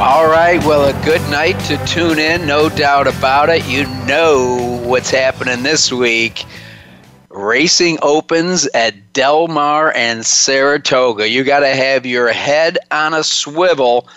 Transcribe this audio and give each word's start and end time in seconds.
All 0.00 0.26
right, 0.26 0.58
well, 0.64 0.86
a 0.86 1.04
good 1.04 1.20
night 1.30 1.56
to 1.66 1.76
tune 1.86 2.18
in, 2.18 2.48
no 2.48 2.68
doubt 2.68 3.06
about 3.06 3.48
it. 3.48 3.64
You 3.64 3.86
know 4.06 4.80
what's 4.82 5.08
happening 5.08 5.62
this 5.62 5.92
week. 5.92 6.44
Racing 7.30 7.98
opens 8.02 8.66
at 8.74 9.12
Del 9.12 9.46
Mar 9.46 9.92
and 9.94 10.26
Saratoga. 10.26 11.28
You 11.28 11.44
got 11.44 11.60
to 11.60 11.68
have 11.68 12.06
your 12.06 12.32
head 12.32 12.76
on 12.90 13.14
a 13.14 13.22
swivel 13.22 14.08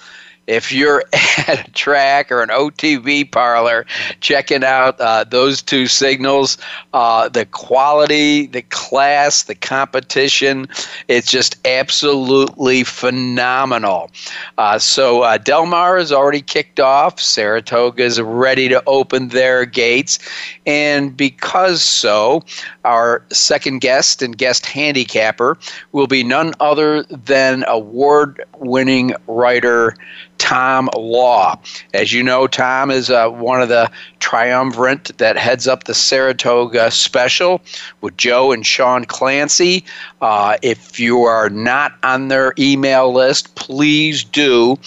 if 0.47 0.71
you're 0.71 1.03
at 1.47 1.67
a 1.67 1.71
track 1.71 2.31
or 2.31 2.41
an 2.41 2.49
OTB 2.49 3.31
parlor 3.31 3.85
checking 4.21 4.63
out 4.63 4.99
uh, 4.99 5.23
those 5.25 5.61
two 5.61 5.87
signals, 5.87 6.57
uh, 6.93 7.29
the 7.29 7.45
quality, 7.45 8.47
the 8.47 8.61
class, 8.63 9.43
the 9.43 9.55
competition, 9.55 10.67
it's 11.07 11.29
just 11.29 11.57
absolutely 11.67 12.83
phenomenal. 12.83 14.09
Uh, 14.57 14.79
so 14.79 15.21
uh, 15.21 15.37
Del 15.37 15.65
Mar 15.65 15.97
is 15.97 16.11
already 16.11 16.41
kicked 16.41 16.79
off. 16.79 17.19
Saratoga 17.19 18.03
is 18.03 18.19
ready 18.21 18.69
to 18.69 18.81
open 18.87 19.29
their 19.29 19.65
gates. 19.65 20.17
And 20.65 21.15
because 21.15 21.83
so, 21.83 22.43
our 22.85 23.23
second 23.31 23.79
guest 23.79 24.21
and 24.21 24.37
guest 24.37 24.65
handicapper 24.65 25.57
will 25.91 26.07
be 26.07 26.23
none 26.23 26.53
other 26.59 27.03
than 27.03 27.65
award 27.67 28.43
winning 28.59 29.13
writer 29.27 29.95
Tom 30.37 30.89
Law. 30.95 31.59
As 31.93 32.13
you 32.13 32.23
know, 32.23 32.47
Tom 32.47 32.91
is 32.91 33.09
uh, 33.09 33.29
one 33.29 33.61
of 33.61 33.69
the 33.69 33.91
triumvirate 34.19 35.17
that 35.17 35.37
heads 35.37 35.67
up 35.67 35.83
the 35.83 35.93
Saratoga 35.93 36.91
special 36.91 37.61
with 38.01 38.17
Joe 38.17 38.51
and 38.51 38.65
Sean 38.65 39.05
Clancy. 39.05 39.83
Uh, 40.21 40.57
if 40.61 40.99
you 40.99 41.23
are 41.23 41.49
not 41.49 41.93
on 42.03 42.27
their 42.27 42.53
email 42.57 43.13
list, 43.13 43.55
please 43.55 44.23
do. 44.23 44.77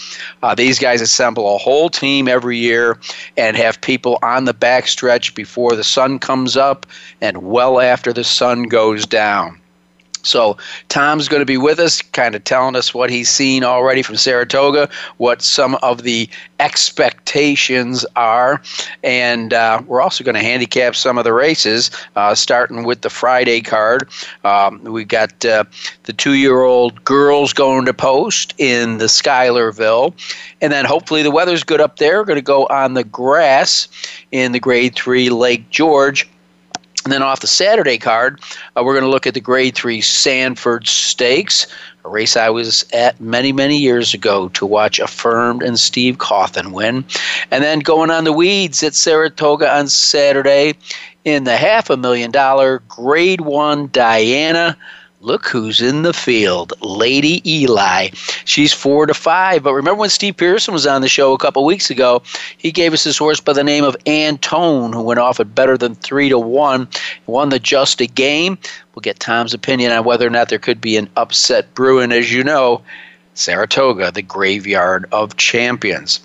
Uh, 0.43 0.55
these 0.55 0.79
guys 0.79 1.01
assemble 1.01 1.55
a 1.55 1.57
whole 1.57 1.89
team 1.89 2.27
every 2.27 2.57
year 2.57 2.97
and 3.37 3.55
have 3.55 3.79
people 3.81 4.17
on 4.23 4.45
the 4.45 4.53
backstretch 4.53 5.35
before 5.35 5.75
the 5.75 5.83
sun 5.83 6.19
comes 6.19 6.57
up 6.57 6.85
and 7.21 7.37
well 7.43 7.79
after 7.79 8.11
the 8.11 8.23
sun 8.23 8.63
goes 8.63 9.05
down. 9.05 9.60
So 10.23 10.57
Tom's 10.89 11.27
going 11.27 11.41
to 11.41 11.45
be 11.45 11.57
with 11.57 11.79
us, 11.79 12.01
kind 12.01 12.35
of 12.35 12.43
telling 12.43 12.75
us 12.75 12.93
what 12.93 13.09
he's 13.09 13.29
seen 13.29 13.63
already 13.63 14.01
from 14.01 14.17
Saratoga, 14.17 14.89
what 15.17 15.41
some 15.41 15.75
of 15.81 16.03
the 16.03 16.29
expectations 16.59 18.05
are, 18.15 18.61
and 19.03 19.53
uh, 19.53 19.81
we're 19.87 20.01
also 20.01 20.23
going 20.23 20.35
to 20.35 20.43
handicap 20.43 20.95
some 20.95 21.17
of 21.17 21.23
the 21.23 21.33
races, 21.33 21.89
uh, 22.15 22.35
starting 22.35 22.83
with 22.83 23.01
the 23.01 23.09
Friday 23.09 23.61
card. 23.61 24.09
Um, 24.43 24.83
we 24.83 25.03
got 25.03 25.43
uh, 25.43 25.63
the 26.03 26.13
two-year-old 26.13 27.03
girls 27.03 27.53
going 27.53 27.85
to 27.85 27.93
post 27.93 28.53
in 28.57 28.99
the 28.99 29.09
Schuylerville, 29.09 30.13
and 30.61 30.71
then 30.71 30.85
hopefully 30.85 31.23
the 31.23 31.31
weather's 31.31 31.63
good 31.63 31.81
up 31.81 31.97
there. 31.97 32.19
We're 32.19 32.25
going 32.25 32.35
to 32.35 32.41
go 32.43 32.67
on 32.67 32.93
the 32.93 33.03
grass 33.03 33.87
in 34.31 34.51
the 34.51 34.59
Grade 34.59 34.95
Three 34.95 35.29
Lake 35.29 35.69
George 35.69 36.29
and 37.03 37.11
then 37.11 37.23
off 37.23 37.39
the 37.39 37.47
Saturday 37.47 37.97
card, 37.97 38.39
uh, 38.75 38.83
we're 38.83 38.93
going 38.93 39.03
to 39.03 39.09
look 39.09 39.25
at 39.25 39.33
the 39.33 39.41
Grade 39.41 39.75
3 39.75 40.01
Sanford 40.01 40.87
Stakes, 40.87 41.65
a 42.05 42.09
race 42.09 42.37
I 42.37 42.49
was 42.49 42.85
at 42.93 43.19
many, 43.19 43.51
many 43.51 43.77
years 43.77 44.13
ago 44.13 44.49
to 44.49 44.65
watch 44.65 44.99
Affirmed 44.99 45.63
and 45.63 45.79
Steve 45.79 46.17
Cauthen 46.17 46.71
win. 46.71 47.03
And 47.49 47.63
then 47.63 47.79
going 47.79 48.11
on 48.11 48.23
the 48.23 48.33
weeds 48.33 48.83
at 48.83 48.93
Saratoga 48.93 49.71
on 49.75 49.87
Saturday 49.87 50.75
in 51.25 51.43
the 51.43 51.57
half 51.57 51.89
a 51.89 51.97
million 51.97 52.31
dollar 52.31 52.79
Grade 52.87 53.41
1 53.41 53.87
Diana 53.87 54.77
Look 55.23 55.49
who's 55.49 55.83
in 55.83 56.01
the 56.01 56.13
field, 56.13 56.73
Lady 56.81 57.47
Eli. 57.47 58.09
She's 58.43 58.73
four 58.73 59.05
to 59.05 59.13
five. 59.13 59.61
But 59.61 59.75
remember 59.75 59.99
when 59.99 60.09
Steve 60.09 60.35
Pearson 60.35 60.73
was 60.73 60.87
on 60.87 61.01
the 61.01 61.07
show 61.07 61.31
a 61.31 61.37
couple 61.37 61.63
weeks 61.63 61.91
ago? 61.91 62.23
He 62.57 62.71
gave 62.71 62.91
us 62.91 63.03
his 63.03 63.19
horse 63.19 63.39
by 63.39 63.53
the 63.53 63.63
name 63.63 63.83
of 63.83 63.95
Antonoe, 64.07 64.91
who 64.91 65.03
went 65.03 65.19
off 65.19 65.39
at 65.39 65.53
better 65.53 65.77
than 65.77 65.93
three 65.93 66.29
to 66.29 66.39
one, 66.39 66.87
won 67.27 67.49
the 67.49 67.59
just 67.59 68.01
a 68.01 68.07
game. 68.07 68.57
We'll 68.95 69.01
get 69.01 69.19
Tom's 69.19 69.53
opinion 69.53 69.91
on 69.91 70.05
whether 70.05 70.25
or 70.25 70.31
not 70.31 70.49
there 70.49 70.57
could 70.57 70.81
be 70.81 70.97
an 70.97 71.07
upset 71.15 71.71
brewing. 71.75 72.11
As 72.11 72.33
you 72.33 72.43
know, 72.43 72.81
Saratoga, 73.35 74.11
the 74.11 74.23
graveyard 74.23 75.05
of 75.11 75.37
champions. 75.37 76.19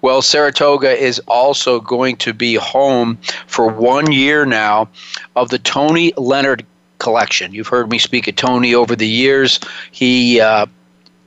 Well, 0.00 0.22
Saratoga 0.22 0.98
is 0.98 1.20
also 1.28 1.78
going 1.78 2.16
to 2.16 2.32
be 2.32 2.54
home 2.54 3.18
for 3.46 3.68
one 3.68 4.12
year 4.12 4.46
now 4.46 4.88
of 5.36 5.50
the 5.50 5.58
Tony 5.58 6.12
Leonard 6.16 6.64
collection. 7.00 7.52
You've 7.52 7.66
heard 7.66 7.90
me 7.90 7.98
speak 7.98 8.28
of 8.28 8.36
Tony 8.36 8.74
over 8.74 8.94
the 8.94 9.08
years. 9.08 9.58
He 9.90 10.40
uh, 10.40 10.66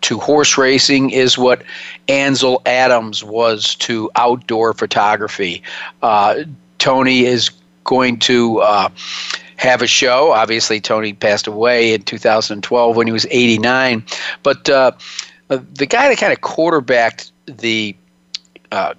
to 0.02 0.20
horse 0.20 0.58
racing 0.58 1.10
is 1.10 1.38
what 1.38 1.64
Ansel 2.08 2.62
Adams 2.66 3.24
was 3.24 3.76
to 3.76 4.10
outdoor 4.16 4.74
photography. 4.74 5.62
Uh, 6.02 6.44
Tony 6.78 7.26
is 7.26 7.50
going 7.84 8.20
to 8.20 8.60
uh, 8.60 8.90
have 9.58 9.82
a 9.82 9.88
show. 9.88 10.32
Obviously, 10.32 10.80
Tony 10.80 11.14
passed 11.14 11.48
away 11.48 11.94
in 11.94 12.04
2012 12.04 12.96
when 12.96 13.08
he 13.08 13.14
was 13.14 13.26
89. 13.30 14.06
But 14.44 14.70
uh, 14.70 14.92
the 15.48 15.86
guy 15.86 16.10
that 16.10 16.18
kind 16.18 16.34
of 16.34 16.42
quarterbacked 16.42 17.32
the 17.46 17.96
uh, 18.72 18.94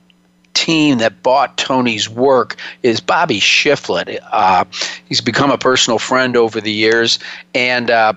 team 0.54 0.98
that 0.98 1.22
bought 1.22 1.56
Tony's 1.56 2.08
work 2.08 2.56
is 2.82 3.00
Bobby 3.00 3.40
Shiflet. 3.40 4.18
Uh, 4.32 4.64
he's 5.06 5.20
become 5.20 5.50
a 5.50 5.58
personal 5.58 5.98
friend 5.98 6.36
over 6.36 6.60
the 6.60 6.72
years, 6.72 7.18
and 7.54 7.90
uh, 7.90 8.14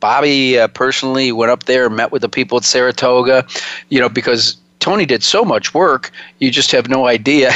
Bobby 0.00 0.58
uh, 0.58 0.68
personally 0.68 1.32
went 1.32 1.50
up 1.50 1.64
there 1.64 1.86
and 1.86 1.96
met 1.96 2.12
with 2.12 2.22
the 2.22 2.28
people 2.28 2.58
at 2.58 2.64
Saratoga, 2.64 3.46
you 3.88 4.00
know, 4.00 4.08
because 4.08 4.56
Tony 4.80 5.04
did 5.04 5.22
so 5.22 5.44
much 5.44 5.74
work, 5.74 6.10
you 6.38 6.50
just 6.50 6.70
have 6.72 6.88
no 6.88 7.06
idea 7.06 7.50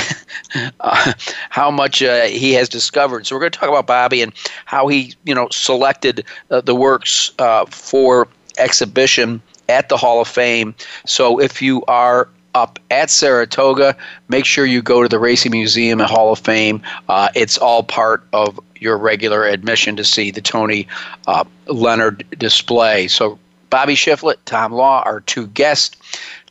uh, 0.81 1.13
how 1.51 1.71
much 1.71 2.03
uh, 2.03 2.25
he 2.25 2.53
has 2.53 2.69
discovered. 2.69 3.27
So 3.27 3.35
we're 3.35 3.41
going 3.41 3.53
to 3.53 3.59
talk 3.59 3.69
about 3.69 3.87
Bobby 3.87 4.23
and 4.23 4.33
how 4.65 4.89
he, 4.89 5.15
you 5.25 5.35
know, 5.35 5.49
selected 5.51 6.25
uh, 6.51 6.61
the 6.61 6.75
works 6.75 7.31
uh, 7.39 7.67
for 7.67 8.29
exhibition 8.59 9.41
at 9.69 9.89
the 9.89 9.97
Hall 9.97 10.21
of 10.21 10.29
Fame. 10.29 10.75
So 11.07 11.41
if 11.41 11.63
you 11.63 11.85
are 11.87 12.29
up 12.55 12.79
at 12.91 13.11
Saratoga. 13.11 13.97
Make 14.29 14.45
sure 14.45 14.67
you 14.67 14.83
go 14.83 15.03
to 15.03 15.09
the 15.09 15.19
Racing 15.19 15.53
Museum 15.53 16.01
and 16.01 16.09
Hall 16.09 16.33
of 16.33 16.39
Fame. 16.39 16.83
Uh, 17.09 17.29
it's 17.35 17.59
all 17.59 17.83
part 17.83 18.27
of 18.33 18.59
your 18.77 18.99
regular 18.99 19.45
admission 19.45 19.97
to 19.97 20.05
see 20.05 20.31
the 20.31 20.41
Tony 20.41 20.89
uh, 21.27 21.45
Leonard 21.67 22.25
display. 22.39 23.09
So, 23.09 23.39
Bobby 23.71 23.95
Shiflet, 23.95 24.37
Tom 24.45 24.73
Law, 24.73 25.03
our 25.07 25.21
two 25.21 25.47
guests. 25.49 25.97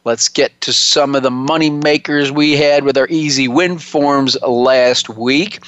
Let's 0.04 0.28
get 0.28 0.60
to 0.62 0.74
some 0.74 1.14
of 1.14 1.22
the 1.22 1.30
money 1.30 1.70
makers 1.70 2.32
we 2.32 2.54
had 2.54 2.84
with 2.84 2.98
our 2.98 3.08
easy 3.10 3.48
win 3.48 3.78
forms 3.78 4.36
last 4.42 5.10
week. 5.10 5.64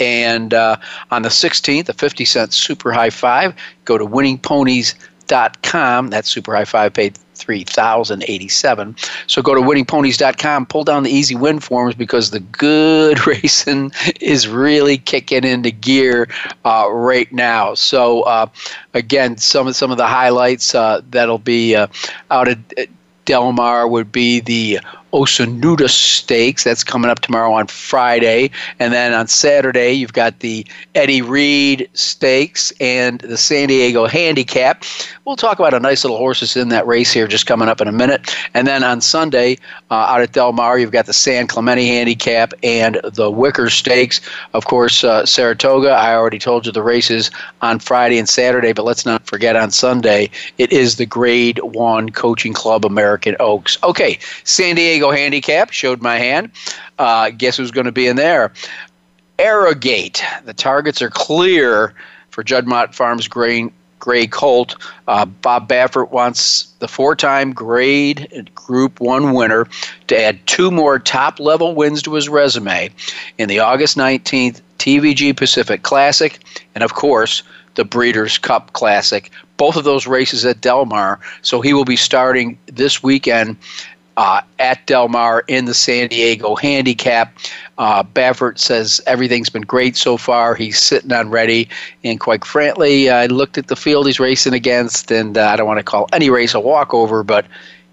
And 0.00 0.52
uh, 0.52 0.74
on 1.12 1.22
the 1.22 1.28
16th, 1.28 1.88
a 1.88 1.92
50 1.92 2.24
cent 2.24 2.52
super 2.52 2.90
high 2.90 3.10
five, 3.10 3.54
go 3.84 3.96
to 3.96 4.04
winningponies.com. 4.04 6.10
That 6.10 6.26
super 6.26 6.52
high 6.52 6.64
five 6.64 6.94
paid 6.94 7.16
3087 7.36 8.94
so 9.26 9.42
go 9.42 9.54
to 9.54 9.60
winningponies.com 9.60 10.66
pull 10.66 10.84
down 10.84 11.02
the 11.02 11.10
easy 11.10 11.34
win 11.34 11.58
forms 11.58 11.96
because 11.96 12.30
the 12.30 12.38
good 12.38 13.26
racing 13.26 13.90
is 14.20 14.46
really 14.46 14.98
kicking 14.98 15.42
into 15.42 15.72
gear 15.72 16.28
uh, 16.64 16.86
right 16.90 17.32
now 17.32 17.74
so 17.74 18.22
uh, 18.22 18.46
again 18.94 19.36
some 19.36 19.66
of 19.66 19.74
some 19.74 19.90
of 19.90 19.96
the 19.96 20.06
highlights 20.06 20.76
uh, 20.76 21.00
that'll 21.10 21.38
be 21.38 21.74
uh, 21.74 21.88
out 22.30 22.46
at 22.48 22.58
Del 23.24 23.52
Mar 23.52 23.88
would 23.88 24.12
be 24.12 24.40
the 24.40 24.80
Osunitas 25.14 25.90
Stakes. 25.90 26.64
That's 26.64 26.82
coming 26.82 27.08
up 27.08 27.20
tomorrow 27.20 27.52
on 27.52 27.68
Friday. 27.68 28.50
And 28.80 28.92
then 28.92 29.14
on 29.14 29.28
Saturday, 29.28 29.92
you've 29.92 30.12
got 30.12 30.40
the 30.40 30.66
Eddie 30.96 31.22
Read 31.22 31.88
Stakes 31.94 32.72
and 32.80 33.20
the 33.20 33.38
San 33.38 33.68
Diego 33.68 34.06
Handicap. 34.06 34.84
We'll 35.24 35.36
talk 35.36 35.60
about 35.60 35.72
a 35.72 35.78
nice 35.78 36.02
little 36.02 36.18
horses 36.18 36.56
in 36.56 36.68
that 36.70 36.84
race 36.86 37.12
here 37.12 37.28
just 37.28 37.46
coming 37.46 37.68
up 37.68 37.80
in 37.80 37.86
a 37.86 37.92
minute. 37.92 38.36
And 38.54 38.66
then 38.66 38.82
on 38.82 39.00
Sunday, 39.00 39.56
uh, 39.90 39.94
out 39.94 40.20
at 40.20 40.32
Del 40.32 40.52
Mar, 40.52 40.78
you've 40.78 40.90
got 40.90 41.06
the 41.06 41.12
San 41.12 41.46
Clemente 41.46 41.86
Handicap 41.86 42.52
and 42.64 42.96
the 43.04 43.30
Wickerr 43.30 43.70
Stakes. 43.70 44.20
Of 44.52 44.66
course, 44.66 45.04
uh, 45.04 45.24
Saratoga, 45.24 45.90
I 45.90 46.14
already 46.14 46.40
told 46.40 46.66
you 46.66 46.72
the 46.72 46.82
races 46.82 47.30
on 47.62 47.78
Friday 47.78 48.18
and 48.18 48.28
Saturday, 48.28 48.72
but 48.72 48.84
let's 48.84 49.06
not 49.06 49.24
forget 49.26 49.54
on 49.54 49.70
Sunday, 49.70 50.28
it 50.58 50.72
is 50.72 50.96
the 50.96 51.06
Grade 51.06 51.60
1 51.60 52.10
Coaching 52.10 52.52
Club 52.52 52.84
American 52.84 53.36
Oaks. 53.38 53.78
Okay, 53.84 54.18
San 54.42 54.74
Diego 54.74 55.03
handicap. 55.10 55.70
Showed 55.70 56.02
my 56.02 56.18
hand. 56.18 56.50
Uh, 56.98 57.30
guess 57.30 57.56
who's 57.56 57.70
going 57.70 57.86
to 57.86 57.92
be 57.92 58.06
in 58.06 58.16
there? 58.16 58.52
Arrogate. 59.38 60.22
The 60.44 60.54
targets 60.54 61.02
are 61.02 61.10
clear 61.10 61.94
for 62.30 62.44
Juddmonte 62.44 62.94
Farms 62.94 63.28
Grain 63.28 63.72
Gray 63.98 64.26
Colt. 64.26 64.76
Uh, 65.08 65.24
Bob 65.24 65.66
Baffert 65.68 66.10
wants 66.10 66.66
the 66.78 66.88
four-time 66.88 67.52
grade 67.52 68.50
Group 68.54 69.00
One 69.00 69.32
winner 69.32 69.66
to 70.08 70.20
add 70.20 70.46
two 70.46 70.70
more 70.70 70.98
top-level 70.98 71.74
wins 71.74 72.02
to 72.02 72.12
his 72.12 72.28
resume 72.28 72.90
in 73.38 73.48
the 73.48 73.60
August 73.60 73.96
19th 73.96 74.60
TVG 74.78 75.34
Pacific 75.34 75.82
Classic, 75.82 76.38
and 76.74 76.84
of 76.84 76.92
course 76.92 77.42
the 77.76 77.84
Breeders' 77.84 78.36
Cup 78.36 78.74
Classic. 78.74 79.30
Both 79.56 79.76
of 79.76 79.84
those 79.84 80.06
races 80.06 80.44
at 80.44 80.60
Del 80.60 80.84
Mar. 80.84 81.18
So 81.42 81.60
he 81.60 81.72
will 81.72 81.84
be 81.84 81.96
starting 81.96 82.58
this 82.66 83.02
weekend 83.02 83.56
uh, 84.16 84.40
at 84.58 84.86
Del 84.86 85.08
Mar 85.08 85.44
in 85.48 85.64
the 85.64 85.74
San 85.74 86.08
Diego 86.08 86.54
handicap. 86.54 87.36
Uh, 87.78 88.02
Baffert 88.02 88.58
says 88.58 89.00
everything's 89.06 89.50
been 89.50 89.62
great 89.62 89.96
so 89.96 90.16
far. 90.16 90.54
He's 90.54 90.80
sitting 90.80 91.12
on 91.12 91.30
ready. 91.30 91.68
And 92.04 92.20
quite 92.20 92.44
frankly, 92.44 93.10
I 93.10 93.26
looked 93.26 93.58
at 93.58 93.68
the 93.68 93.76
field 93.76 94.06
he's 94.06 94.20
racing 94.20 94.54
against, 94.54 95.10
and 95.10 95.36
uh, 95.36 95.48
I 95.48 95.56
don't 95.56 95.66
want 95.66 95.78
to 95.78 95.84
call 95.84 96.08
any 96.12 96.30
race 96.30 96.54
a 96.54 96.60
walkover, 96.60 97.24
but 97.24 97.46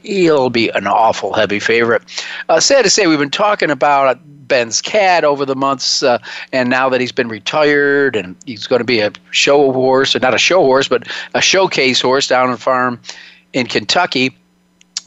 he'll 0.03 0.49
be 0.49 0.69
an 0.69 0.87
awful 0.87 1.33
heavy 1.33 1.59
favorite. 1.59 2.03
Uh, 2.49 2.59
sad 2.59 2.83
to 2.83 2.89
say, 2.89 3.07
we've 3.07 3.19
been 3.19 3.29
talking 3.29 3.69
about 3.69 4.19
Ben's 4.47 4.81
cat 4.81 5.23
over 5.23 5.45
the 5.45 5.55
months, 5.55 6.03
uh, 6.03 6.17
and 6.51 6.69
now 6.69 6.89
that 6.89 6.99
he's 6.99 7.11
been 7.11 7.29
retired 7.29 8.15
and 8.15 8.35
he's 8.45 8.67
going 8.67 8.79
to 8.79 8.85
be 8.85 8.99
a 8.99 9.11
show 9.31 9.71
horse, 9.71 10.15
or 10.15 10.19
not 10.19 10.33
a 10.33 10.39
show 10.39 10.61
horse, 10.61 10.87
but 10.87 11.07
a 11.33 11.41
showcase 11.41 12.01
horse 12.01 12.27
down 12.27 12.49
on 12.49 12.57
farm 12.57 12.99
in 13.53 13.65
Kentucky. 13.65 14.35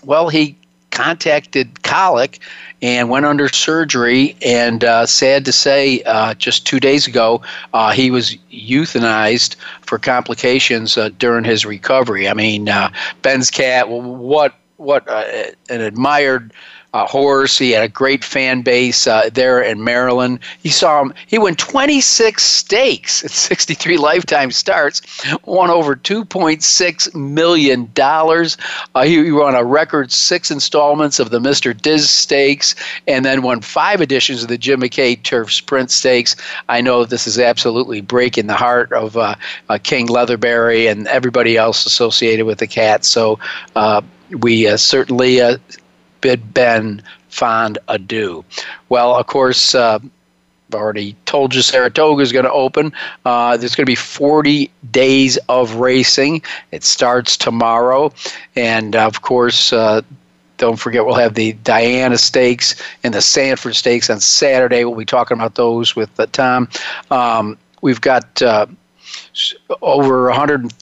Well, 0.05 0.29
he 0.29 0.57
contacted 0.95 1.83
colic 1.83 2.39
and 2.81 3.11
went 3.11 3.27
under 3.27 3.49
surgery. 3.49 4.37
And 4.45 4.83
uh, 4.85 5.05
sad 5.05 5.45
to 5.45 5.53
say, 5.53 6.03
uh, 6.05 6.35
just 6.35 6.67
two 6.67 6.81
days 6.81 7.07
ago, 7.07 7.43
uh, 7.75 7.93
he 7.93 8.11
was 8.11 8.37
euthanized 8.51 9.57
for 9.83 9.99
complications 9.99 10.97
uh, 10.97 11.11
during 11.19 11.45
his 11.45 11.67
recovery. 11.67 12.29
I 12.29 12.35
mean, 12.35 12.69
uh, 12.69 12.91
Ben's 13.21 13.51
cat, 13.51 13.91
what 13.91 14.55
what 14.77 15.09
uh, 15.09 15.25
an 15.69 15.81
admired 15.81 16.53
uh, 16.95 17.07
horse. 17.07 17.59
He 17.59 17.73
had 17.73 17.83
a 17.83 17.89
great 17.89 18.25
fan 18.25 18.63
base 18.63 19.07
uh, 19.07 19.29
there 19.33 19.61
in 19.61 19.83
Maryland. 19.83 20.39
He 20.63 20.69
saw 20.69 21.03
him. 21.03 21.13
He 21.27 21.39
won 21.39 21.57
26 21.57 22.43
stakes 22.43 23.25
at 23.25 23.31
63 23.33 23.99
lifetime 23.99 24.53
starts, 24.53 25.03
won 25.45 25.71
over 25.71 25.97
2.6 25.97 27.15
million 27.15 27.91
dollars. 27.95 28.57
Uh, 28.95 29.03
he, 29.03 29.25
he 29.25 29.33
won 29.33 29.57
a 29.57 29.65
record 29.65 30.13
six 30.13 30.51
installments 30.51 31.19
of 31.19 31.31
the 31.31 31.41
Mr. 31.41 31.79
Diz 31.79 32.09
Stakes, 32.09 32.77
and 33.09 33.25
then 33.25 33.43
won 33.43 33.61
five 33.61 34.01
editions 34.01 34.43
of 34.43 34.49
the 34.49 34.57
Jim 34.57 34.81
McKay 34.81 35.21
Turf 35.21 35.53
Sprint 35.53 35.91
Stakes. 35.91 36.37
I 36.69 36.81
know 36.81 37.05
this 37.05 37.27
is 37.27 37.41
absolutely 37.41 38.01
breaking 38.03 38.47
the 38.47 38.55
heart 38.55 38.93
of 38.93 39.17
uh, 39.17 39.35
uh, 39.69 39.79
King 39.83 40.07
Leatherbury 40.07 40.89
and 40.89 41.09
everybody 41.09 41.57
else 41.57 41.87
associated 41.87 42.47
with 42.47 42.59
the 42.59 42.69
cat. 42.69 43.05
So 43.05 43.41
uh, 43.75 44.01
we 44.39 44.77
certainly 44.77 45.41
bid 46.25 46.55
Ben 46.55 47.03
fond 47.29 47.77
adieu. 47.87 48.43
Well, 48.89 49.15
of 49.15 49.27
course, 49.27 49.75
uh, 49.75 49.99
I've 49.99 50.75
already 50.75 51.15
told 51.27 51.55
you 51.55 51.61
Saratoga 51.61 52.23
is 52.23 52.33
going 52.33 52.47
to 52.47 52.51
open. 52.51 52.95
Uh, 53.27 53.59
there's 53.59 53.75
going 53.75 53.85
to 53.85 53.91
be 53.91 53.95
40 53.95 54.71
days 54.91 55.37
of 55.51 55.75
racing. 55.75 56.41
It 56.73 56.83
starts 56.83 57.37
tomorrow. 57.37 58.11
And 58.57 58.97
of 58.97 59.21
course, 59.21 59.71
uh, 59.75 60.01
don't 60.57 60.77
forget 60.77 61.05
we'll 61.05 61.17
have 61.17 61.35
the 61.35 61.53
Diana 61.53 62.17
Stakes 62.17 62.75
and 63.03 63.13
the 63.13 63.21
Sanford 63.21 63.77
Stakes 63.77 64.09
on 64.09 64.19
Saturday. 64.19 64.87
We'll 64.87 64.97
be 64.97 65.05
talking 65.05 65.37
about 65.37 65.57
those 65.57 65.95
with 65.95 66.19
uh, 66.19 66.25
Tom. 66.33 66.71
Um, 67.11 67.59
we've 67.83 68.01
got 68.01 68.41
uh, 68.41 68.65
over 69.83 70.29
100 70.29 70.73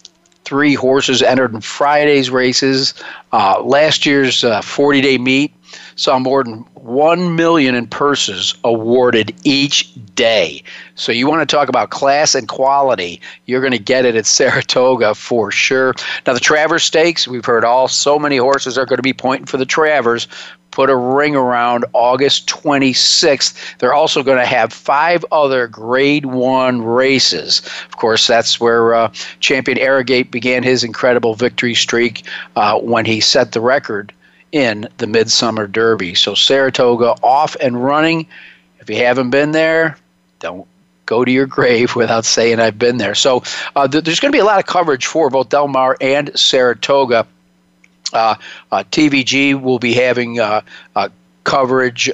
three 0.53 0.75
horses 0.75 1.23
entered 1.23 1.55
in 1.55 1.63
Friday's 1.63 2.29
races. 2.29 2.93
Uh, 3.33 3.63
last 3.63 4.05
year's 4.05 4.45
40 4.63 4.99
uh, 4.99 5.03
day 5.03 5.17
meet 5.17 5.51
saw 5.97 6.19
more 6.19 6.45
than 6.45 6.65
1 6.75 7.37
million 7.37 7.75
in 7.75 7.87
purses 7.87 8.55
awarded 8.65 9.35
each 9.45 9.93
day. 10.15 10.63
So 10.95 11.13
you 11.13 11.29
want 11.29 11.49
to 11.49 11.57
talk 11.57 11.69
about 11.69 11.91
class 11.91 12.35
and 12.35 12.49
quality, 12.49 13.21
you're 13.47 13.61
going 13.61 13.73
to 13.73 13.79
get 13.79 14.05
it 14.05 14.17
at 14.17 14.27
Saratoga 14.27 15.15
for 15.15 15.51
sure. 15.51 15.95
Now 16.27 16.35
the 16.35 16.41
Travers 16.41 16.83
Stakes, 16.83 17.29
we've 17.29 17.45
heard 17.45 17.65
all 17.65 17.89
so 17.89 18.19
many 18.19 18.37
horses 18.37 18.77
are 18.77 18.87
going 18.87 18.99
to 18.99 19.03
be 19.03 19.13
pointing 19.13 19.47
for 19.47 19.57
the 19.57 19.67
Travers 19.67 20.29
put 20.73 20.91
a 20.91 20.97
ring 20.97 21.37
around 21.37 21.85
August 21.93 22.49
26th. 22.49 23.77
They're 23.79 23.95
also 23.95 24.23
going 24.23 24.39
to 24.39 24.47
have 24.47 24.73
five 24.73 25.25
other 25.31 25.69
Grade 25.69 26.27
1 26.27 26.83
races. 26.83 27.61
Of 27.87 27.99
course, 27.99 28.27
that's 28.27 28.59
where 28.59 28.95
uh, 28.95 29.13
champion 29.41 29.79
Arrogate 29.79 30.31
began 30.31 30.63
his 30.63 30.83
incredible 30.83 31.35
victory 31.35 31.75
streak 31.75 32.27
uh, 32.57 32.79
when 32.81 33.05
he 33.05 33.21
set 33.21 33.53
the 33.53 33.61
record 33.61 34.13
in 34.53 34.89
the 34.99 35.07
Midsummer 35.07 35.67
Derby. 35.67 36.15
So 36.15 36.35
Saratoga 36.35 37.15
off 37.23 37.57
and 37.61 37.83
running. 37.83 38.27
If 38.81 38.91
you 38.91 38.97
haven't 38.97 39.31
been 39.31 39.53
there, 39.53 39.97
don't 40.41 40.67
go 41.07 41.25
to 41.25 41.31
your 41.31 41.47
grave 41.59 41.97
without 41.97 42.25
saying 42.25 42.61
I've 42.61 42.79
been 42.79 42.99
there. 42.99 43.15
So 43.15 43.43
uh, 43.75 43.89
th- 43.89 44.05
there's 44.05 44.21
going 44.21 44.33
to 44.33 44.37
be 44.37 44.41
a 44.41 44.45
lot 44.45 44.59
of 44.59 44.67
coverage 44.67 45.07
for 45.07 45.31
both 45.31 45.49
Del 45.49 45.69
Mar 45.69 45.97
and 46.01 46.37
Saratoga 46.39 47.27
uh, 48.13 48.35
uh, 48.71 48.85
TVG 48.91 49.61
will 49.61 49.79
be 49.79 49.95
having 49.95 50.39
uh, 50.39 50.61
coverage 51.45 52.11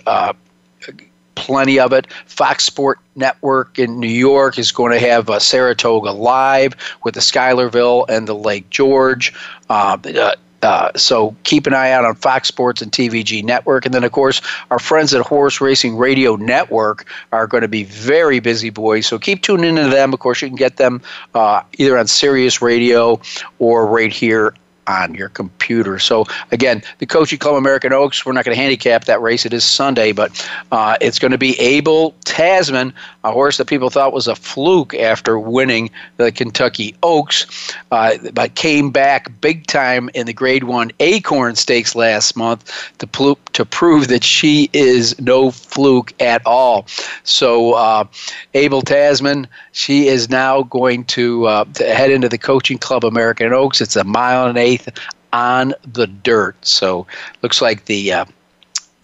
plenty 1.38 1.78
of 1.78 1.92
it. 1.92 2.12
Fox 2.26 2.64
Sport 2.64 2.98
Network 3.14 3.78
in 3.78 4.00
New 4.00 4.08
York 4.08 4.58
is 4.58 4.72
going 4.72 4.92
to 4.92 4.98
have 4.98 5.30
uh, 5.30 5.38
Saratoga 5.38 6.10
live 6.10 6.74
with 7.04 7.14
the 7.14 7.20
Schuylerville 7.20 8.04
and 8.08 8.26
the 8.26 8.34
Lake 8.34 8.68
George. 8.70 9.32
Uh, 9.70 9.96
uh, 10.04 10.34
Uh, 10.62 10.90
so 10.96 11.36
keep 11.44 11.66
an 11.66 11.74
eye 11.74 11.90
out 11.92 12.04
on 12.04 12.14
Fox 12.14 12.48
Sports 12.48 12.82
and 12.82 12.90
TVG 12.90 13.44
Network. 13.44 13.84
And 13.84 13.94
then, 13.94 14.04
of 14.04 14.12
course, 14.12 14.40
our 14.70 14.78
friends 14.78 15.14
at 15.14 15.24
Horse 15.24 15.60
Racing 15.60 15.96
Radio 15.96 16.36
Network 16.36 17.06
are 17.32 17.46
going 17.46 17.62
to 17.62 17.68
be 17.68 17.84
very 17.84 18.40
busy 18.40 18.70
boys. 18.70 19.06
So 19.06 19.18
keep 19.18 19.42
tuning 19.42 19.76
into 19.76 19.88
them. 19.88 20.12
Of 20.12 20.18
course, 20.18 20.42
you 20.42 20.48
can 20.48 20.56
get 20.56 20.76
them 20.76 21.00
uh, 21.34 21.62
either 21.78 21.96
on 21.96 22.06
Sirius 22.06 22.60
Radio 22.60 23.20
or 23.58 23.86
right 23.86 24.12
here 24.12 24.54
on 24.88 25.14
your 25.14 25.28
computer. 25.28 25.98
So 25.98 26.24
again, 26.50 26.82
the 26.98 27.06
Coaching 27.06 27.38
Club 27.38 27.54
American 27.54 27.92
Oaks, 27.92 28.24
we're 28.24 28.32
not 28.32 28.44
going 28.44 28.56
to 28.56 28.60
handicap 28.60 29.04
that 29.04 29.20
race. 29.20 29.44
It 29.44 29.52
is 29.52 29.64
Sunday, 29.64 30.12
but 30.12 30.48
uh, 30.72 30.96
it's 31.00 31.18
going 31.18 31.32
to 31.32 31.38
be 31.38 31.58
Abel 31.60 32.14
Tasman, 32.24 32.92
a 33.24 33.32
horse 33.32 33.58
that 33.58 33.66
people 33.66 33.90
thought 33.90 34.12
was 34.12 34.26
a 34.26 34.34
fluke 34.34 34.94
after 34.94 35.38
winning 35.38 35.90
the 36.16 36.32
Kentucky 36.32 36.96
Oaks, 37.02 37.72
uh, 37.90 38.16
but 38.32 38.54
came 38.54 38.90
back 38.90 39.40
big 39.40 39.66
time 39.66 40.08
in 40.14 40.26
the 40.26 40.32
Grade 40.32 40.64
One 40.64 40.90
Acorn 41.00 41.54
Stakes 41.56 41.94
last 41.94 42.36
month 42.36 42.92
to 42.98 43.06
pl- 43.06 43.38
to 43.52 43.64
prove 43.64 44.08
that 44.08 44.22
she 44.22 44.70
is 44.72 45.20
no 45.20 45.50
fluke 45.50 46.12
at 46.20 46.40
all. 46.46 46.86
So 47.24 47.72
uh, 47.72 48.04
Abel 48.54 48.82
Tasman, 48.82 49.48
she 49.72 50.06
is 50.06 50.30
now 50.30 50.62
going 50.62 51.04
to, 51.06 51.46
uh, 51.46 51.64
to 51.74 51.94
head 51.94 52.10
into 52.10 52.28
the 52.28 52.38
Coaching 52.38 52.78
Club 52.78 53.04
American 53.04 53.52
Oaks. 53.52 53.80
It's 53.80 53.96
a 53.96 54.04
mile 54.04 54.46
and 54.46 54.56
an 54.56 54.64
on 55.32 55.74
the 55.82 56.06
dirt. 56.06 56.56
So 56.64 57.06
looks 57.42 57.60
like 57.60 57.84
the 57.86 58.12
uh, 58.12 58.24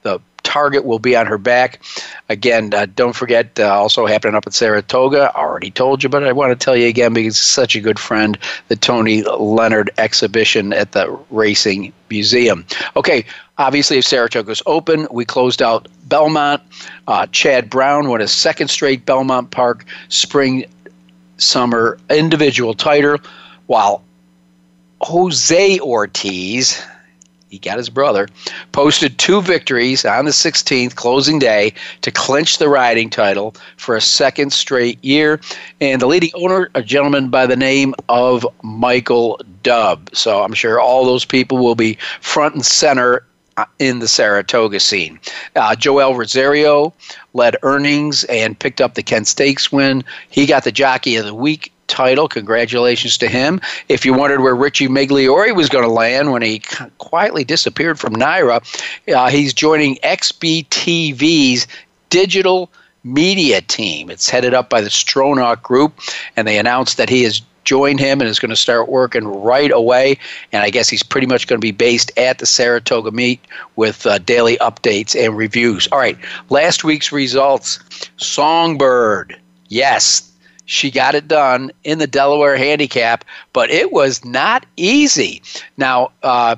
the 0.02 0.20
target 0.42 0.84
will 0.84 0.98
be 0.98 1.16
on 1.16 1.26
her 1.26 1.38
back. 1.38 1.82
Again, 2.28 2.72
uh, 2.72 2.86
don't 2.94 3.14
forget, 3.14 3.58
uh, 3.58 3.74
also 3.74 4.06
happening 4.06 4.34
up 4.34 4.46
at 4.46 4.54
Saratoga. 4.54 5.32
I 5.34 5.40
already 5.40 5.70
told 5.70 6.02
you, 6.02 6.08
but 6.08 6.22
I 6.22 6.32
want 6.32 6.58
to 6.58 6.64
tell 6.64 6.76
you 6.76 6.86
again 6.86 7.12
because 7.12 7.36
he's 7.36 7.46
such 7.46 7.74
a 7.74 7.80
good 7.80 7.98
friend, 7.98 8.38
the 8.68 8.76
Tony 8.76 9.22
Leonard 9.22 9.90
exhibition 9.98 10.72
at 10.72 10.92
the 10.92 11.18
Racing 11.30 11.92
Museum. 12.10 12.64
Okay, 12.94 13.24
obviously, 13.58 13.98
if 13.98 14.04
Saratoga's 14.04 14.62
open, 14.66 15.08
we 15.10 15.24
closed 15.24 15.62
out 15.62 15.88
Belmont. 16.04 16.62
Uh, 17.08 17.26
Chad 17.32 17.68
Brown 17.68 18.08
won 18.08 18.20
a 18.20 18.28
second 18.28 18.68
straight 18.68 19.04
Belmont 19.04 19.50
Park 19.50 19.84
Spring 20.08 20.66
Summer 21.36 21.98
individual 22.10 22.74
title, 22.74 23.18
while 23.66 24.04
Jose 25.04 25.78
Ortiz, 25.80 26.82
he 27.50 27.58
got 27.58 27.76
his 27.76 27.90
brother, 27.90 28.26
posted 28.72 29.18
two 29.18 29.42
victories 29.42 30.06
on 30.06 30.24
the 30.24 30.30
16th, 30.30 30.94
closing 30.94 31.38
day, 31.38 31.74
to 32.00 32.10
clinch 32.10 32.56
the 32.56 32.70
riding 32.70 33.10
title 33.10 33.54
for 33.76 33.96
a 33.96 34.00
second 34.00 34.50
straight 34.54 35.02
year. 35.04 35.40
And 35.78 36.00
the 36.00 36.06
leading 36.06 36.30
owner, 36.32 36.70
a 36.74 36.82
gentleman 36.82 37.28
by 37.28 37.46
the 37.46 37.54
name 37.54 37.94
of 38.08 38.46
Michael 38.62 39.38
Dubb. 39.62 40.08
So 40.16 40.42
I'm 40.42 40.54
sure 40.54 40.80
all 40.80 41.04
those 41.04 41.26
people 41.26 41.58
will 41.58 41.74
be 41.74 41.98
front 42.22 42.54
and 42.54 42.64
center 42.64 43.26
uh, 43.58 43.66
in 43.78 43.98
the 43.98 44.08
Saratoga 44.08 44.80
scene. 44.80 45.20
Uh, 45.54 45.76
Joel 45.76 46.14
Rosario 46.14 46.94
led 47.34 47.58
earnings 47.62 48.24
and 48.24 48.58
picked 48.58 48.80
up 48.80 48.94
the 48.94 49.02
Kent 49.02 49.26
Stakes 49.28 49.70
win. 49.70 50.02
He 50.30 50.46
got 50.46 50.64
the 50.64 50.72
Jockey 50.72 51.16
of 51.16 51.26
the 51.26 51.34
Week 51.34 51.73
title. 51.86 52.28
Congratulations 52.28 53.18
to 53.18 53.28
him. 53.28 53.60
If 53.88 54.04
you 54.04 54.14
wondered 54.14 54.40
where 54.40 54.54
Richie 54.54 54.88
Migliore 54.88 55.54
was 55.54 55.68
going 55.68 55.84
to 55.84 55.90
land 55.90 56.32
when 56.32 56.42
he 56.42 56.62
quietly 56.98 57.44
disappeared 57.44 57.98
from 57.98 58.14
NYRA, 58.14 58.62
uh, 59.14 59.30
he's 59.30 59.52
joining 59.52 59.96
XBTV's 59.96 61.66
digital 62.10 62.70
media 63.04 63.60
team. 63.60 64.10
It's 64.10 64.30
headed 64.30 64.54
up 64.54 64.70
by 64.70 64.80
the 64.80 64.88
Stronach 64.88 65.62
Group, 65.62 66.00
and 66.36 66.48
they 66.48 66.58
announced 66.58 66.96
that 66.96 67.08
he 67.08 67.22
has 67.24 67.42
joined 67.64 67.98
him 67.98 68.20
and 68.20 68.28
is 68.28 68.38
going 68.38 68.50
to 68.50 68.56
start 68.56 68.88
working 68.88 69.26
right 69.26 69.70
away. 69.72 70.18
And 70.52 70.62
I 70.62 70.70
guess 70.70 70.88
he's 70.88 71.02
pretty 71.02 71.26
much 71.26 71.46
going 71.46 71.58
to 71.60 71.64
be 71.64 71.72
based 71.72 72.12
at 72.18 72.38
the 72.38 72.46
Saratoga 72.46 73.10
meet 73.10 73.40
with 73.76 74.06
uh, 74.06 74.18
daily 74.18 74.56
updates 74.58 75.18
and 75.18 75.36
reviews. 75.36 75.88
All 75.90 75.98
right, 75.98 76.18
last 76.50 76.84
week's 76.84 77.12
results 77.12 77.78
Songbird. 78.18 79.38
Yes, 79.68 80.30
she 80.66 80.90
got 80.90 81.14
it 81.14 81.28
done 81.28 81.70
in 81.84 81.98
the 81.98 82.06
Delaware 82.06 82.56
handicap, 82.56 83.24
but 83.52 83.70
it 83.70 83.92
was 83.92 84.24
not 84.24 84.64
easy. 84.76 85.42
Now, 85.76 86.12
uh, 86.22 86.56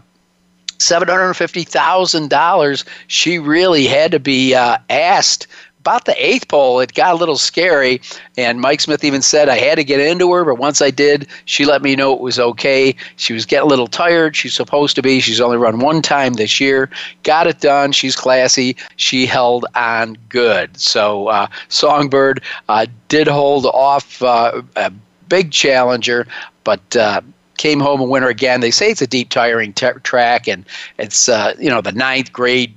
$750,000, 0.79 2.85
she 3.07 3.39
really 3.39 3.87
had 3.87 4.13
to 4.13 4.21
be 4.21 4.55
uh, 4.55 4.77
asked 4.91 5.47
about 5.87 6.05
the 6.05 6.25
eighth 6.25 6.49
pole, 6.49 6.81
it 6.81 6.95
got 6.95 7.15
a 7.15 7.17
little 7.17 7.39
scary. 7.39 8.01
And 8.37 8.61
Mike 8.61 8.81
Smith 8.81 9.05
even 9.05 9.23
said 9.23 9.49
I 9.49 9.57
had 9.57 9.77
to 9.77 9.85
get 9.85 10.01
into 10.01 10.33
her, 10.33 10.45
but 10.45 10.57
once 10.57 10.83
I 10.83 10.91
did, 10.91 11.29
she 11.45 11.65
let 11.65 11.81
me 11.81 11.95
know 11.95 12.13
it 12.13 12.21
was 12.21 12.41
okay. 12.41 12.97
She 13.15 13.33
was 13.33 13.47
getting 13.47 13.67
a 13.67 13.69
little 13.69 13.87
tired. 13.87 14.35
She's 14.35 14.53
supposed 14.53 14.97
to 14.97 15.03
be. 15.03 15.21
She's 15.21 15.41
only 15.41 15.57
run 15.57 15.79
one 15.79 16.03
time 16.03 16.35
this 16.35 16.59
year. 16.59 16.91
Got 17.23 17.47
it 17.47 17.61
done. 17.61 17.93
She's 17.93 18.17
classy. 18.17 18.77
She 18.97 19.27
held 19.27 19.65
on 19.77 20.19
good. 20.29 20.77
So 20.77 21.29
uh, 21.29 21.47
Songbird 21.69 22.43
uh, 22.69 22.87
did 23.07 23.29
hold 23.29 23.67
off 23.67 24.21
uh, 24.23 24.63
a 24.75 24.93
big 25.29 25.53
challenger, 25.53 26.27
but 26.65 26.97
uh, 26.97 27.21
came 27.59 27.79
home 27.79 28.01
a 28.01 28.05
winner 28.05 28.29
again. 28.29 28.61
They 28.61 28.73
say 28.73 28.91
it's 28.91 29.03
a 29.03 29.07
deep, 29.07 29.29
tiring 29.29 29.73
t- 29.73 29.89
track, 30.03 30.49
and 30.49 30.65
it's 30.99 31.29
uh, 31.29 31.55
you 31.61 31.69
know 31.69 31.81
the 31.81 31.93
ninth 31.93 32.33
grade 32.33 32.75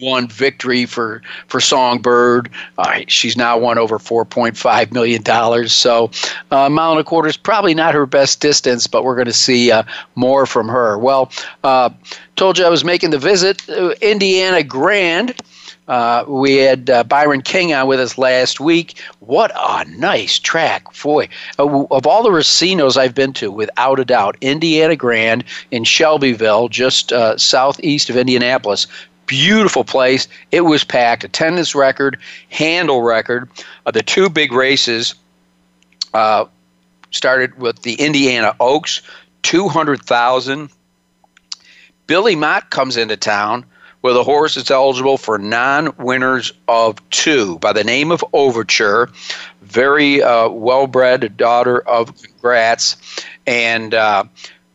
one 0.00 0.28
victory 0.28 0.86
for 0.86 1.22
for 1.46 1.60
Songbird. 1.60 2.50
Uh, 2.76 3.00
she's 3.08 3.36
now 3.36 3.58
won 3.58 3.78
over 3.78 3.98
four 3.98 4.24
point 4.24 4.56
five 4.56 4.92
million 4.92 5.22
dollars. 5.22 5.72
So 5.72 6.10
uh, 6.50 6.68
mile 6.68 6.92
and 6.92 7.00
a 7.00 7.04
quarter 7.04 7.28
is 7.28 7.36
probably 7.36 7.74
not 7.74 7.94
her 7.94 8.06
best 8.06 8.40
distance, 8.40 8.86
but 8.86 9.04
we're 9.04 9.16
going 9.16 9.26
to 9.26 9.32
see 9.32 9.70
uh, 9.70 9.82
more 10.14 10.46
from 10.46 10.68
her. 10.68 10.98
Well, 10.98 11.30
uh, 11.64 11.90
told 12.36 12.58
you 12.58 12.64
I 12.64 12.70
was 12.70 12.84
making 12.84 13.10
the 13.10 13.18
visit. 13.18 13.68
Indiana 14.00 14.62
Grand. 14.62 15.34
Uh, 15.88 16.22
we 16.28 16.56
had 16.56 16.90
uh, 16.90 17.02
Byron 17.02 17.40
King 17.40 17.72
on 17.72 17.88
with 17.88 17.98
us 17.98 18.18
last 18.18 18.60
week. 18.60 19.00
What 19.20 19.50
a 19.56 19.86
nice 19.86 20.38
track, 20.38 20.84
boy! 21.02 21.30
Uh, 21.58 21.86
of 21.90 22.06
all 22.06 22.22
the 22.22 22.28
racinos 22.28 22.98
I've 22.98 23.14
been 23.14 23.32
to, 23.34 23.50
without 23.50 23.98
a 23.98 24.04
doubt, 24.04 24.36
Indiana 24.42 24.96
Grand 24.96 25.44
in 25.70 25.84
Shelbyville, 25.84 26.68
just 26.68 27.10
uh, 27.10 27.38
southeast 27.38 28.10
of 28.10 28.18
Indianapolis, 28.18 28.86
beautiful 29.28 29.84
place. 29.84 30.26
It 30.50 30.62
was 30.62 30.82
packed. 30.82 31.22
Attendance 31.22 31.76
record, 31.76 32.18
handle 32.48 33.02
record. 33.02 33.48
Uh, 33.86 33.92
the 33.92 34.02
two 34.02 34.28
big 34.28 34.52
races 34.52 35.14
uh, 36.14 36.46
started 37.12 37.56
with 37.58 37.82
the 37.82 37.94
Indiana 37.94 38.56
Oaks, 38.58 39.02
200,000. 39.42 40.70
Billy 42.08 42.34
Mott 42.34 42.70
comes 42.70 42.96
into 42.96 43.16
town 43.16 43.64
with 44.02 44.16
a 44.16 44.24
horse 44.24 44.54
that's 44.54 44.70
eligible 44.70 45.18
for 45.18 45.38
non 45.38 45.94
winners 45.98 46.52
of 46.68 46.96
two 47.10 47.58
by 47.58 47.72
the 47.72 47.84
name 47.84 48.10
of 48.10 48.24
Overture. 48.32 49.10
Very 49.62 50.22
uh, 50.22 50.48
well 50.48 50.86
bred 50.86 51.36
daughter 51.36 51.80
of 51.80 52.16
Congrats. 52.22 52.96
And 53.46 53.94
uh, 53.94 54.24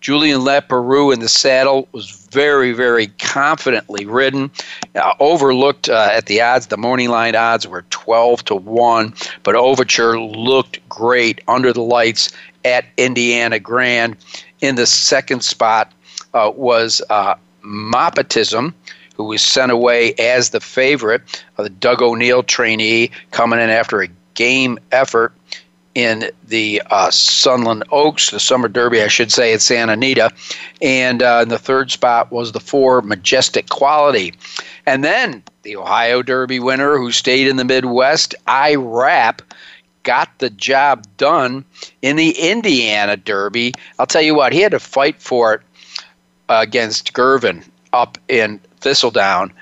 Julien 0.01 0.41
Leparoux 0.41 1.13
in 1.13 1.22
the 1.22 1.29
saddle 1.29 1.88
was 1.91 2.23
very, 2.34 2.74
very 2.74 3.08
confidently 3.20 4.06
ridden. 4.06 4.52
Uh, 4.96 5.13
overlooked 5.20 5.90
uh, 5.90 6.10
at 6.12 6.25
the 6.25 6.42
odds. 6.42 6.68
The 6.68 6.78
morning 6.78 7.10
line 7.10 7.36
odds 7.36 7.68
were 7.68 7.84
12 7.90 8.46
to 8.46 8.56
1, 8.56 9.13
but 9.44 9.56
Overture 9.56 10.20
looked 10.20 10.88
great 10.90 11.42
under 11.48 11.72
the 11.72 11.84
lights 11.84 12.32
at 12.66 12.86
Indiana 12.98 13.60
Grand. 13.60 14.18
In 14.62 14.75
the 14.75 14.86
second 14.86 15.44
spot 15.44 15.94
uh, 16.34 16.52
was 16.56 17.02
uh, 17.10 17.36
Mopotism, 17.63 18.74
who 19.16 19.25
was 19.25 19.42
sent 19.42 19.72
away 19.72 20.13
as 20.16 20.50
the 20.50 20.60
favorite. 20.60 21.22
the 21.58 21.70
Doug 21.70 22.02
O'Neill 22.02 22.44
trainee 22.44 23.12
coming 23.32 23.60
in 23.60 23.70
after 23.70 24.02
a 24.02 24.08
game 24.34 24.80
effort 24.92 25.34
in 25.95 26.29
the 26.47 26.81
uh, 26.89 27.12
Sunland 27.12 27.83
Oaks, 27.91 28.31
the 28.31 28.39
Summer 28.39 28.67
Derby, 28.67 29.01
I 29.01 29.07
should 29.07 29.31
say, 29.31 29.53
at 29.53 29.62
Santa 29.62 29.93
Anita. 29.93 30.31
And 30.81 31.21
uh, 31.21 31.45
the 31.45 31.59
third 31.59 31.91
spot 31.91 32.31
was 32.31 32.51
the 32.51 32.59
four 32.59 33.01
Majestic 33.01 33.69
Quality. 33.69 34.33
And 34.85 35.03
then 35.03 35.43
the 35.62 35.75
Ohio 35.75 36.21
Derby 36.21 36.59
winner 36.59 36.97
who 36.97 37.12
stayed 37.12 37.47
in 37.47 37.57
the 37.57 37.65
Midwest, 37.65 38.35
Irap, 38.47 39.41
got 40.03 40.38
the 40.39 40.50
job 40.50 41.05
done 41.17 41.63
in 42.01 42.15
the 42.15 42.31
Indiana 42.31 43.15
Derby. 43.15 43.73
I'll 44.00 44.05
tell 44.05 44.21
you 44.21 44.35
what, 44.35 44.51
he 44.51 44.59
had 44.59 44.71
to 44.71 44.79
fight 44.79 45.21
for 45.21 45.53
it 45.53 45.62
against 46.50 47.13
Girvin 47.13 47.63
up 47.93 48.17
in 48.27 48.59
Thistledown 48.81 49.53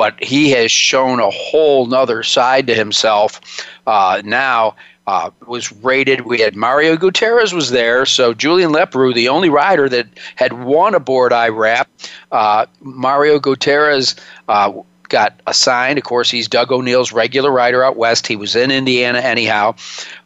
but 0.00 0.22
he 0.24 0.48
has 0.48 0.72
shown 0.72 1.20
a 1.20 1.28
whole 1.28 1.84
nother 1.84 2.22
side 2.22 2.66
to 2.66 2.74
himself 2.74 3.38
uh, 3.86 4.22
now 4.24 4.74
uh, 5.06 5.30
was 5.46 5.72
rated. 5.72 6.22
We 6.22 6.40
had 6.40 6.54
Mario 6.54 6.96
Gutierrez 6.96 7.52
was 7.52 7.70
there, 7.70 8.06
so 8.06 8.34
Julien 8.34 8.70
Leparoux, 8.70 9.14
the 9.14 9.28
only 9.28 9.48
rider 9.48 9.88
that 9.88 10.06
had 10.36 10.52
won 10.64 10.94
aboard 10.94 11.32
Irap. 11.32 11.86
Uh, 12.30 12.66
Mario 12.80 13.38
Gutierrez 13.38 14.14
uh, 14.48 14.72
got 15.08 15.40
assigned. 15.46 15.98
Of 15.98 16.04
course, 16.04 16.30
he's 16.30 16.48
Doug 16.48 16.72
O'Neill's 16.72 17.12
regular 17.12 17.50
rider 17.50 17.84
out 17.84 17.96
west. 17.96 18.26
He 18.26 18.36
was 18.36 18.56
in 18.56 18.70
Indiana 18.70 19.18
anyhow. 19.18 19.74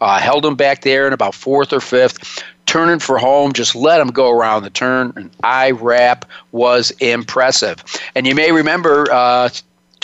Uh, 0.00 0.21
held 0.21 0.45
him 0.47 0.54
back 0.54 0.83
there 0.83 1.07
in 1.07 1.12
about 1.12 1.35
fourth 1.35 1.73
or 1.73 1.81
fifth. 1.81 2.45
Turning 2.66 2.99
for 2.99 3.19
home, 3.19 3.52
just 3.52 3.75
let 3.75 4.00
him 4.00 4.09
go 4.09 4.31
around 4.31 4.62
the 4.62 4.71
turn. 4.71 5.12
And 5.16 5.31
Irap 5.43 6.25
was 6.52 6.90
impressive. 6.93 7.83
And 8.14 8.26
you 8.26 8.35
may 8.35 8.52
remember 8.52 9.11
uh, 9.11 9.50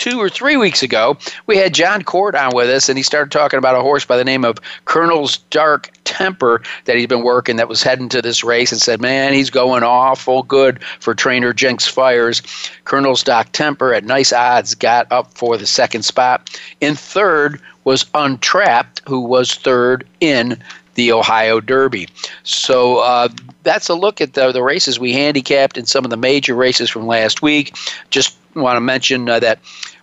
two 0.01 0.19
or 0.19 0.29
three 0.29 0.57
weeks 0.57 0.81
ago, 0.81 1.15
we 1.45 1.55
had 1.55 1.75
John 1.75 2.01
Court 2.01 2.33
on 2.33 2.55
with 2.55 2.67
us, 2.67 2.89
and 2.89 2.97
he 2.97 3.03
started 3.03 3.31
talking 3.31 3.59
about 3.59 3.75
a 3.75 3.81
horse 3.81 4.03
by 4.03 4.17
the 4.17 4.23
name 4.23 4.43
of 4.43 4.57
Colonel's 4.85 5.37
Dark 5.51 5.91
Temper 6.05 6.63
that 6.85 6.95
he's 6.95 7.05
been 7.05 7.21
working 7.21 7.57
that 7.57 7.69
was 7.69 7.83
heading 7.83 8.09
to 8.09 8.19
this 8.19 8.43
race 8.43 8.71
and 8.71 8.81
said, 8.81 8.99
Man, 8.99 9.31
he's 9.31 9.51
going 9.51 9.83
awful 9.83 10.41
good 10.41 10.83
for 10.99 11.13
trainer 11.13 11.53
Jinks 11.53 11.85
Fires. 11.85 12.41
Colonel's 12.83 13.21
Dark 13.21 13.51
Temper 13.51 13.93
at 13.93 14.03
nice 14.03 14.33
odds 14.33 14.73
got 14.73 15.05
up 15.11 15.31
for 15.35 15.55
the 15.55 15.67
second 15.67 16.01
spot. 16.01 16.49
In 16.81 16.95
third 16.95 17.61
was 17.83 18.07
Untrapped, 18.15 19.03
who 19.07 19.21
was 19.21 19.53
third 19.53 20.03
in 20.19 20.57
the 20.95 21.11
Ohio 21.11 21.59
Derby. 21.59 22.09
So 22.41 22.97
uh, 22.97 23.29
that's 23.61 23.87
a 23.87 23.93
look 23.93 24.19
at 24.19 24.33
the, 24.33 24.51
the 24.51 24.63
races 24.63 24.99
we 24.99 25.13
handicapped 25.13 25.77
in 25.77 25.85
some 25.85 26.03
of 26.03 26.09
the 26.09 26.17
major 26.17 26.55
races 26.55 26.89
from 26.89 27.05
last 27.05 27.43
week. 27.43 27.75
Just 28.09 28.35
want 28.55 28.75
to 28.75 28.81
mention 28.81 29.29
uh, 29.29 29.39
that 29.39 29.59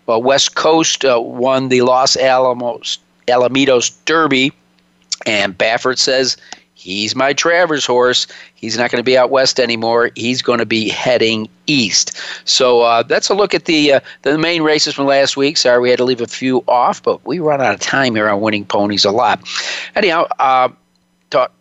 uh, 0.08 0.18
West 0.18 0.54
Coast 0.54 1.04
uh, 1.04 1.20
won 1.20 1.68
the 1.68 1.82
Los 1.82 2.16
Alamos 2.16 2.98
Alamitos 3.26 3.94
Derby, 4.04 4.52
and 5.26 5.56
Baffert 5.56 5.98
says 5.98 6.36
he's 6.74 7.14
my 7.14 7.32
Travers 7.32 7.84
horse. 7.84 8.26
He's 8.54 8.78
not 8.78 8.90
going 8.90 9.00
to 9.00 9.04
be 9.04 9.18
out 9.18 9.30
west 9.30 9.60
anymore. 9.60 10.10
He's 10.14 10.42
going 10.42 10.58
to 10.58 10.66
be 10.66 10.88
heading 10.88 11.48
east. 11.66 12.16
So 12.44 12.80
uh, 12.80 13.02
that's 13.02 13.28
a 13.28 13.34
look 13.34 13.54
at 13.54 13.66
the 13.66 13.94
uh, 13.94 14.00
the 14.22 14.38
main 14.38 14.62
races 14.62 14.94
from 14.94 15.06
last 15.06 15.36
week. 15.36 15.56
Sorry, 15.56 15.80
we 15.80 15.90
had 15.90 15.98
to 15.98 16.04
leave 16.04 16.20
a 16.20 16.26
few 16.26 16.64
off, 16.66 17.02
but 17.02 17.24
we 17.26 17.38
run 17.38 17.60
out 17.60 17.74
of 17.74 17.80
time 17.80 18.14
here 18.14 18.28
on 18.28 18.40
winning 18.40 18.64
ponies 18.64 19.04
a 19.04 19.10
lot. 19.10 19.40
Anyhow. 19.94 20.26
Uh, 20.38 20.68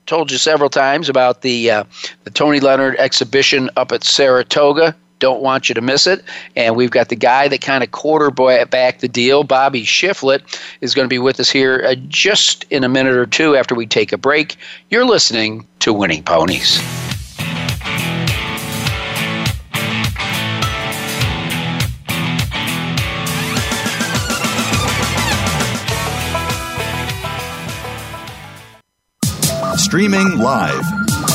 told 0.05 0.31
you 0.31 0.37
several 0.37 0.69
times 0.69 1.09
about 1.09 1.41
the 1.41 1.69
uh, 1.69 1.83
the 2.23 2.29
Tony 2.29 2.61
Leonard 2.61 2.95
exhibition 2.99 3.69
up 3.75 3.91
at 3.91 4.01
Saratoga 4.01 4.95
don't 5.19 5.41
want 5.41 5.69
you 5.69 5.75
to 5.75 5.81
miss 5.81 6.07
it. 6.07 6.24
And 6.55 6.75
we've 6.75 6.91
got 6.91 7.09
the 7.09 7.15
guy 7.15 7.47
that 7.47 7.62
kind 7.62 7.83
of 7.83 7.91
quarterbacked 7.91 9.01
the 9.01 9.07
deal, 9.07 9.43
Bobby 9.43 9.83
Shiflet, 9.83 10.59
is 10.81 10.93
going 10.93 11.05
to 11.05 11.09
be 11.09 11.19
with 11.19 11.39
us 11.39 11.50
here 11.50 11.83
uh, 11.86 11.95
just 12.07 12.65
in 12.69 12.83
a 12.83 12.89
minute 12.89 13.15
or 13.15 13.25
two 13.25 13.55
after 13.55 13.75
we 13.75 13.86
take 13.86 14.12
a 14.13 14.17
break. 14.17 14.57
You're 14.89 15.05
listening 15.05 15.67
to 15.79 15.93
Winning 15.93 16.24
Ponies. 16.24 16.81
Streaming 29.77 30.39
live, 30.39 30.83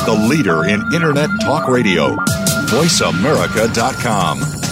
the 0.05 0.27
leader 0.29 0.65
in 0.65 0.83
Internet 0.93 1.31
Talk 1.41 1.69
Radio 1.69 2.17
VoiceAmerica.com. 2.73 4.72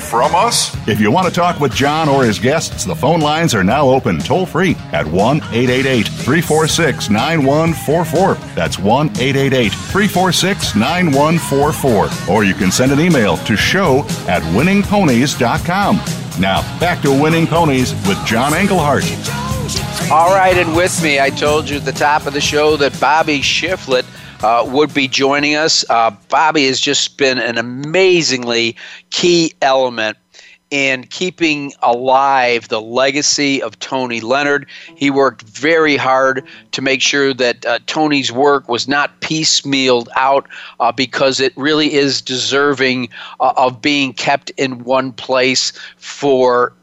from 0.11 0.35
us? 0.35 0.75
If 0.89 0.99
you 0.99 1.09
want 1.09 1.27
to 1.27 1.33
talk 1.33 1.61
with 1.61 1.73
John 1.73 2.09
or 2.09 2.25
his 2.25 2.37
guests, 2.37 2.83
the 2.83 2.93
phone 2.93 3.21
lines 3.21 3.55
are 3.55 3.63
now 3.63 3.87
open 3.87 4.19
toll 4.19 4.45
free 4.45 4.75
at 4.91 5.07
1 5.07 5.37
888 5.37 6.05
346 6.05 7.09
9144. 7.09 8.33
That's 8.53 8.77
1 8.77 9.07
888 9.07 9.69
346 9.71 10.75
9144. 10.75 12.09
Or 12.29 12.43
you 12.43 12.53
can 12.53 12.71
send 12.71 12.91
an 12.91 12.99
email 12.99 13.37
to 13.37 13.55
show 13.55 13.99
at 14.27 14.43
winningponies.com. 14.53 15.95
Now, 16.41 16.79
back 16.79 17.01
to 17.03 17.11
Winning 17.11 17.47
Ponies 17.47 17.93
with 18.05 18.23
John 18.25 18.51
Engelhart. 18.51 19.07
All 20.11 20.35
right, 20.35 20.57
and 20.57 20.75
with 20.75 21.01
me, 21.01 21.21
I 21.21 21.29
told 21.29 21.69
you 21.69 21.77
at 21.77 21.85
the 21.85 21.93
top 21.93 22.25
of 22.25 22.33
the 22.33 22.41
show 22.41 22.75
that 22.75 22.99
Bobby 22.99 23.39
Shiflet 23.39 24.03
uh, 24.43 24.65
would 24.67 24.93
be 24.93 25.07
joining 25.07 25.55
us. 25.55 25.85
Uh, 25.89 26.11
Bobby 26.29 26.65
has 26.67 26.79
just 26.79 27.17
been 27.17 27.37
an 27.37 27.57
amazingly 27.57 28.75
key 29.09 29.53
element 29.61 30.17
in 30.71 31.03
keeping 31.03 31.73
alive 31.83 32.69
the 32.69 32.81
legacy 32.81 33.61
of 33.61 33.77
Tony 33.79 34.21
Leonard. 34.21 34.65
He 34.95 35.09
worked 35.11 35.41
very 35.43 35.97
hard 35.97 36.47
to 36.71 36.81
make 36.81 37.01
sure 37.01 37.33
that 37.33 37.65
uh, 37.65 37.79
Tony's 37.87 38.31
work 38.31 38.69
was 38.69 38.87
not 38.87 39.19
piecemealed 39.19 40.07
out 40.15 40.47
uh, 40.79 40.91
because 40.93 41.41
it 41.41 41.55
really 41.57 41.93
is 41.93 42.21
deserving 42.21 43.09
uh, 43.41 43.51
of 43.57 43.81
being 43.81 44.13
kept 44.13 44.49
in 44.51 44.85
one 44.85 45.11
place 45.11 45.73
for 45.97 46.73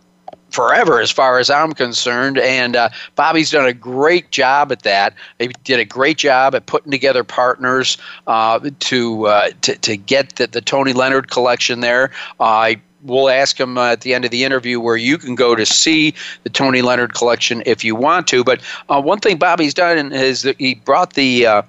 forever 0.50 1.00
as 1.00 1.11
far 1.11 1.38
as 1.38 1.50
I'm 1.50 1.72
concerned. 1.72 2.38
And 2.38 2.76
uh, 2.76 2.88
Bobby's 3.16 3.50
done 3.50 3.66
a 3.66 3.72
great 3.72 4.30
job 4.30 4.72
at 4.72 4.82
that. 4.82 5.14
They 5.38 5.48
did 5.64 5.78
a 5.78 5.84
great 5.84 6.18
job 6.18 6.54
at 6.54 6.66
putting 6.66 6.90
together 6.90 7.24
partners 7.24 7.98
uh, 8.26 8.61
to, 8.80 9.26
uh, 9.26 9.50
to 9.62 9.76
to 9.76 9.96
get 9.96 10.37
the, 10.37 10.46
the 10.46 10.61
Tony 10.61 10.92
Leonard 10.92 11.30
collection 11.30 11.80
there. 11.80 12.11
I 12.40 12.80
we'll 13.02 13.28
ask 13.28 13.58
him 13.58 13.78
uh, 13.78 13.92
at 13.92 14.00
the 14.00 14.14
end 14.14 14.24
of 14.24 14.30
the 14.30 14.44
interview 14.44 14.80
where 14.80 14.96
you 14.96 15.18
can 15.18 15.34
go 15.34 15.54
to 15.54 15.64
see 15.64 16.14
the 16.42 16.50
Tony 16.50 16.82
Leonard 16.82 17.14
collection 17.14 17.62
if 17.66 17.84
you 17.84 17.94
want 17.94 18.26
to. 18.28 18.44
But 18.44 18.61
uh, 18.88 19.00
one 19.00 19.20
thing 19.20 19.37
Bobby's 19.38 19.74
done 19.74 20.12
is 20.12 20.42
that 20.42 20.58
he 20.58 20.74
brought 20.74 21.14
the 21.14 21.46
uh, 21.46 21.62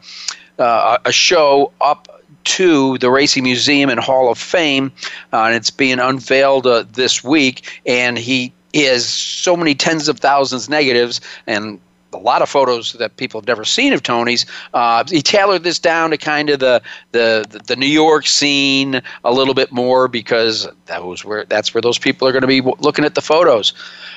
uh, 0.58 0.98
a 1.06 1.12
show 1.12 1.72
up 1.82 2.08
to 2.46 2.98
the 2.98 3.12
Racing 3.12 3.44
Museum 3.44 3.89
and 3.89 4.00
Hall 4.00 4.32
of 4.32 4.38
Fame, 4.38 4.92
uh, 5.34 5.44
and 5.44 5.56
it's 5.56 5.70
being 5.70 6.00
unveiled 6.00 6.65
uh, 6.65 6.84
this 6.94 7.24
week. 7.24 7.82
And 7.86 8.18
he 8.18 8.54
has 8.74 9.08
so 9.08 9.56
many 9.56 9.76
tens 9.76 10.08
of 10.08 10.20
thousands 10.20 10.70
negatives 10.70 11.22
and 11.48 11.80
a 12.14 12.18
lot 12.18 12.42
of 12.42 12.50
photos 12.50 12.94
that 12.94 13.18
people 13.18 13.40
have 13.40 13.48
never 13.48 13.64
seen 13.64 13.94
of 13.94 14.02
Tony's. 14.04 14.46
Uh, 14.74 15.04
he 15.08 15.22
tailored 15.22 15.64
this 15.64 15.80
down 15.80 16.10
to 16.10 16.18
kind 16.18 16.50
of 16.50 16.60
the, 16.60 16.82
the 17.12 17.62
the 17.68 17.76
New 17.76 17.88
York 17.88 18.26
scene 18.26 19.02
a 19.24 19.32
little 19.32 19.54
bit 19.54 19.72
more 19.72 20.08
because 20.08 20.68
that 20.86 21.04
was 21.04 21.24
where 21.24 21.46
that's 21.46 21.74
where 21.74 21.82
those 21.82 21.98
people 21.98 22.28
are 22.28 22.32
going 22.32 22.42
to 22.42 22.48
be 22.48 22.62
w- 22.62 22.76
looking 22.80 23.06
at 23.06 23.16
the 23.16 23.22
photos. 23.22 23.74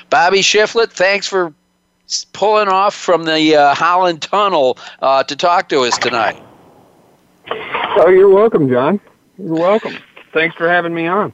Bobby 0.09 0.39
Shiflet, 0.39 0.91
thanks 0.91 1.27
for 1.27 1.53
pulling 2.33 2.67
off 2.67 2.93
from 2.95 3.25
the 3.25 3.55
uh, 3.55 3.75
Holland 3.75 4.21
Tunnel 4.21 4.77
uh, 5.01 5.23
to 5.23 5.35
talk 5.35 5.69
to 5.69 5.81
us 5.81 5.97
tonight. 5.97 6.41
Oh, 7.95 8.09
you're 8.09 8.29
welcome, 8.29 8.69
John. 8.69 8.99
You're 9.37 9.53
welcome. 9.53 9.95
Thanks 10.33 10.55
for 10.55 10.67
having 10.67 10.93
me 10.93 11.07
on. 11.07 11.31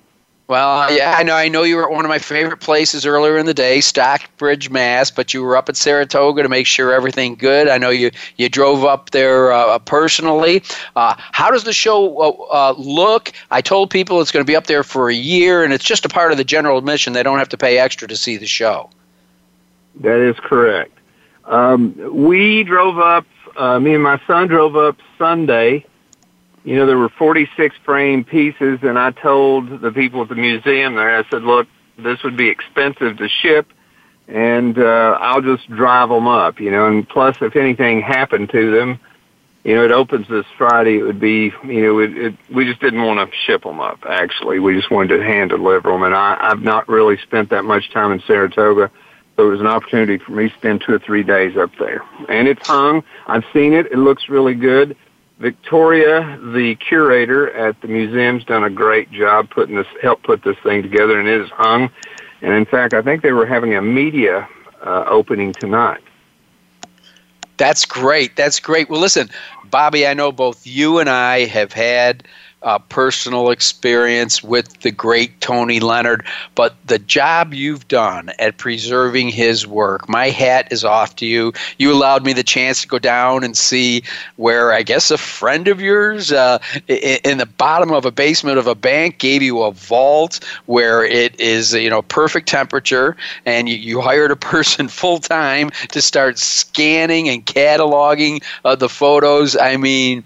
Well, 0.49 0.91
yeah, 0.91 1.13
I 1.15 1.21
know. 1.21 1.35
I 1.35 1.47
know 1.47 1.61
you 1.61 1.75
were 1.75 1.83
at 1.83 1.91
one 1.91 2.05
of 2.05 2.09
my 2.09 2.17
favorite 2.17 2.59
places 2.59 3.05
earlier 3.05 3.37
in 3.37 3.45
the 3.45 3.53
day, 3.53 3.81
Stockbridge, 3.81 4.71
Mass. 4.71 5.11
But 5.11 5.31
you 5.31 5.43
were 5.43 5.55
up 5.55 5.69
at 5.69 5.77
Saratoga 5.77 6.41
to 6.41 6.49
make 6.49 6.65
sure 6.65 6.91
everything 6.91 7.35
good. 7.35 7.67
I 7.67 7.77
know 7.77 7.91
you 7.91 8.09
you 8.37 8.49
drove 8.49 8.83
up 8.83 9.11
there 9.11 9.51
uh, 9.51 9.77
personally. 9.77 10.63
Uh, 10.95 11.13
how 11.17 11.51
does 11.51 11.65
the 11.65 11.71
show 11.71 12.17
uh, 12.17 12.31
uh, 12.51 12.73
look? 12.79 13.31
I 13.51 13.61
told 13.61 13.91
people 13.91 14.21
it's 14.21 14.31
going 14.31 14.43
to 14.43 14.49
be 14.49 14.55
up 14.55 14.65
there 14.65 14.83
for 14.83 15.07
a 15.07 15.13
year, 15.13 15.63
and 15.63 15.71
it's 15.71 15.83
just 15.83 16.03
a 16.03 16.09
part 16.09 16.31
of 16.31 16.39
the 16.39 16.43
general 16.43 16.79
admission. 16.79 17.13
They 17.13 17.21
don't 17.21 17.37
have 17.37 17.49
to 17.49 17.57
pay 17.57 17.77
extra 17.77 18.07
to 18.07 18.17
see 18.17 18.35
the 18.35 18.47
show. 18.47 18.89
That 19.99 20.17
is 20.17 20.35
correct. 20.39 20.97
Um, 21.45 21.93
we 22.11 22.63
drove 22.63 22.97
up. 22.97 23.27
Uh, 23.55 23.79
me 23.79 23.93
and 23.93 24.01
my 24.01 24.19
son 24.25 24.47
drove 24.47 24.75
up 24.75 24.97
Sunday. 25.19 25.85
You 26.63 26.75
know, 26.75 26.85
there 26.85 26.97
were 26.97 27.09
46 27.09 27.75
frame 27.85 28.23
pieces, 28.23 28.79
and 28.83 28.99
I 28.99 29.11
told 29.11 29.81
the 29.81 29.91
people 29.91 30.21
at 30.21 30.29
the 30.29 30.35
museum 30.35 30.95
there, 30.95 31.17
I 31.17 31.23
said, 31.29 31.43
look, 31.43 31.67
this 31.97 32.21
would 32.23 32.37
be 32.37 32.49
expensive 32.49 33.17
to 33.17 33.29
ship, 33.29 33.71
and 34.27 34.77
uh, 34.77 35.17
I'll 35.19 35.41
just 35.41 35.69
drive 35.69 36.09
them 36.09 36.27
up, 36.27 36.59
you 36.59 36.71
know, 36.71 36.87
and 36.87 37.07
plus 37.07 37.37
if 37.41 37.55
anything 37.55 38.01
happened 38.01 38.49
to 38.51 38.71
them, 38.71 38.99
you 39.63 39.75
know, 39.75 39.83
it 39.83 39.91
opens 39.91 40.27
this 40.27 40.45
Friday, 40.57 40.99
it 40.99 41.03
would 41.03 41.19
be, 41.19 41.53
you 41.65 41.81
know, 41.81 41.99
it, 41.99 42.17
it, 42.17 42.35
we 42.53 42.65
just 42.65 42.79
didn't 42.79 43.03
want 43.03 43.19
to 43.19 43.37
ship 43.45 43.63
them 43.63 43.79
up, 43.79 43.99
actually. 44.07 44.59
We 44.59 44.73
just 44.75 44.89
wanted 44.89 45.17
to 45.17 45.23
hand 45.23 45.49
deliver 45.49 45.91
them, 45.91 46.03
and 46.03 46.15
I, 46.15 46.37
I've 46.39 46.61
not 46.61 46.87
really 46.87 47.17
spent 47.17 47.49
that 47.49 47.65
much 47.65 47.91
time 47.91 48.11
in 48.11 48.21
Saratoga, 48.21 48.89
so 49.35 49.47
it 49.47 49.51
was 49.51 49.59
an 49.59 49.67
opportunity 49.67 50.17
for 50.17 50.31
me 50.31 50.49
to 50.49 50.55
spend 50.55 50.81
two 50.85 50.93
or 50.93 50.99
three 50.99 51.23
days 51.23 51.57
up 51.57 51.71
there. 51.79 52.03
And 52.29 52.47
it's 52.47 52.65
hung. 52.65 53.03
I've 53.27 53.45
seen 53.53 53.73
it. 53.73 53.87
It 53.87 53.97
looks 53.97 54.27
really 54.27 54.55
good. 54.55 54.95
Victoria, 55.39 56.37
the 56.53 56.75
curator 56.75 57.49
at 57.51 57.79
the 57.81 57.87
museum's 57.87 58.43
done 58.43 58.63
a 58.63 58.69
great 58.69 59.09
job 59.11 59.49
putting 59.49 59.75
this, 59.75 59.87
help 60.01 60.21
put 60.23 60.43
this 60.43 60.57
thing 60.63 60.83
together, 60.83 61.17
and 61.17 61.29
it 61.29 61.41
is 61.41 61.49
hung. 61.49 61.89
And 62.41 62.53
in 62.53 62.65
fact, 62.65 62.93
I 62.93 63.01
think 63.01 63.23
they 63.23 63.31
were 63.31 63.45
having 63.45 63.73
a 63.73 63.81
media 63.81 64.47
uh, 64.81 65.05
opening 65.07 65.53
tonight. 65.53 66.01
That's 67.55 67.85
great. 67.85 68.35
That's 68.35 68.59
great. 68.59 68.89
Well, 68.89 69.01
listen, 69.01 69.29
Bobby, 69.69 70.07
I 70.07 70.13
know 70.13 70.31
both 70.31 70.65
you 70.65 70.99
and 70.99 71.09
I 71.09 71.45
have 71.45 71.73
had 71.73 72.23
uh, 72.63 72.79
personal 72.79 73.51
experience 73.51 74.43
with 74.43 74.81
the 74.81 74.91
great 74.91 75.39
Tony 75.41 75.79
Leonard, 75.79 76.25
but 76.55 76.75
the 76.85 76.99
job 76.99 77.53
you've 77.53 77.87
done 77.87 78.31
at 78.39 78.57
preserving 78.57 79.29
his 79.29 79.65
work, 79.65 80.09
my 80.09 80.29
hat 80.29 80.67
is 80.71 80.83
off 80.83 81.15
to 81.17 81.25
you. 81.25 81.53
You 81.77 81.93
allowed 81.93 82.25
me 82.25 82.33
the 82.33 82.43
chance 82.43 82.81
to 82.81 82.87
go 82.87 82.99
down 82.99 83.43
and 83.43 83.55
see 83.55 84.03
where 84.35 84.73
I 84.73 84.83
guess 84.83 85.09
a 85.11 85.17
friend 85.17 85.67
of 85.67 85.79
yours 85.79 86.31
uh, 86.31 86.59
in 86.87 87.37
the 87.37 87.45
bottom 87.45 87.91
of 87.91 88.05
a 88.05 88.11
basement 88.11 88.57
of 88.57 88.67
a 88.67 88.75
bank 88.75 89.19
gave 89.19 89.41
you 89.41 89.61
a 89.61 89.71
vault 89.71 90.43
where 90.65 91.03
it 91.03 91.39
is 91.39 91.73
you 91.73 91.89
know 91.89 92.01
perfect 92.01 92.47
temperature, 92.47 93.15
and 93.45 93.69
you, 93.69 93.75
you 93.75 94.01
hired 94.01 94.31
a 94.31 94.35
person 94.35 94.87
full 94.99 95.19
time 95.19 95.69
to 95.91 96.01
start 96.01 96.37
scanning 96.37 97.29
and 97.29 97.45
cataloging 97.45 98.43
uh, 98.65 98.75
the 98.75 98.89
photos. 98.89 99.55
I 99.55 99.77
mean. 99.77 100.23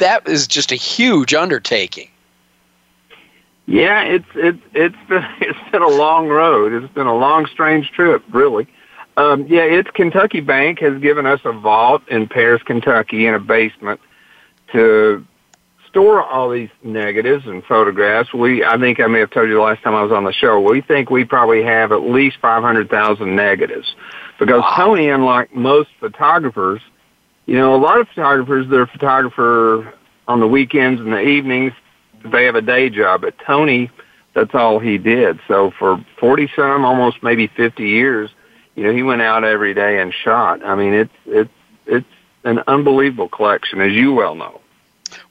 That 0.00 0.26
is 0.26 0.46
just 0.46 0.72
a 0.72 0.76
huge 0.76 1.32
undertaking. 1.34 2.08
Yeah, 3.66 4.02
it's 4.02 4.26
it's 4.34 4.58
it's 4.74 4.96
been 5.08 5.24
it's 5.40 5.70
been 5.70 5.82
a 5.82 5.88
long 5.88 6.28
road. 6.28 6.72
It's 6.82 6.92
been 6.92 7.06
a 7.06 7.16
long, 7.16 7.46
strange 7.46 7.92
trip, 7.92 8.22
really. 8.30 8.66
Um, 9.16 9.46
yeah, 9.46 9.62
it's 9.62 9.90
Kentucky 9.90 10.40
Bank 10.40 10.80
has 10.80 11.00
given 11.00 11.26
us 11.26 11.40
a 11.44 11.52
vault 11.52 12.02
in 12.08 12.26
Paris, 12.26 12.62
Kentucky, 12.62 13.26
in 13.26 13.34
a 13.34 13.38
basement 13.38 14.00
to 14.72 15.26
store 15.86 16.22
all 16.22 16.48
these 16.48 16.70
negatives 16.82 17.46
and 17.46 17.62
photographs. 17.64 18.32
We, 18.32 18.64
I 18.64 18.78
think 18.78 19.00
I 19.00 19.06
may 19.08 19.18
have 19.18 19.30
told 19.30 19.48
you 19.48 19.56
the 19.56 19.60
last 19.60 19.82
time 19.82 19.94
I 19.94 20.02
was 20.02 20.12
on 20.12 20.24
the 20.24 20.32
show. 20.32 20.60
We 20.60 20.80
think 20.80 21.10
we 21.10 21.24
probably 21.24 21.62
have 21.62 21.92
at 21.92 22.02
least 22.02 22.38
five 22.40 22.62
hundred 22.62 22.88
thousand 22.88 23.36
negatives 23.36 23.94
because 24.38 24.62
wow. 24.62 24.74
Tony, 24.76 25.10
unlike 25.10 25.54
most 25.54 25.90
photographers, 26.00 26.80
you 27.50 27.56
know, 27.56 27.74
a 27.74 27.82
lot 27.82 27.98
of 27.98 28.06
photographers, 28.06 28.66
they're 28.70 28.82
a 28.82 28.86
photographer 28.86 29.92
on 30.28 30.38
the 30.38 30.46
weekends 30.46 31.00
and 31.00 31.12
the 31.12 31.20
evenings. 31.20 31.72
They 32.24 32.44
have 32.44 32.54
a 32.54 32.62
day 32.62 32.90
job. 32.90 33.22
But 33.22 33.34
Tony, 33.44 33.90
that's 34.36 34.54
all 34.54 34.78
he 34.78 34.98
did. 34.98 35.40
So 35.48 35.72
for 35.76 36.06
40 36.20 36.48
some, 36.54 36.84
almost 36.84 37.24
maybe 37.24 37.48
50 37.48 37.82
years, 37.82 38.30
you 38.76 38.84
know, 38.84 38.92
he 38.92 39.02
went 39.02 39.20
out 39.20 39.42
every 39.42 39.74
day 39.74 40.00
and 40.00 40.14
shot. 40.14 40.64
I 40.64 40.76
mean, 40.76 40.94
it's, 40.94 41.10
it's, 41.26 41.50
it's 41.86 42.06
an 42.44 42.60
unbelievable 42.68 43.28
collection, 43.28 43.80
as 43.80 43.90
you 43.94 44.12
well 44.12 44.36
know. 44.36 44.59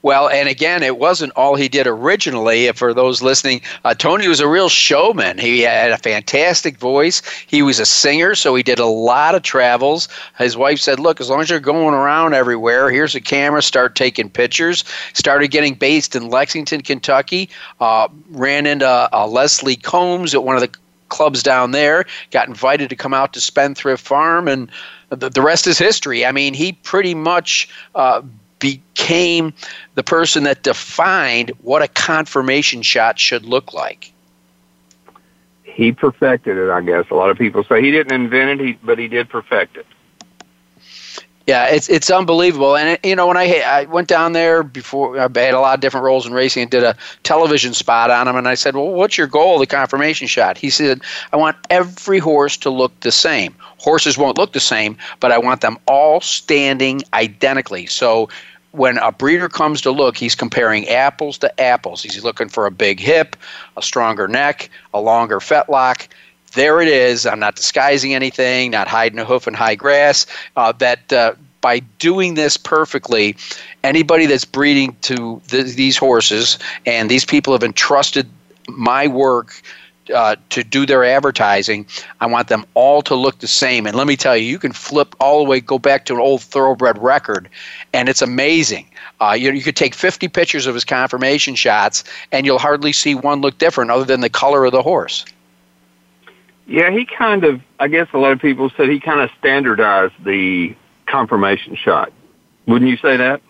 Well, 0.02 0.30
and 0.30 0.48
again, 0.48 0.82
it 0.82 0.98
wasn't 0.98 1.32
all 1.36 1.56
he 1.56 1.68
did 1.68 1.86
originally. 1.86 2.70
For 2.72 2.94
those 2.94 3.20
listening, 3.20 3.60
uh, 3.84 3.94
Tony 3.94 4.28
was 4.28 4.40
a 4.40 4.48
real 4.48 4.70
showman. 4.70 5.36
He 5.36 5.60
had 5.60 5.90
a 5.90 5.98
fantastic 5.98 6.78
voice. 6.78 7.20
He 7.46 7.60
was 7.60 7.78
a 7.78 7.84
singer, 7.84 8.34
so 8.34 8.54
he 8.54 8.62
did 8.62 8.78
a 8.78 8.86
lot 8.86 9.34
of 9.34 9.42
travels. 9.42 10.08
His 10.38 10.56
wife 10.56 10.80
said, 10.80 11.00
Look, 11.00 11.20
as 11.20 11.28
long 11.28 11.40
as 11.40 11.50
you're 11.50 11.60
going 11.60 11.94
around 11.94 12.32
everywhere, 12.32 12.90
here's 12.90 13.14
a 13.14 13.20
camera, 13.20 13.60
start 13.60 13.94
taking 13.94 14.30
pictures. 14.30 14.84
Started 15.12 15.48
getting 15.48 15.74
based 15.74 16.16
in 16.16 16.30
Lexington, 16.30 16.80
Kentucky. 16.80 17.50
Uh, 17.78 18.08
ran 18.30 18.66
into 18.66 18.88
uh, 18.88 19.26
Leslie 19.26 19.76
Combs 19.76 20.34
at 20.34 20.44
one 20.44 20.56
of 20.56 20.62
the 20.62 20.70
clubs 21.10 21.42
down 21.42 21.72
there, 21.72 22.06
got 22.30 22.48
invited 22.48 22.88
to 22.88 22.96
come 22.96 23.12
out 23.12 23.34
to 23.34 23.40
Spendthrift 23.40 24.02
Farm, 24.02 24.48
and 24.48 24.70
the, 25.10 25.28
the 25.28 25.42
rest 25.42 25.66
is 25.66 25.76
history. 25.76 26.24
I 26.24 26.32
mean, 26.32 26.54
he 26.54 26.72
pretty 26.72 27.14
much 27.14 27.68
uh, 27.94 28.22
became 28.60 29.52
the 29.96 30.02
person 30.02 30.44
that 30.44 30.62
defined 30.62 31.50
what 31.62 31.82
a 31.82 31.88
conformation 31.88 32.82
shot 32.82 33.18
should 33.18 33.44
look 33.44 33.72
like. 33.72 34.12
He 35.64 35.92
perfected 35.92 36.56
it, 36.58 36.70
I 36.70 36.80
guess. 36.82 37.10
A 37.10 37.14
lot 37.14 37.30
of 37.30 37.38
people 37.38 37.64
say 37.64 37.82
he 37.82 37.90
didn't 37.90 38.12
invent 38.12 38.60
it, 38.60 38.64
he, 38.64 38.72
but 38.74 38.98
he 38.98 39.08
did 39.08 39.28
perfect 39.28 39.76
it. 39.76 39.86
Yeah, 41.46 41.66
it's 41.66 41.88
it's 41.88 42.10
unbelievable, 42.10 42.76
and 42.76 42.90
it, 42.90 43.04
you 43.04 43.16
know 43.16 43.26
when 43.26 43.36
I 43.36 43.60
I 43.66 43.84
went 43.86 44.06
down 44.06 44.34
there 44.34 44.62
before 44.62 45.18
I 45.18 45.22
had 45.22 45.54
a 45.54 45.58
lot 45.58 45.74
of 45.74 45.80
different 45.80 46.04
roles 46.04 46.24
in 46.24 46.32
racing 46.32 46.62
and 46.62 46.70
did 46.70 46.84
a 46.84 46.94
television 47.24 47.72
spot 47.74 48.10
on 48.10 48.28
him, 48.28 48.36
and 48.36 48.46
I 48.46 48.54
said, 48.54 48.76
"Well, 48.76 48.92
what's 48.92 49.18
your 49.18 49.26
goal? 49.26 49.58
The 49.58 49.66
conformation 49.66 50.28
shot?" 50.28 50.58
He 50.58 50.70
said, 50.70 51.00
"I 51.32 51.36
want 51.36 51.56
every 51.68 52.20
horse 52.20 52.56
to 52.58 52.70
look 52.70 53.00
the 53.00 53.10
same. 53.10 53.56
Horses 53.78 54.16
won't 54.16 54.38
look 54.38 54.52
the 54.52 54.60
same, 54.60 54.96
but 55.18 55.32
I 55.32 55.38
want 55.38 55.60
them 55.62 55.76
all 55.86 56.20
standing 56.20 57.02
identically. 57.14 57.86
So 57.86 58.28
when 58.72 58.98
a 58.98 59.10
breeder 59.10 59.48
comes 59.48 59.80
to 59.82 59.90
look, 59.90 60.16
he's 60.16 60.34
comparing 60.34 60.88
apples 60.88 61.38
to 61.38 61.60
apples. 61.60 62.02
He's 62.02 62.22
looking 62.22 62.48
for 62.48 62.66
a 62.66 62.70
big 62.70 63.00
hip, 63.00 63.36
a 63.76 63.82
stronger 63.82 64.28
neck, 64.28 64.70
a 64.94 65.00
longer 65.00 65.40
fetlock. 65.40 66.08
There 66.52 66.80
it 66.80 66.88
is. 66.88 67.26
I'm 67.26 67.38
not 67.38 67.56
disguising 67.56 68.14
anything, 68.14 68.72
not 68.72 68.88
hiding 68.88 69.18
a 69.18 69.24
hoof 69.24 69.46
in 69.46 69.54
high 69.54 69.74
grass. 69.74 70.26
Uh, 70.56 70.72
that 70.72 71.12
uh, 71.12 71.34
by 71.60 71.80
doing 71.98 72.34
this 72.34 72.56
perfectly, 72.56 73.36
anybody 73.84 74.26
that's 74.26 74.44
breeding 74.44 74.96
to 75.02 75.40
th- 75.48 75.76
these 75.76 75.96
horses, 75.96 76.58
and 76.86 77.10
these 77.10 77.24
people 77.24 77.52
have 77.52 77.62
entrusted 77.62 78.28
my 78.68 79.06
work 79.06 79.62
uh, 80.14 80.36
to 80.50 80.64
do 80.64 80.86
their 80.86 81.04
advertising, 81.04 81.86
I 82.20 82.26
want 82.26 82.48
them 82.48 82.64
all 82.74 83.02
to 83.02 83.14
look 83.14 83.38
the 83.38 83.46
same. 83.46 83.86
And 83.86 83.96
let 83.96 84.06
me 84.06 84.16
tell 84.16 84.36
you, 84.36 84.44
you 84.44 84.58
can 84.58 84.72
flip 84.72 85.14
all 85.20 85.44
the 85.44 85.50
way, 85.50 85.60
go 85.60 85.78
back 85.78 86.04
to 86.06 86.14
an 86.14 86.20
old 86.20 86.42
thoroughbred 86.42 86.98
record, 86.98 87.48
and 87.92 88.08
it's 88.08 88.22
amazing. 88.22 88.86
Uh, 89.20 89.36
you, 89.38 89.52
you 89.52 89.62
could 89.62 89.76
take 89.76 89.94
50 89.94 90.28
pictures 90.28 90.66
of 90.66 90.74
his 90.74 90.84
conformation 90.84 91.54
shots, 91.54 92.04
and 92.32 92.46
you'll 92.46 92.58
hardly 92.58 92.92
see 92.92 93.14
one 93.14 93.40
look 93.40 93.58
different 93.58 93.90
other 93.90 94.04
than 94.04 94.20
the 94.20 94.30
color 94.30 94.64
of 94.64 94.72
the 94.72 94.82
horse. 94.82 95.24
Yeah, 96.66 96.90
he 96.90 97.04
kind 97.04 97.44
of, 97.44 97.60
I 97.80 97.88
guess 97.88 98.08
a 98.12 98.18
lot 98.18 98.32
of 98.32 98.40
people 98.40 98.70
said 98.76 98.88
he 98.88 99.00
kind 99.00 99.20
of 99.20 99.30
standardized 99.38 100.14
the 100.24 100.74
conformation 101.06 101.74
shot. 101.74 102.12
Wouldn't 102.66 102.90
you 102.90 102.96
say 102.96 103.16
that? 103.16 103.42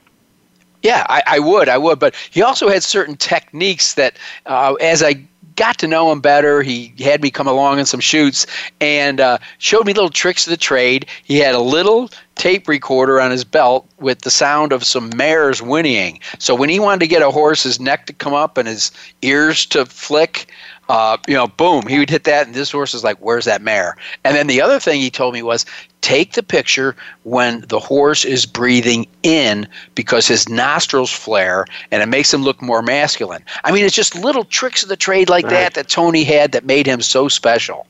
Yeah, 0.83 1.05
I, 1.09 1.23
I, 1.27 1.39
would, 1.39 1.69
I 1.69 1.77
would. 1.77 1.99
But 1.99 2.15
he 2.31 2.43
also 2.43 2.69
had 2.69 2.83
certain 2.83 3.17
techniques 3.17 3.95
that, 3.95 4.17
uh, 4.47 4.75
as 4.81 5.03
I 5.03 5.27
got 5.61 5.77
to 5.77 5.87
know 5.87 6.11
him 6.11 6.23
better. 6.23 6.63
He 6.63 6.95
had 7.01 7.21
me 7.21 7.31
come 7.31 7.47
along 7.47 7.79
in 7.79 7.85
some 7.85 8.01
shoots 8.01 8.47
and 8.81 9.21
uh, 9.21 9.37
showed 9.59 9.85
me 9.85 9.93
little 9.93 10.09
tricks 10.09 10.47
of 10.47 10.51
the 10.51 10.57
trade. 10.57 11.05
He 11.23 11.37
had 11.37 11.55
a 11.55 11.61
little 11.61 12.09
tape 12.37 12.67
recorder 12.67 13.21
on 13.21 13.31
his 13.31 13.45
belt 13.45 13.87
with 13.99 14.23
the 14.23 14.31
sound 14.31 14.73
of 14.73 14.85
some 14.85 15.11
mares 15.15 15.61
whinnying. 15.61 16.19
So 16.39 16.55
when 16.55 16.71
he 16.71 16.81
wanted 16.81 17.01
to 17.01 17.09
get 17.09 17.21
a 17.21 17.31
horse's 17.31 17.79
neck 17.79 18.07
to 18.07 18.15
come 18.15 18.33
up 18.33 18.57
and 18.57 18.67
his 18.67 18.91
ears 19.21 19.67
to 19.67 19.85
flick, 19.85 20.51
uh, 20.91 21.17
you 21.29 21.35
know, 21.35 21.47
boom, 21.47 21.87
he 21.87 22.01
would 22.01 22.11
hit 22.11 22.25
that, 22.25 22.47
and 22.47 22.55
this 22.55 22.73
horse 22.73 22.95
is 22.95 23.05
like, 23.05 23.17
"Where's 23.19 23.45
that 23.45 23.63
mare?" 23.63 23.97
And 24.25 24.37
then 24.37 24.49
the 24.49 24.61
other 24.61 24.81
thing 24.81 25.01
he 25.01 25.09
told 25.09 25.35
me 25.35 25.43
was, 25.43 25.65
take 26.01 26.33
the 26.33 26.43
picture 26.43 26.97
when 27.23 27.61
the 27.69 27.79
horse 27.79 28.25
is 28.25 28.45
breathing 28.45 29.07
in 29.23 29.69
because 29.95 30.27
his 30.27 30.49
nostrils 30.49 31.13
flare 31.13 31.65
and 31.93 32.03
it 32.03 32.07
makes 32.07 32.35
him 32.35 32.43
look 32.43 32.61
more 32.61 32.83
masculine. 32.83 33.45
I 33.63 33.71
mean, 33.71 33.85
it's 33.85 33.95
just 33.95 34.17
little 34.17 34.43
tricks 34.43 34.83
of 34.83 34.89
the 34.89 34.97
trade 34.97 35.29
like 35.29 35.45
right. 35.45 35.51
that 35.51 35.75
that 35.75 35.89
Tony 35.89 36.25
had 36.25 36.51
that 36.53 36.65
made 36.65 36.87
him 36.87 37.01
so 37.03 37.29
special. 37.29 37.87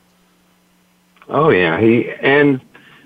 Oh 1.28 1.48
yeah, 1.48 1.80
he 1.80 2.10
and 2.20 2.60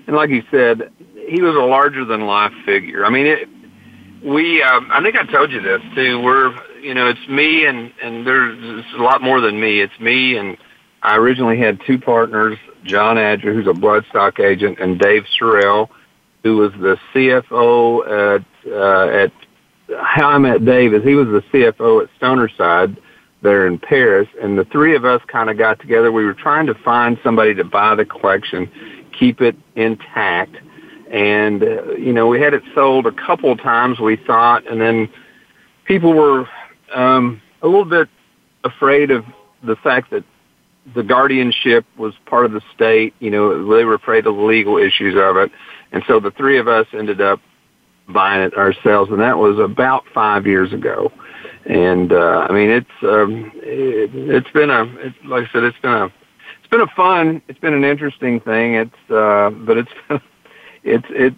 and 0.07 0.15
like 0.17 0.29
you 0.29 0.43
said, 0.51 0.91
he 1.27 1.41
was 1.41 1.55
a 1.55 1.59
larger 1.59 2.03
than 2.03 2.25
life 2.25 2.53
figure. 2.65 3.05
I 3.05 3.09
mean, 3.09 3.27
it, 3.27 3.47
we 4.23 4.61
um, 4.61 4.89
I 4.91 5.01
think 5.01 5.15
I 5.15 5.25
told 5.25 5.53
you 5.53 5.61
this 5.61 5.81
too. 5.93 6.19
We're 6.19 6.53
you 6.85 6.93
know, 6.93 7.07
it's 7.07 7.27
me 7.27 7.65
and 7.65 7.91
and 8.01 8.27
there's 8.27 8.85
a 8.95 9.01
lot 9.01 9.21
more 9.21 9.41
than 9.41 9.59
me. 9.59 9.81
It's 9.81 9.99
me 9.99 10.37
and 10.37 10.55
I 11.01 11.17
originally 11.17 11.57
had 11.57 11.81
two 11.85 11.97
partners, 11.97 12.57
John 12.83 13.17
Adger, 13.17 13.53
who's 13.53 13.67
a 13.67 13.71
bloodstock 13.71 14.39
agent, 14.39 14.79
and 14.79 14.99
Dave 14.99 15.23
Sorrell, 15.39 15.89
who 16.43 16.57
was 16.57 16.71
the 16.73 16.97
CFO 17.13 18.37
at 18.37 18.45
uh, 18.71 19.23
at 19.23 19.31
how 19.99 20.29
I 20.29 20.37
met 20.37 20.63
Dave 20.63 20.93
is 20.93 21.03
he 21.03 21.15
was 21.15 21.27
the 21.27 21.41
CFO 21.51 22.03
at 22.03 22.09
Stonerside 22.19 22.97
there 23.41 23.65
in 23.65 23.79
Paris, 23.79 24.27
and 24.41 24.57
the 24.57 24.65
three 24.65 24.95
of 24.95 25.05
us 25.05 25.21
kind 25.27 25.49
of 25.49 25.57
got 25.57 25.79
together. 25.79 26.11
We 26.11 26.25
were 26.25 26.33
trying 26.33 26.67
to 26.67 26.75
find 26.75 27.17
somebody 27.23 27.55
to 27.55 27.63
buy 27.63 27.95
the 27.95 28.05
collection, 28.05 28.69
keep 29.17 29.41
it 29.41 29.55
intact, 29.75 30.55
and 31.11 31.63
uh, 31.63 31.93
you 31.93 32.13
know 32.13 32.27
we 32.27 32.39
had 32.39 32.53
it 32.53 32.61
sold 32.75 33.07
a 33.07 33.11
couple 33.11 33.55
times. 33.57 33.99
We 33.99 34.17
thought, 34.17 34.67
and 34.67 34.79
then 34.79 35.09
people 35.85 36.13
were 36.13 36.47
um, 36.95 37.41
a 37.61 37.67
little 37.67 37.85
bit 37.85 38.09
afraid 38.63 39.11
of 39.11 39.25
the 39.63 39.75
fact 39.77 40.11
that 40.11 40.23
the 40.93 41.03
guardianship 41.03 41.85
was 41.97 42.13
part 42.25 42.45
of 42.45 42.51
the 42.51 42.61
state. 42.73 43.13
You 43.19 43.31
know, 43.31 43.75
they 43.75 43.85
were 43.85 43.95
afraid 43.95 44.25
of 44.27 44.35
the 44.35 44.41
legal 44.41 44.77
issues 44.77 45.15
of 45.17 45.37
it, 45.37 45.51
and 45.91 46.03
so 46.07 46.19
the 46.19 46.31
three 46.31 46.57
of 46.57 46.67
us 46.67 46.87
ended 46.93 47.21
up 47.21 47.39
buying 48.07 48.41
it 48.41 48.55
ourselves, 48.55 49.11
and 49.11 49.19
that 49.21 49.37
was 49.37 49.57
about 49.59 50.03
five 50.13 50.45
years 50.45 50.73
ago. 50.73 51.11
And 51.65 52.13
uh, 52.13 52.47
I 52.49 52.53
mean, 52.53 52.69
it's 52.69 53.03
um, 53.03 53.51
it, 53.55 54.11
it's 54.13 54.51
been 54.51 54.69
a 54.69 54.83
it's, 54.99 55.17
like 55.25 55.47
I 55.49 55.51
said, 55.51 55.63
it's 55.63 55.79
been 55.79 55.93
a 55.93 56.05
it's 56.05 56.69
been 56.69 56.81
a 56.81 56.87
fun, 56.95 57.41
it's 57.47 57.59
been 57.59 57.73
an 57.73 57.83
interesting 57.83 58.39
thing. 58.39 58.75
It's 58.75 59.11
uh, 59.11 59.49
but 59.49 59.77
it's 59.77 59.91
it's 60.83 61.07
it 61.09 61.33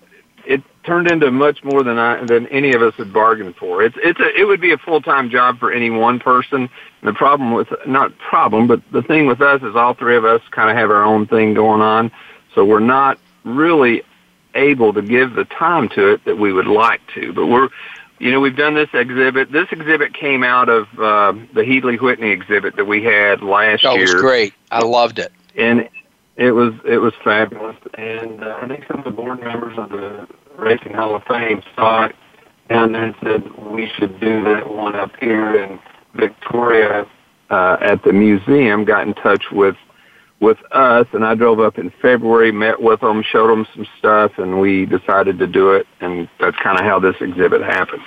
turned 0.87 1.11
into 1.11 1.29
much 1.29 1.63
more 1.63 1.83
than 1.83 1.99
I 1.99 2.23
than 2.25 2.47
any 2.47 2.73
of 2.73 2.81
us 2.81 2.95
had 2.95 3.13
bargained 3.13 3.55
for. 3.57 3.83
It's 3.83 3.95
it's 4.01 4.19
a, 4.19 4.39
it 4.39 4.45
would 4.45 4.61
be 4.61 4.71
a 4.71 4.77
full 4.77 5.01
time 5.01 5.29
job 5.29 5.59
for 5.59 5.71
any 5.71 5.91
one 5.91 6.19
person. 6.19 6.61
And 7.01 7.07
the 7.07 7.13
problem 7.13 7.53
with 7.53 7.67
not 7.85 8.17
problem, 8.17 8.65
but 8.65 8.81
the 8.91 9.03
thing 9.03 9.27
with 9.27 9.41
us 9.41 9.61
is 9.61 9.75
all 9.75 9.93
three 9.93 10.17
of 10.17 10.25
us 10.25 10.41
kind 10.49 10.71
of 10.71 10.77
have 10.77 10.89
our 10.89 11.03
own 11.03 11.27
thing 11.27 11.53
going 11.53 11.81
on, 11.81 12.11
so 12.55 12.65
we're 12.65 12.79
not 12.79 13.19
really 13.43 14.01
able 14.55 14.93
to 14.93 15.03
give 15.03 15.35
the 15.35 15.45
time 15.45 15.89
to 15.89 16.13
it 16.13 16.25
that 16.25 16.37
we 16.37 16.51
would 16.51 16.65
like 16.67 17.01
to. 17.13 17.33
But 17.33 17.45
we're 17.45 17.69
you 18.19 18.31
know, 18.31 18.39
we've 18.39 18.55
done 18.55 18.73
this 18.73 18.89
exhibit. 18.93 19.51
This 19.51 19.67
exhibit 19.71 20.13
came 20.15 20.43
out 20.43 20.69
of 20.69 20.87
uh, 20.99 21.33
the 21.53 21.63
Headley 21.63 21.97
Whitney 21.97 22.31
exhibit 22.31 22.75
that 22.77 22.85
we 22.85 23.03
had 23.03 23.43
last 23.43 23.83
That 23.83 23.95
year. 23.97 24.07
That 24.07 24.13
was 24.13 24.21
great. 24.21 24.53
I 24.71 24.79
loved 24.83 25.19
it. 25.19 25.31
and 25.55 25.87
it 26.37 26.51
was 26.51 26.73
it 26.85 26.99
was 26.99 27.13
fabulous. 27.23 27.75
And 27.95 28.43
uh, 28.43 28.59
I 28.61 28.67
think 28.67 28.85
some 28.87 28.99
of 28.99 29.05
the 29.05 29.11
board 29.11 29.41
members 29.41 29.77
of 29.77 29.89
the 29.89 30.27
Racing 30.57 30.93
Hall 30.93 31.15
of 31.15 31.23
Fame 31.23 31.61
saw 31.75 32.05
it 32.05 32.15
and 32.69 32.93
then 32.93 33.15
said 33.23 33.49
we 33.57 33.89
should 33.95 34.19
do 34.19 34.43
that 34.43 34.69
one 34.69 34.95
up 34.95 35.11
here. 35.19 35.63
And 35.63 35.79
Victoria 36.13 37.07
uh, 37.49 37.77
at 37.79 38.03
the 38.03 38.13
museum 38.13 38.83
got 38.83 39.07
in 39.07 39.13
touch 39.13 39.51
with 39.51 39.77
with 40.39 40.57
us, 40.71 41.07
and 41.13 41.25
I 41.25 41.33
drove 41.33 41.59
up 41.59 41.79
in 41.79 41.89
February, 41.99 42.51
met 42.51 42.79
with 42.79 42.99
them, 42.99 43.23
showed 43.23 43.47
them 43.47 43.65
some 43.73 43.87
stuff, 43.97 44.33
and 44.37 44.59
we 44.59 44.85
decided 44.85 45.39
to 45.39 45.47
do 45.47 45.71
it. 45.71 45.87
And 45.99 46.29
that's 46.39 46.57
kind 46.57 46.79
of 46.79 46.85
how 46.85 46.99
this 46.99 47.15
exhibit 47.21 47.63
happened. 47.63 48.03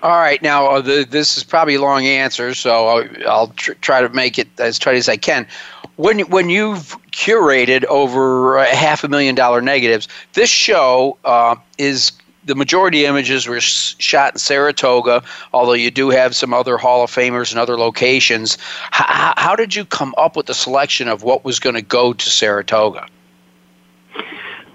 All 0.00 0.18
right, 0.18 0.40
now 0.40 0.66
uh, 0.66 0.80
the, 0.82 1.06
this 1.08 1.36
is 1.36 1.42
probably 1.42 1.76
a 1.76 1.80
long 1.80 2.04
answer, 2.04 2.54
so 2.54 2.86
I'll, 2.86 3.08
I'll 3.26 3.48
tr- 3.48 3.72
try 3.80 4.02
to 4.02 4.08
make 4.10 4.38
it 4.38 4.48
as 4.60 4.78
tight 4.78 4.96
as 4.96 5.08
I 5.08 5.16
can. 5.16 5.48
When 5.96 6.20
when 6.20 6.48
you've 6.48 6.96
curated 7.12 7.84
over 7.84 8.56
a 8.56 8.74
half 8.74 9.04
a 9.04 9.08
million 9.08 9.34
dollar 9.34 9.60
negatives, 9.60 10.08
this 10.32 10.50
show 10.50 11.16
uh, 11.24 11.56
is 11.78 12.12
the 12.44 12.54
majority 12.54 13.06
images 13.06 13.46
were 13.46 13.60
shot 13.60 14.34
in 14.34 14.38
Saratoga, 14.38 15.22
although 15.52 15.72
you 15.72 15.90
do 15.90 16.10
have 16.10 16.36
some 16.36 16.52
other 16.52 16.76
Hall 16.76 17.02
of 17.02 17.10
Famers 17.10 17.50
and 17.50 17.58
other 17.58 17.78
locations. 17.78 18.58
H- 18.94 19.34
how 19.36 19.56
did 19.56 19.74
you 19.74 19.84
come 19.84 20.14
up 20.18 20.36
with 20.36 20.46
the 20.46 20.54
selection 20.54 21.08
of 21.08 21.22
what 21.22 21.44
was 21.44 21.58
going 21.58 21.74
to 21.74 21.82
go 21.82 22.12
to 22.12 22.30
Saratoga? 22.30 23.06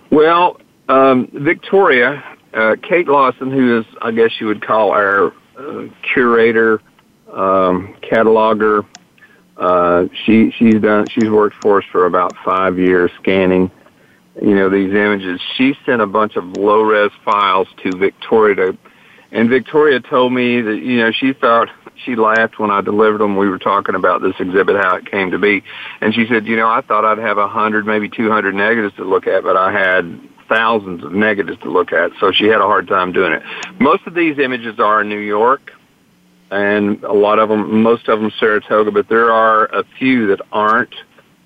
Well, 0.10 0.60
um, 0.88 1.29
Victoria, 1.34 2.23
uh, 2.53 2.75
Kate 2.82 3.08
Lawson, 3.08 3.51
who 3.51 3.79
is, 3.79 3.86
I 4.01 4.12
guess 4.12 4.39
you 4.39 4.47
would 4.47 4.62
call 4.62 4.91
our 4.91 5.34
uh, 5.58 5.88
curator, 6.01 6.82
um, 7.32 7.95
cataloger. 8.01 8.86
Uh, 9.59 10.07
she 10.25 10.51
she's 10.51 10.75
done 10.75 11.05
she's 11.09 11.29
worked 11.29 11.57
for 11.61 11.79
us 11.79 11.85
for 11.91 12.05
about 12.05 12.33
five 12.45 12.79
years 12.79 13.11
scanning, 13.21 13.69
you 14.41 14.55
know, 14.55 14.69
these 14.69 14.93
images. 14.93 15.41
She 15.57 15.75
sent 15.85 16.01
a 16.01 16.07
bunch 16.07 16.37
of 16.37 16.45
low 16.55 16.81
res 16.81 17.11
files 17.25 17.67
to 17.83 17.91
Victoria 17.97 18.55
to, 18.55 18.77
and 19.33 19.49
Victoria 19.49 19.99
told 19.99 20.31
me 20.31 20.61
that 20.61 20.77
you 20.77 20.97
know 20.97 21.11
she 21.11 21.33
thought 21.33 21.67
she 22.05 22.15
laughed 22.15 22.57
when 22.57 22.71
I 22.71 22.79
delivered 22.79 23.19
them. 23.19 23.35
We 23.35 23.49
were 23.49 23.59
talking 23.59 23.95
about 23.95 24.21
this 24.21 24.35
exhibit, 24.39 24.77
how 24.77 24.95
it 24.95 25.11
came 25.11 25.31
to 25.31 25.37
be, 25.37 25.61
and 25.99 26.15
she 26.15 26.25
said, 26.27 26.47
you 26.47 26.55
know, 26.55 26.69
I 26.69 26.79
thought 26.79 27.03
I'd 27.03 27.17
have 27.17 27.37
a 27.37 27.49
hundred, 27.49 27.85
maybe 27.85 28.07
two 28.07 28.31
hundred 28.31 28.55
negatives 28.55 28.95
to 28.95 29.03
look 29.03 29.27
at, 29.27 29.43
but 29.43 29.57
I 29.57 29.73
had 29.73 30.21
thousands 30.47 31.03
of 31.03 31.11
negatives 31.11 31.59
to 31.63 31.69
look 31.69 31.91
at, 31.91 32.11
so 32.17 32.31
she 32.31 32.45
had 32.45 32.61
a 32.61 32.65
hard 32.65 32.87
time 32.87 33.11
doing 33.11 33.33
it. 33.33 33.43
Most 33.79 34.07
of 34.07 34.13
these 34.13 34.39
images 34.39 34.79
are 34.79 35.01
in 35.01 35.09
New 35.09 35.19
York, 35.19 35.73
and 36.51 37.03
a 37.03 37.13
lot 37.13 37.39
of 37.39 37.49
them, 37.49 37.83
most 37.83 38.07
of 38.07 38.19
them 38.19 38.31
Saratoga, 38.39 38.91
but 38.91 39.07
there 39.07 39.31
are 39.31 39.65
a 39.65 39.83
few 39.97 40.27
that 40.27 40.41
aren't. 40.51 40.93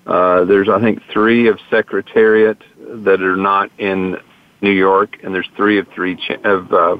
Uh, 0.06 0.44
there's, 0.44 0.68
I 0.68 0.80
think, 0.80 1.02
three 1.12 1.48
of 1.48 1.58
Secretariat 1.70 2.58
that 2.78 3.22
are 3.22 3.36
not 3.36 3.70
in 3.78 4.18
New 4.60 4.72
York, 4.72 5.18
and 5.22 5.34
there's 5.34 5.48
three 5.56 5.78
of 5.78 5.86
three 5.88 6.18
of 6.44 6.72
uh, 6.72 6.96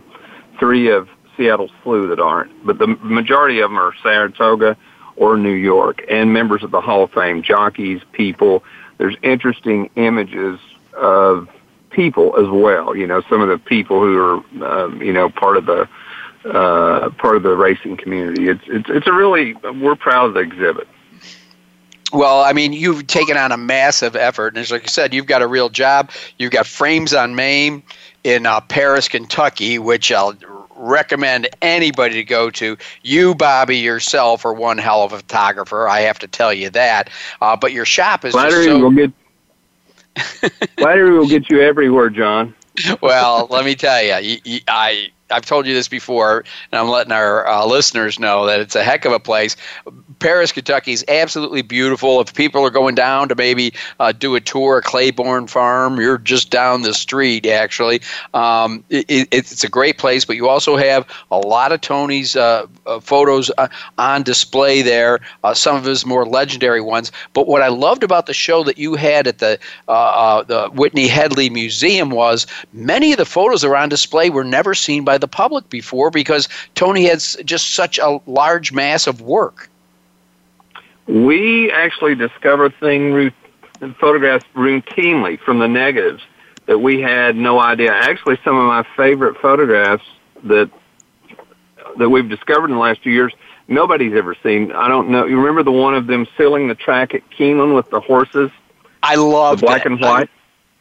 three 0.58 0.90
of 0.90 1.08
Seattle 1.36 1.70
Slew 1.82 2.08
that 2.08 2.20
aren't. 2.20 2.66
But 2.66 2.78
the 2.78 2.86
majority 2.86 3.60
of 3.60 3.70
them 3.70 3.78
are 3.78 3.94
Saratoga 4.02 4.76
or 5.16 5.36
New 5.36 5.52
York, 5.52 6.02
and 6.10 6.32
members 6.32 6.62
of 6.62 6.70
the 6.70 6.80
Hall 6.80 7.04
of 7.04 7.12
Fame, 7.12 7.42
jockeys, 7.42 8.00
people. 8.12 8.64
There's 8.98 9.16
interesting 9.22 9.90
images 9.96 10.58
of 10.94 11.48
people 11.90 12.36
as 12.36 12.48
well. 12.50 12.94
You 12.96 13.06
know, 13.06 13.22
some 13.28 13.40
of 13.40 13.48
the 13.48 13.58
people 13.58 14.00
who 14.00 14.18
are, 14.18 14.64
uh, 14.64 14.88
you 14.96 15.12
know, 15.12 15.28
part 15.28 15.56
of 15.56 15.66
the 15.66 15.88
uh, 16.44 17.10
part 17.18 17.36
of 17.36 17.42
the 17.42 17.56
racing 17.56 17.96
community. 17.96 18.48
It's 18.48 18.62
it's 18.66 18.88
it's 18.88 19.06
a 19.06 19.12
really 19.12 19.54
we're 19.54 19.96
proud 19.96 20.26
of 20.26 20.34
the 20.34 20.40
exhibit. 20.40 20.88
Well, 22.12 22.42
I 22.42 22.52
mean, 22.52 22.72
you've 22.72 23.06
taken 23.06 23.36
on 23.36 23.50
a 23.50 23.56
massive 23.56 24.14
effort, 24.14 24.48
and 24.48 24.58
as 24.58 24.70
like 24.70 24.82
you 24.82 24.88
said, 24.88 25.12
you've 25.12 25.26
got 25.26 25.42
a 25.42 25.46
real 25.46 25.68
job. 25.68 26.10
You've 26.38 26.52
got 26.52 26.66
frames 26.66 27.12
on 27.12 27.34
Main 27.34 27.82
in 28.22 28.46
uh, 28.46 28.60
Paris, 28.60 29.08
Kentucky, 29.08 29.78
which 29.78 30.12
I'll 30.12 30.34
recommend 30.76 31.48
anybody 31.62 32.14
to 32.14 32.24
go 32.24 32.50
to. 32.50 32.76
You, 33.02 33.34
Bobby, 33.34 33.78
yourself 33.78 34.44
are 34.44 34.52
one 34.52 34.78
hell 34.78 35.02
of 35.02 35.12
a 35.12 35.18
photographer. 35.18 35.88
I 35.88 36.00
have 36.00 36.18
to 36.20 36.28
tell 36.28 36.52
you 36.52 36.70
that. 36.70 37.10
Uh, 37.40 37.56
but 37.56 37.72
your 37.72 37.84
shop 37.84 38.24
is 38.24 38.32
just 38.32 38.46
Flattery 38.46 38.66
so 38.66 38.78
will 38.78 38.90
get 38.90 39.12
flattery 40.78 41.10
will 41.18 41.28
get 41.28 41.50
you 41.50 41.60
everywhere, 41.60 42.10
John. 42.10 42.54
well, 43.00 43.46
let 43.50 43.64
me 43.64 43.74
tell 43.74 44.02
you, 44.02 44.16
you, 44.16 44.38
you 44.44 44.60
I 44.68 45.08
I've 45.30 45.46
told 45.46 45.66
you 45.66 45.74
this 45.74 45.88
before, 45.88 46.44
and 46.70 46.78
I'm 46.80 46.88
letting 46.88 47.12
our 47.12 47.46
uh, 47.46 47.64
listeners 47.66 48.18
know 48.18 48.46
that 48.46 48.60
it's 48.60 48.74
a 48.74 48.84
heck 48.84 49.04
of 49.04 49.12
a 49.12 49.20
place. 49.20 49.56
Paris, 50.18 50.52
Kentucky 50.52 50.92
is 50.92 51.04
absolutely 51.08 51.62
beautiful. 51.62 52.20
If 52.20 52.34
people 52.34 52.62
are 52.64 52.70
going 52.70 52.94
down 52.94 53.28
to 53.28 53.34
maybe 53.34 53.72
uh, 54.00 54.12
do 54.12 54.34
a 54.34 54.40
tour 54.40 54.78
at 54.78 54.84
Claiborne 54.84 55.46
Farm, 55.46 56.00
you're 56.00 56.18
just 56.18 56.50
down 56.50 56.82
the 56.82 56.94
street, 56.94 57.46
actually. 57.46 58.00
Um, 58.32 58.84
it, 58.90 59.28
it's 59.30 59.64
a 59.64 59.68
great 59.68 59.98
place, 59.98 60.24
but 60.24 60.36
you 60.36 60.48
also 60.48 60.76
have 60.76 61.06
a 61.30 61.38
lot 61.38 61.72
of 61.72 61.80
Tony's 61.80 62.36
uh, 62.36 62.66
uh, 62.86 63.00
photos 63.00 63.50
uh, 63.58 63.68
on 63.98 64.22
display 64.22 64.82
there, 64.82 65.20
uh, 65.42 65.54
some 65.54 65.76
of 65.76 65.84
his 65.84 66.04
more 66.04 66.26
legendary 66.26 66.80
ones. 66.80 67.12
But 67.32 67.46
what 67.46 67.62
I 67.62 67.68
loved 67.68 68.02
about 68.02 68.26
the 68.26 68.34
show 68.34 68.64
that 68.64 68.78
you 68.78 68.94
had 68.94 69.26
at 69.26 69.38
the, 69.38 69.58
uh, 69.88 70.42
the 70.42 70.68
Whitney 70.68 71.08
Headley 71.08 71.50
Museum 71.50 72.10
was 72.10 72.46
many 72.72 73.12
of 73.12 73.18
the 73.18 73.26
photos 73.26 73.62
that 73.62 73.68
were 73.68 73.76
on 73.76 73.88
display 73.88 74.30
were 74.30 74.44
never 74.44 74.74
seen 74.74 75.04
by 75.04 75.18
the 75.18 75.28
public 75.28 75.68
before 75.70 76.10
because 76.10 76.48
Tony 76.74 77.04
had 77.04 77.20
just 77.44 77.74
such 77.74 77.98
a 77.98 78.20
large 78.26 78.72
mass 78.72 79.06
of 79.06 79.20
work. 79.20 79.68
We 81.06 81.70
actually 81.70 82.14
discover 82.14 82.70
things, 82.70 83.32
photographs 84.00 84.44
routinely 84.54 85.38
from 85.40 85.58
the 85.58 85.68
negatives 85.68 86.22
that 86.66 86.78
we 86.78 87.00
had 87.00 87.36
no 87.36 87.60
idea. 87.60 87.92
Actually, 87.92 88.38
some 88.44 88.56
of 88.56 88.66
my 88.66 88.86
favorite 88.96 89.36
photographs 89.40 90.04
that 90.44 90.70
that 91.98 92.08
we've 92.08 92.28
discovered 92.28 92.70
in 92.70 92.72
the 92.72 92.80
last 92.80 93.00
few 93.02 93.12
years, 93.12 93.32
nobody's 93.68 94.14
ever 94.14 94.34
seen. 94.42 94.72
I 94.72 94.88
don't 94.88 95.10
know. 95.10 95.26
You 95.26 95.36
remember 95.36 95.62
the 95.62 95.70
one 95.70 95.94
of 95.94 96.06
them 96.06 96.26
sealing 96.36 96.66
the 96.66 96.74
track 96.74 97.14
at 97.14 97.22
Keeneland 97.30 97.76
with 97.76 97.88
the 97.90 98.00
horses, 98.00 98.50
I 99.04 99.16
love 99.16 99.60
the 99.60 99.66
black 99.66 99.84
and 99.84 100.00
white? 100.00 100.30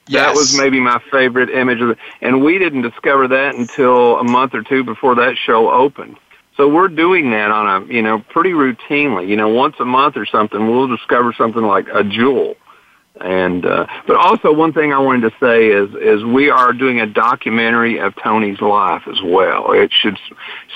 Yes. 0.07 0.25
That 0.25 0.35
was 0.35 0.57
maybe 0.57 0.79
my 0.79 1.01
favorite 1.11 1.49
image 1.49 1.81
of 1.81 1.91
it. 1.91 1.97
And 2.21 2.43
we 2.43 2.57
didn't 2.57 2.81
discover 2.81 3.27
that 3.27 3.55
until 3.55 4.17
a 4.17 4.23
month 4.23 4.53
or 4.53 4.63
two 4.63 4.83
before 4.83 5.15
that 5.15 5.37
show 5.37 5.69
opened. 5.69 6.17
So 6.57 6.67
we're 6.67 6.87
doing 6.87 7.31
that 7.31 7.49
on 7.51 7.83
a, 7.83 7.93
you 7.93 8.01
know, 8.01 8.23
pretty 8.29 8.51
routinely. 8.51 9.27
You 9.27 9.35
know, 9.35 9.49
once 9.49 9.75
a 9.79 9.85
month 9.85 10.17
or 10.17 10.25
something, 10.25 10.59
we'll 10.69 10.87
discover 10.87 11.33
something 11.37 11.63
like 11.63 11.87
a 11.93 12.03
jewel. 12.03 12.55
And 13.21 13.65
uh, 13.65 13.85
but 14.07 14.15
also 14.15 14.51
one 14.51 14.73
thing 14.73 14.91
I 14.91 14.97
wanted 14.97 15.29
to 15.29 15.35
say 15.39 15.67
is 15.67 15.89
is 15.95 16.23
we 16.23 16.49
are 16.49 16.73
doing 16.73 16.99
a 16.99 17.05
documentary 17.05 17.99
of 17.99 18.13
Tony's 18.23 18.59
life 18.59 19.03
as 19.07 19.21
well. 19.23 19.71
It 19.71 19.91
should 19.93 20.17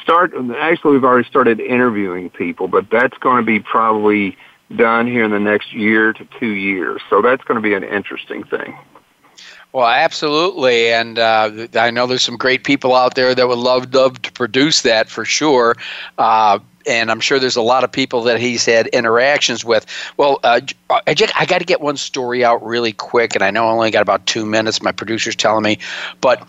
start. 0.03 0.33
Actually, 0.55 0.93
we've 0.93 1.03
already 1.03 1.27
started 1.27 1.59
interviewing 1.59 2.29
people, 2.29 2.67
but 2.67 2.85
that's 2.91 3.17
going 3.19 3.37
to 3.37 3.45
be 3.45 3.59
probably 3.59 4.37
done 4.75 5.07
here 5.07 5.23
in 5.23 5.31
the 5.31 5.39
next 5.39 5.73
year 5.73 6.13
to 6.13 6.27
two 6.39 6.51
years. 6.51 7.01
So 7.09 7.23
that's 7.23 7.43
going 7.43 7.55
to 7.55 7.61
be 7.61 7.73
an 7.73 7.83
interesting 7.83 8.43
thing. 8.43 8.77
Well, 9.77 9.85
absolutely, 9.85 10.91
and 10.91 11.19
uh, 11.19 11.67
I 11.75 11.91
know 11.91 12.07
there's 12.07 12.23
some 12.23 12.35
great 12.35 12.63
people 12.63 12.95
out 12.95 13.13
there 13.13 13.35
that 13.35 13.47
would 13.47 13.59
love 13.59 13.93
love 13.93 14.19
to 14.23 14.31
produce 14.31 14.81
that 14.81 15.07
for 15.07 15.23
sure. 15.23 15.75
Uh, 16.17 16.57
and 16.87 17.11
I'm 17.11 17.19
sure 17.19 17.37
there's 17.37 17.57
a 17.57 17.61
lot 17.61 17.83
of 17.83 17.91
people 17.91 18.23
that 18.23 18.39
he's 18.39 18.65
had 18.65 18.87
interactions 18.87 19.63
with. 19.63 19.85
Well, 20.17 20.39
uh, 20.41 20.61
I, 20.89 21.01
I 21.05 21.45
got 21.45 21.59
to 21.59 21.63
get 21.63 21.79
one 21.79 21.95
story 21.95 22.43
out 22.43 22.65
really 22.65 22.91
quick, 22.91 23.35
and 23.35 23.43
I 23.43 23.51
know 23.51 23.67
I 23.67 23.71
only 23.71 23.91
got 23.91 24.01
about 24.01 24.25
two 24.25 24.47
minutes. 24.47 24.81
My 24.81 24.91
producer's 24.91 25.35
telling 25.35 25.61
me, 25.61 25.77
but 26.21 26.41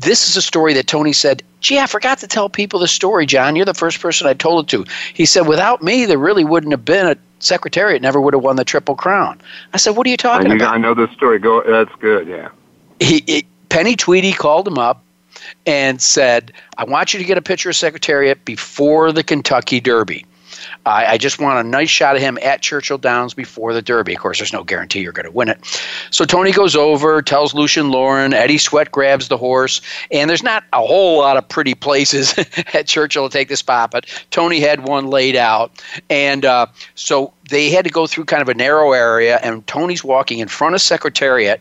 this 0.00 0.28
is 0.28 0.36
a 0.36 0.42
story 0.42 0.74
that 0.74 0.86
Tony 0.86 1.12
said, 1.12 1.42
Gee, 1.60 1.78
I 1.78 1.86
forgot 1.86 2.18
to 2.18 2.26
tell 2.26 2.48
people 2.48 2.78
the 2.78 2.88
story, 2.88 3.26
John. 3.26 3.56
You're 3.56 3.64
the 3.64 3.74
first 3.74 4.00
person 4.00 4.26
I 4.26 4.34
told 4.34 4.64
it 4.64 4.70
to. 4.70 4.84
He 5.12 5.26
said, 5.26 5.48
Without 5.48 5.82
me, 5.82 6.06
there 6.06 6.18
really 6.18 6.44
wouldn't 6.44 6.72
have 6.72 6.84
been 6.84 7.06
a 7.06 7.16
secretariat, 7.40 8.00
never 8.00 8.20
would 8.20 8.34
have 8.34 8.42
won 8.42 8.56
the 8.56 8.64
Triple 8.64 8.94
Crown. 8.94 9.40
I 9.72 9.76
said, 9.76 9.96
What 9.96 10.06
are 10.06 10.10
you 10.10 10.16
talking 10.16 10.52
I, 10.52 10.54
about? 10.54 10.74
I 10.74 10.78
know 10.78 10.94
this 10.94 11.10
story. 11.12 11.38
Go. 11.38 11.62
That's 11.66 11.94
good. 11.96 12.28
Yeah. 12.28 12.50
He, 13.00 13.22
he, 13.26 13.46
Penny 13.68 13.96
Tweedy 13.96 14.32
called 14.32 14.68
him 14.68 14.78
up 14.78 15.02
and 15.66 16.00
said, 16.00 16.52
I 16.76 16.84
want 16.84 17.12
you 17.12 17.18
to 17.18 17.24
get 17.24 17.38
a 17.38 17.42
picture 17.42 17.70
of 17.70 17.76
Secretariat 17.76 18.44
before 18.44 19.12
the 19.12 19.22
Kentucky 19.22 19.80
Derby. 19.80 20.24
I, 20.86 21.06
I 21.06 21.18
just 21.18 21.38
want 21.38 21.64
a 21.64 21.68
nice 21.68 21.90
shot 21.90 22.16
of 22.16 22.22
him 22.22 22.38
at 22.42 22.62
Churchill 22.62 22.98
Downs 22.98 23.34
before 23.34 23.72
the 23.72 23.82
Derby. 23.82 24.14
Of 24.14 24.20
course, 24.20 24.38
there's 24.38 24.52
no 24.52 24.64
guarantee 24.64 25.00
you're 25.00 25.12
going 25.12 25.26
to 25.26 25.32
win 25.32 25.48
it. 25.48 25.58
So 26.10 26.24
Tony 26.24 26.52
goes 26.52 26.76
over, 26.76 27.22
tells 27.22 27.54
Lucien 27.54 27.90
Laurin, 27.90 28.32
Eddie 28.32 28.58
Sweat 28.58 28.90
grabs 28.90 29.28
the 29.28 29.36
horse, 29.36 29.80
and 30.10 30.28
there's 30.28 30.42
not 30.42 30.64
a 30.72 30.84
whole 30.84 31.18
lot 31.18 31.36
of 31.36 31.48
pretty 31.48 31.74
places 31.74 32.34
at 32.74 32.86
Churchill 32.86 33.28
to 33.28 33.32
take 33.32 33.48
the 33.48 33.56
spot, 33.56 33.90
but 33.90 34.06
Tony 34.30 34.60
had 34.60 34.86
one 34.86 35.08
laid 35.08 35.36
out. 35.36 35.82
And 36.10 36.44
uh, 36.44 36.66
so 36.94 37.32
they 37.50 37.70
had 37.70 37.84
to 37.84 37.90
go 37.90 38.06
through 38.06 38.26
kind 38.26 38.42
of 38.42 38.48
a 38.48 38.54
narrow 38.54 38.92
area, 38.92 39.38
and 39.42 39.66
Tony's 39.66 40.04
walking 40.04 40.38
in 40.38 40.48
front 40.48 40.74
of 40.74 40.80
Secretariat, 40.80 41.60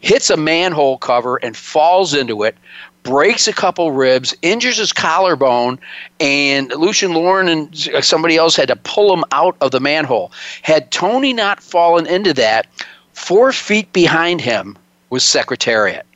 hits 0.00 0.30
a 0.30 0.36
manhole 0.36 0.98
cover, 0.98 1.36
and 1.36 1.56
falls 1.56 2.14
into 2.14 2.42
it 2.42 2.56
breaks 3.02 3.48
a 3.48 3.52
couple 3.52 3.92
ribs, 3.92 4.34
injures 4.42 4.78
his 4.78 4.92
collarbone, 4.92 5.78
and 6.18 6.70
Lucien 6.70 7.14
Laurin 7.14 7.48
and 7.48 8.04
somebody 8.04 8.36
else 8.36 8.56
had 8.56 8.68
to 8.68 8.76
pull 8.76 9.12
him 9.12 9.24
out 9.32 9.56
of 9.60 9.70
the 9.70 9.80
manhole. 9.80 10.32
Had 10.62 10.90
Tony 10.90 11.32
not 11.32 11.62
fallen 11.62 12.06
into 12.06 12.34
that, 12.34 12.66
four 13.12 13.52
feet 13.52 13.92
behind 13.92 14.40
him 14.40 14.76
was 15.10 15.22
Secretariat. 15.22 16.06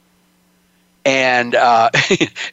And 1.05 1.55
uh, 1.55 1.90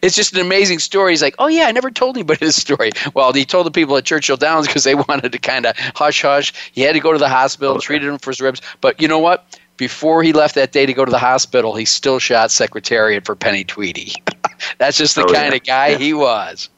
it's 0.02 0.16
just 0.16 0.34
an 0.34 0.42
amazing 0.42 0.80
story. 0.80 1.14
He's 1.14 1.22
like, 1.22 1.36
oh, 1.40 1.48
yeah, 1.48 1.68
I 1.68 1.72
never 1.72 1.90
told 1.90 2.18
anybody 2.18 2.46
this 2.46 2.58
story. 2.58 2.92
Well, 3.14 3.32
he 3.32 3.46
told 3.46 3.66
the 3.66 3.72
people 3.72 3.96
at 3.96 4.04
Churchill 4.04 4.38
Downs 4.38 4.68
because 4.68 4.84
they 4.84 4.96
wanted 5.08 5.32
to 5.32 5.40
kind 5.40 5.66
of 5.66 5.78
hush 5.96 6.22
hush. 6.22 6.54
He 6.74 6.82
had 6.82 6.94
to 6.94 7.00
go 7.00 7.14
to 7.14 7.20
the 7.20 7.30
hospital, 7.30 7.80
treated 7.80 8.10
him 8.10 8.18
for 8.18 8.32
his 8.32 8.42
ribs. 8.42 8.62
But 8.82 9.02
you 9.02 9.08
know 9.08 9.20
what? 9.20 9.60
Before 9.82 10.22
he 10.22 10.32
left 10.32 10.54
that 10.54 10.74
day 10.74 10.86
to 10.86 10.94
go 10.94 11.06
to 11.06 11.10
the 11.10 11.18
hospital, 11.18 11.74
he 11.74 11.86
still 11.86 12.20
shot 12.20 12.52
Secretariat 12.52 13.26
for 13.26 13.36
Penny 13.36 13.64
Tweedy. 13.64 14.14
That's 14.78 14.96
just 14.96 15.16
the 15.16 15.24
Oh, 15.24 15.34
kind 15.34 15.54
yeah. 15.54 15.56
of 15.56 15.64
guy 15.64 15.96
he 15.98 16.14
was. 16.14 16.70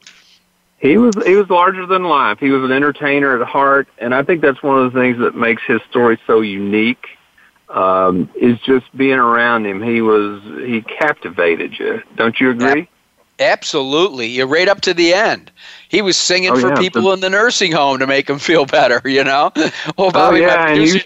He 0.78 0.96
was 0.96 1.14
he 1.26 1.34
was 1.36 1.50
larger 1.50 1.84
than 1.84 2.04
life. 2.04 2.38
He 2.38 2.48
was 2.48 2.64
an 2.64 2.72
entertainer 2.72 3.38
at 3.38 3.46
heart, 3.46 3.88
and 3.98 4.14
I 4.14 4.22
think 4.22 4.40
that's 4.40 4.62
one 4.62 4.78
of 4.78 4.90
the 4.90 4.98
things 4.98 5.18
that 5.18 5.34
makes 5.34 5.62
his 5.64 5.82
story 5.90 6.18
so 6.26 6.40
unique. 6.40 7.06
Um, 7.68 8.30
is 8.40 8.58
just 8.60 8.86
being 8.96 9.18
around 9.18 9.66
him. 9.66 9.82
He 9.82 10.00
was 10.00 10.42
he 10.66 10.80
captivated 10.80 11.78
you. 11.78 12.02
Don't 12.16 12.40
you 12.40 12.50
agree? 12.52 12.88
Absolutely. 13.38 14.28
You're 14.28 14.46
right 14.46 14.68
up 14.68 14.80
to 14.82 14.94
the 14.94 15.12
end. 15.12 15.52
He 15.90 16.00
was 16.00 16.16
singing 16.16 16.52
Oh, 16.52 16.56
for 16.58 16.68
yeah. 16.68 16.74
people 16.76 17.12
in 17.12 17.20
the 17.20 17.28
nursing 17.28 17.72
home 17.72 17.98
to 17.98 18.06
make 18.06 18.28
them 18.28 18.38
feel 18.38 18.64
better, 18.64 19.02
you 19.06 19.24
know? 19.24 19.52
Well, 19.98 20.10
Bobby, 20.12 20.44
oh 20.44 20.48
yeah, 20.48 20.72
you, 20.72 21.00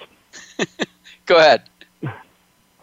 go 1.26 1.38
ahead. 1.38 1.62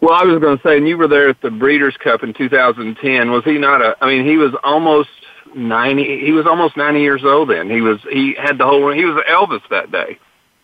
Well, 0.06 0.14
I 0.14 0.22
was 0.22 0.38
going 0.38 0.56
to 0.56 0.62
say, 0.62 0.76
and 0.76 0.86
you 0.86 0.96
were 0.96 1.08
there 1.08 1.28
at 1.28 1.40
the 1.42 1.50
Breeders' 1.50 1.96
Cup 1.96 2.22
in 2.22 2.32
2010. 2.32 3.32
Was 3.32 3.42
he 3.42 3.58
not 3.58 3.82
a? 3.82 3.96
I 4.00 4.06
mean, 4.06 4.24
he 4.24 4.36
was 4.36 4.52
almost 4.62 5.08
ninety. 5.56 6.24
He 6.24 6.30
was 6.30 6.46
almost 6.46 6.76
ninety 6.76 7.00
years 7.00 7.22
old 7.24 7.50
then. 7.50 7.68
He 7.68 7.80
was. 7.80 7.98
He 8.08 8.36
had 8.40 8.56
the 8.56 8.66
whole. 8.66 8.92
He 8.92 9.04
was 9.04 9.20
Elvis 9.28 9.68
that 9.70 9.90
day. 9.90 10.16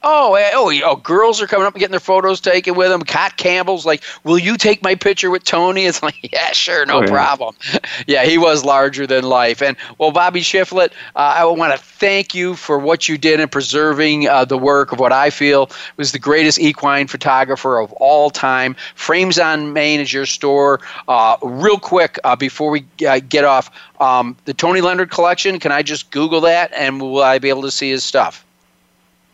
Oh, 0.05 0.35
eh, 0.35 0.51
oh, 0.55 0.73
oh, 0.85 0.97
girls 0.97 1.41
are 1.41 1.47
coming 1.47 1.67
up 1.67 1.75
and 1.75 1.81
getting 1.81 1.93
their 1.93 2.01
photos 2.01 2.41
taken 2.41 2.75
with 2.75 2.91
him. 2.91 3.03
Cat 3.03 3.37
Campbell's 3.37 3.87
like, 3.87 4.03
"Will 4.25 4.39
you 4.39 4.57
take 4.57 4.83
my 4.83 4.95
picture 4.97 5.31
with 5.31 5.45
Tony?" 5.45 5.87
It's 5.93 6.03
like, 6.03 6.19
"Yeah, 6.33 6.51
sure, 6.53 6.85
no 6.87 6.99
Oh, 6.99 7.01
yeah. 7.03 7.07
problem." 7.07 7.55
yeah, 8.07 8.25
he 8.25 8.37
was 8.39 8.65
larger 8.65 9.07
than 9.07 9.25
life. 9.25 9.63
And 9.63 9.77
well, 9.99 10.11
Bobby 10.11 10.41
Shiflet, 10.41 10.91
uh, 11.15 11.35
I 11.37 11.45
want 11.45 11.73
to 11.73 11.79
thank 11.79 12.35
you 12.35 12.55
for 12.57 12.79
what 12.79 13.09
you 13.09 13.17
did 13.17 13.39
in 13.41 13.49
preserving 13.49 14.29
uh, 14.29 14.45
the 14.45 14.59
work 14.59 14.93
of 14.93 14.99
what 14.99 15.13
I 15.13 15.31
feel 15.31 15.71
was 15.97 16.13
the 16.13 16.19
greatest 16.19 16.59
equine 16.59 17.07
photographer 17.07 17.79
of 17.79 17.93
all 17.95 18.31
time. 18.31 18.75
Frames 18.97 19.39
on 19.39 19.73
Main 19.73 20.01
is 20.01 20.13
your 20.13 20.27
store. 20.27 20.81
Uh, 21.07 21.37
real 21.43 21.79
quick, 21.79 22.19
uh, 22.25 22.35
before 22.35 22.71
we 22.71 22.85
uh, 23.07 23.21
get 23.29 23.45
off, 23.45 23.71
um, 24.01 24.37
the 24.47 24.55
Tony 24.55 24.81
Leonard 24.81 25.11
collection. 25.11 25.59
Can 25.61 25.71
I 25.71 25.83
just 25.83 26.11
Google 26.11 26.41
that, 26.43 26.73
and 26.75 27.01
will 27.01 27.23
I 27.23 27.39
be 27.39 27.49
able 27.51 27.63
to 27.63 27.71
see 27.71 27.91
his 27.91 28.03
stuff? 28.03 28.45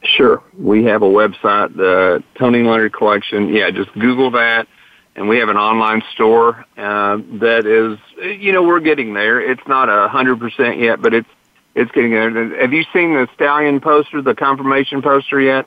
Sure. 0.04 0.42
We 0.56 0.84
have 0.84 1.02
a 1.02 1.06
website, 1.06 1.76
the 1.76 2.22
Tony 2.36 2.62
Leonard 2.62 2.92
Collection. 2.92 3.48
Yeah, 3.48 3.70
just 3.70 3.92
Google 3.94 4.30
that. 4.32 4.68
And 5.16 5.28
we 5.28 5.38
have 5.38 5.48
an 5.48 5.56
online 5.56 6.02
store 6.12 6.64
uh, 6.76 7.18
that 7.40 7.66
is, 7.66 7.98
you 8.40 8.52
know, 8.52 8.62
we're 8.62 8.78
getting 8.78 9.14
there. 9.14 9.40
It's 9.40 9.66
not 9.66 9.88
a 9.88 10.06
hundred 10.06 10.38
percent 10.38 10.78
yet, 10.78 11.02
but 11.02 11.12
it's 11.12 11.28
it's 11.74 11.90
getting 11.90 12.12
there. 12.12 12.60
Have 12.60 12.72
you 12.72 12.84
seen 12.92 13.14
the 13.14 13.28
stallion 13.34 13.80
poster, 13.80 14.22
the 14.22 14.34
conformation 14.34 15.02
poster 15.02 15.40
yet? 15.40 15.66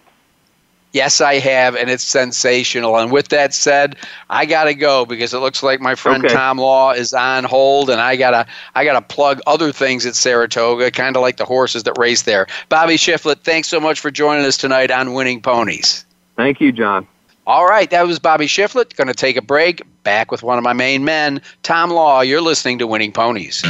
Yes, 0.94 1.22
I 1.22 1.36
have, 1.36 1.76
and 1.76 1.90
it's 1.90 2.04
sensational. 2.04 2.98
And 2.98 3.12
with 3.12 3.30
that 3.30 3.54
said, 3.54 3.96
I 4.30 4.46
gotta 4.46 4.74
go 4.74 5.06
because 5.06 5.34
it 5.34 5.40
looks 5.40 5.64
like 5.64 5.80
my 5.80 5.96
friend 5.96 6.26
Okay. 6.26 6.34
Tom 6.34 6.58
Law 6.58 6.92
is 6.92 7.14
on 7.14 7.46
hold, 7.46 7.90
and 7.90 8.02
I 8.02 8.18
gotta 8.18 8.46
I 8.76 8.84
gotta 8.84 9.02
plug 9.02 9.40
other 9.48 9.72
things 9.72 10.06
at 10.06 10.16
Saratoga, 10.16 10.92
kind 10.92 11.16
of 11.16 11.22
like 11.22 11.38
the 11.38 11.46
horses 11.46 11.84
that 11.84 11.98
race 11.98 12.24
there. 12.24 12.48
Bobby 12.68 12.96
Shiflet, 12.96 13.40
thanks 13.40 13.70
so 13.70 13.80
much 13.80 14.00
for 14.00 14.12
joining 14.12 14.46
us 14.46 14.58
tonight 14.58 14.92
on 14.92 15.14
Winning 15.14 15.42
Ponies. 15.42 16.06
Thank 16.36 16.60
you, 16.60 16.72
John. 16.72 17.08
All 17.48 17.66
right, 17.66 17.90
that 17.90 18.06
was 18.06 18.20
Bobby 18.20 18.46
Shiflet. 18.46 18.96
Going 18.96 19.08
to 19.08 19.14
take 19.14 19.36
a 19.36 19.42
break. 19.42 19.82
Back 20.04 20.32
with 20.32 20.44
one 20.44 20.58
of 20.58 20.64
my 20.64 20.74
main 20.74 21.04
men, 21.06 21.42
Tom 21.64 21.90
Law. 21.92 22.22
You're 22.22 22.42
listening 22.42 22.80
to 22.80 22.88
Winning 22.88 23.12
Ponies. 23.12 23.64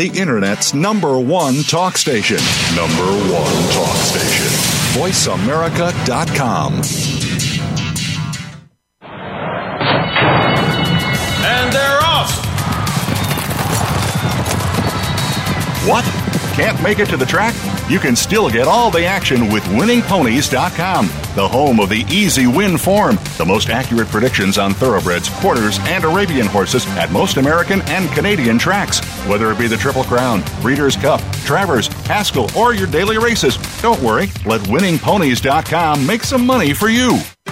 The 0.00 0.18
Internet's 0.18 0.72
number 0.72 1.20
one 1.20 1.62
talk 1.64 1.98
station. 1.98 2.38
Number 2.74 3.04
one 3.30 3.52
talk 3.74 3.96
station. 3.96 4.46
VoiceAmerica.com. 4.98 6.72
And 11.44 11.70
they're 11.70 12.00
off. 12.00 12.34
What? 15.86 16.04
Can't 16.54 16.82
make 16.82 16.98
it 16.98 17.10
to 17.10 17.18
the 17.18 17.26
track? 17.26 17.54
You 17.90 17.98
can 17.98 18.16
still 18.16 18.48
get 18.48 18.66
all 18.66 18.90
the 18.90 19.04
action 19.04 19.52
with 19.52 19.64
winningponies.com, 19.64 21.08
the 21.34 21.46
home 21.46 21.78
of 21.78 21.90
the 21.90 22.06
easy 22.08 22.46
win 22.46 22.78
form, 22.78 23.18
the 23.36 23.44
most 23.44 23.68
accurate 23.68 24.08
predictions 24.08 24.56
on 24.56 24.72
thoroughbreds, 24.72 25.28
quarters, 25.28 25.78
and 25.82 26.04
Arabian 26.04 26.46
horses 26.46 26.86
at 26.96 27.10
most 27.10 27.36
American 27.36 27.82
and 27.82 28.10
Canadian 28.12 28.58
tracks. 28.58 28.99
Whether 29.28 29.50
it 29.52 29.58
be 29.58 29.66
the 29.66 29.76
Triple 29.76 30.04
Crown, 30.04 30.42
Breeders' 30.60 30.96
Cup, 30.96 31.20
Travers, 31.44 31.88
Haskell, 32.06 32.50
or 32.56 32.74
your 32.74 32.86
daily 32.86 33.18
races, 33.18 33.56
don't 33.80 34.00
worry, 34.02 34.28
let 34.46 34.60
winningponies.com 34.62 36.06
make 36.06 36.24
some 36.24 36.46
money 36.46 36.72
for 36.72 36.88
you. 36.88 37.20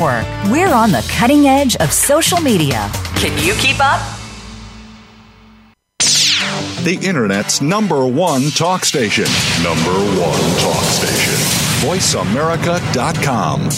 We're 0.00 0.72
on 0.72 0.92
the 0.92 1.06
cutting 1.10 1.46
edge 1.46 1.76
of 1.76 1.92
social 1.92 2.40
media. 2.40 2.88
Can 3.16 3.36
you 3.44 3.52
keep 3.54 3.76
up? 3.80 4.00
The 6.84 6.98
Internet's 7.02 7.60
number 7.60 8.06
one 8.06 8.50
talk 8.52 8.86
station. 8.86 9.26
Number 9.62 9.92
one 10.18 10.40
talk 10.58 10.82
station. 10.84 11.34
VoiceAmerica.com. 11.86 13.68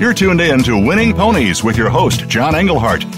You're 0.00 0.14
tuned 0.14 0.40
in 0.40 0.62
to 0.62 0.78
Winning 0.78 1.12
Ponies 1.14 1.64
with 1.64 1.76
your 1.76 1.90
host, 1.90 2.28
John 2.28 2.54
Engelhart. 2.54 3.02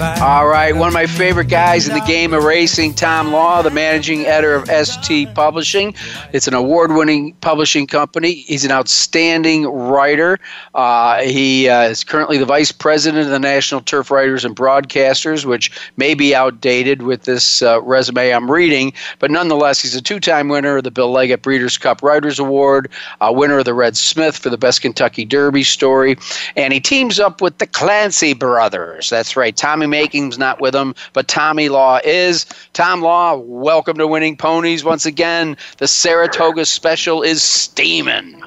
All 0.00 0.46
right, 0.46 0.74
one 0.74 0.88
of 0.88 0.94
my 0.94 1.06
favorite 1.06 1.48
guys 1.48 1.86
in 1.86 1.94
the 1.94 2.00
game 2.00 2.32
of 2.32 2.44
racing, 2.44 2.94
Tom 2.94 3.30
Law, 3.30 3.62
the 3.62 3.70
managing 3.70 4.26
editor 4.26 4.54
of 4.54 4.68
ST 4.68 5.32
Publishing. 5.34 5.94
It's 6.32 6.48
an 6.48 6.54
award 6.54 6.92
winning 6.92 7.34
publishing 7.34 7.86
company. 7.86 8.32
He's 8.32 8.64
an 8.64 8.72
outstanding 8.72 9.64
writer. 9.66 10.40
Uh, 10.74 11.22
he 11.22 11.68
uh, 11.68 11.82
is 11.82 12.04
currently 12.04 12.38
the 12.38 12.44
vice 12.44 12.72
president 12.72 13.24
of 13.24 13.30
the 13.30 13.38
National 13.38 13.80
Turf 13.80 14.10
Writers 14.10 14.44
and 14.44 14.56
Broadcasters, 14.56 15.44
which 15.44 15.70
may 15.96 16.14
be 16.14 16.34
outdated 16.34 17.02
with 17.02 17.22
this 17.22 17.62
uh, 17.62 17.80
resume 17.82 18.32
I'm 18.32 18.50
reading, 18.50 18.92
but 19.18 19.30
nonetheless, 19.30 19.82
he's 19.82 19.94
a 19.94 20.02
two 20.02 20.20
time 20.20 20.48
winner 20.48 20.78
of 20.78 20.84
the 20.84 20.90
Bill 20.90 21.10
Leggett 21.10 21.42
Breeders' 21.42 21.78
Cup 21.78 22.02
Writers 22.02 22.38
Award, 22.38 22.90
a 23.20 23.32
winner 23.32 23.58
of 23.58 23.64
the 23.66 23.74
Red 23.74 23.96
Smith 23.96 24.36
for 24.36 24.50
the 24.50 24.58
Best 24.58 24.80
Kentucky 24.80 25.24
Derby 25.24 25.62
story, 25.62 26.16
and 26.56 26.72
he 26.72 26.80
teams 26.80 27.20
up 27.20 27.40
with 27.40 27.58
the 27.58 27.66
Clancy 27.66 28.32
brothers. 28.32 29.10
That's 29.10 29.36
right. 29.36 29.56
Tommy 29.82 29.90
Makem's 29.90 30.38
not 30.38 30.60
with 30.60 30.76
him, 30.76 30.94
but 31.12 31.26
Tommy 31.26 31.68
Law 31.68 31.98
is. 32.04 32.46
Tom 32.72 33.02
Law, 33.02 33.34
welcome 33.34 33.98
to 33.98 34.06
Winning 34.06 34.36
Ponies 34.36 34.84
once 34.84 35.06
again. 35.06 35.56
The 35.78 35.88
Saratoga 35.88 36.66
special 36.66 37.20
is 37.20 37.42
steaming. 37.42 38.40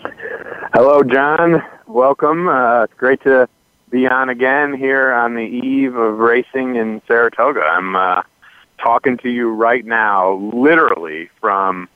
Hello, 0.73 1.03
John. 1.03 1.61
Welcome. 1.87 2.47
Uh, 2.47 2.83
it's 2.83 2.93
great 2.93 3.21
to 3.23 3.49
be 3.89 4.07
on 4.07 4.29
again 4.29 4.77
here 4.77 5.11
on 5.11 5.35
the 5.35 5.41
eve 5.41 5.97
of 5.97 6.19
racing 6.19 6.77
in 6.77 7.01
Saratoga. 7.05 7.63
I'm 7.63 7.97
uh, 7.97 8.21
talking 8.77 9.17
to 9.17 9.29
you 9.29 9.49
right 9.51 9.83
now, 9.83 10.35
literally 10.35 11.29
from 11.41 11.89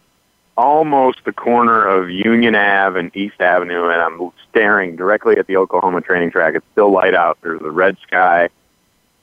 almost 0.58 1.24
the 1.24 1.32
corner 1.32 1.88
of 1.88 2.10
Union 2.10 2.56
Ave 2.56 3.00
and 3.00 3.16
East 3.16 3.40
Avenue, 3.40 3.88
and 3.88 4.02
I'm 4.02 4.32
staring 4.50 4.98
directly 4.98 5.38
at 5.38 5.48
the 5.48 5.56
Oklahoma 5.56 6.02
training 6.02 6.32
track. 6.32 6.56
It's 6.56 6.66
still 6.74 6.92
light 6.92 7.14
out. 7.14 7.38
There's 7.42 7.62
a 7.62 7.72
red 7.72 7.96
sky, 8.06 8.50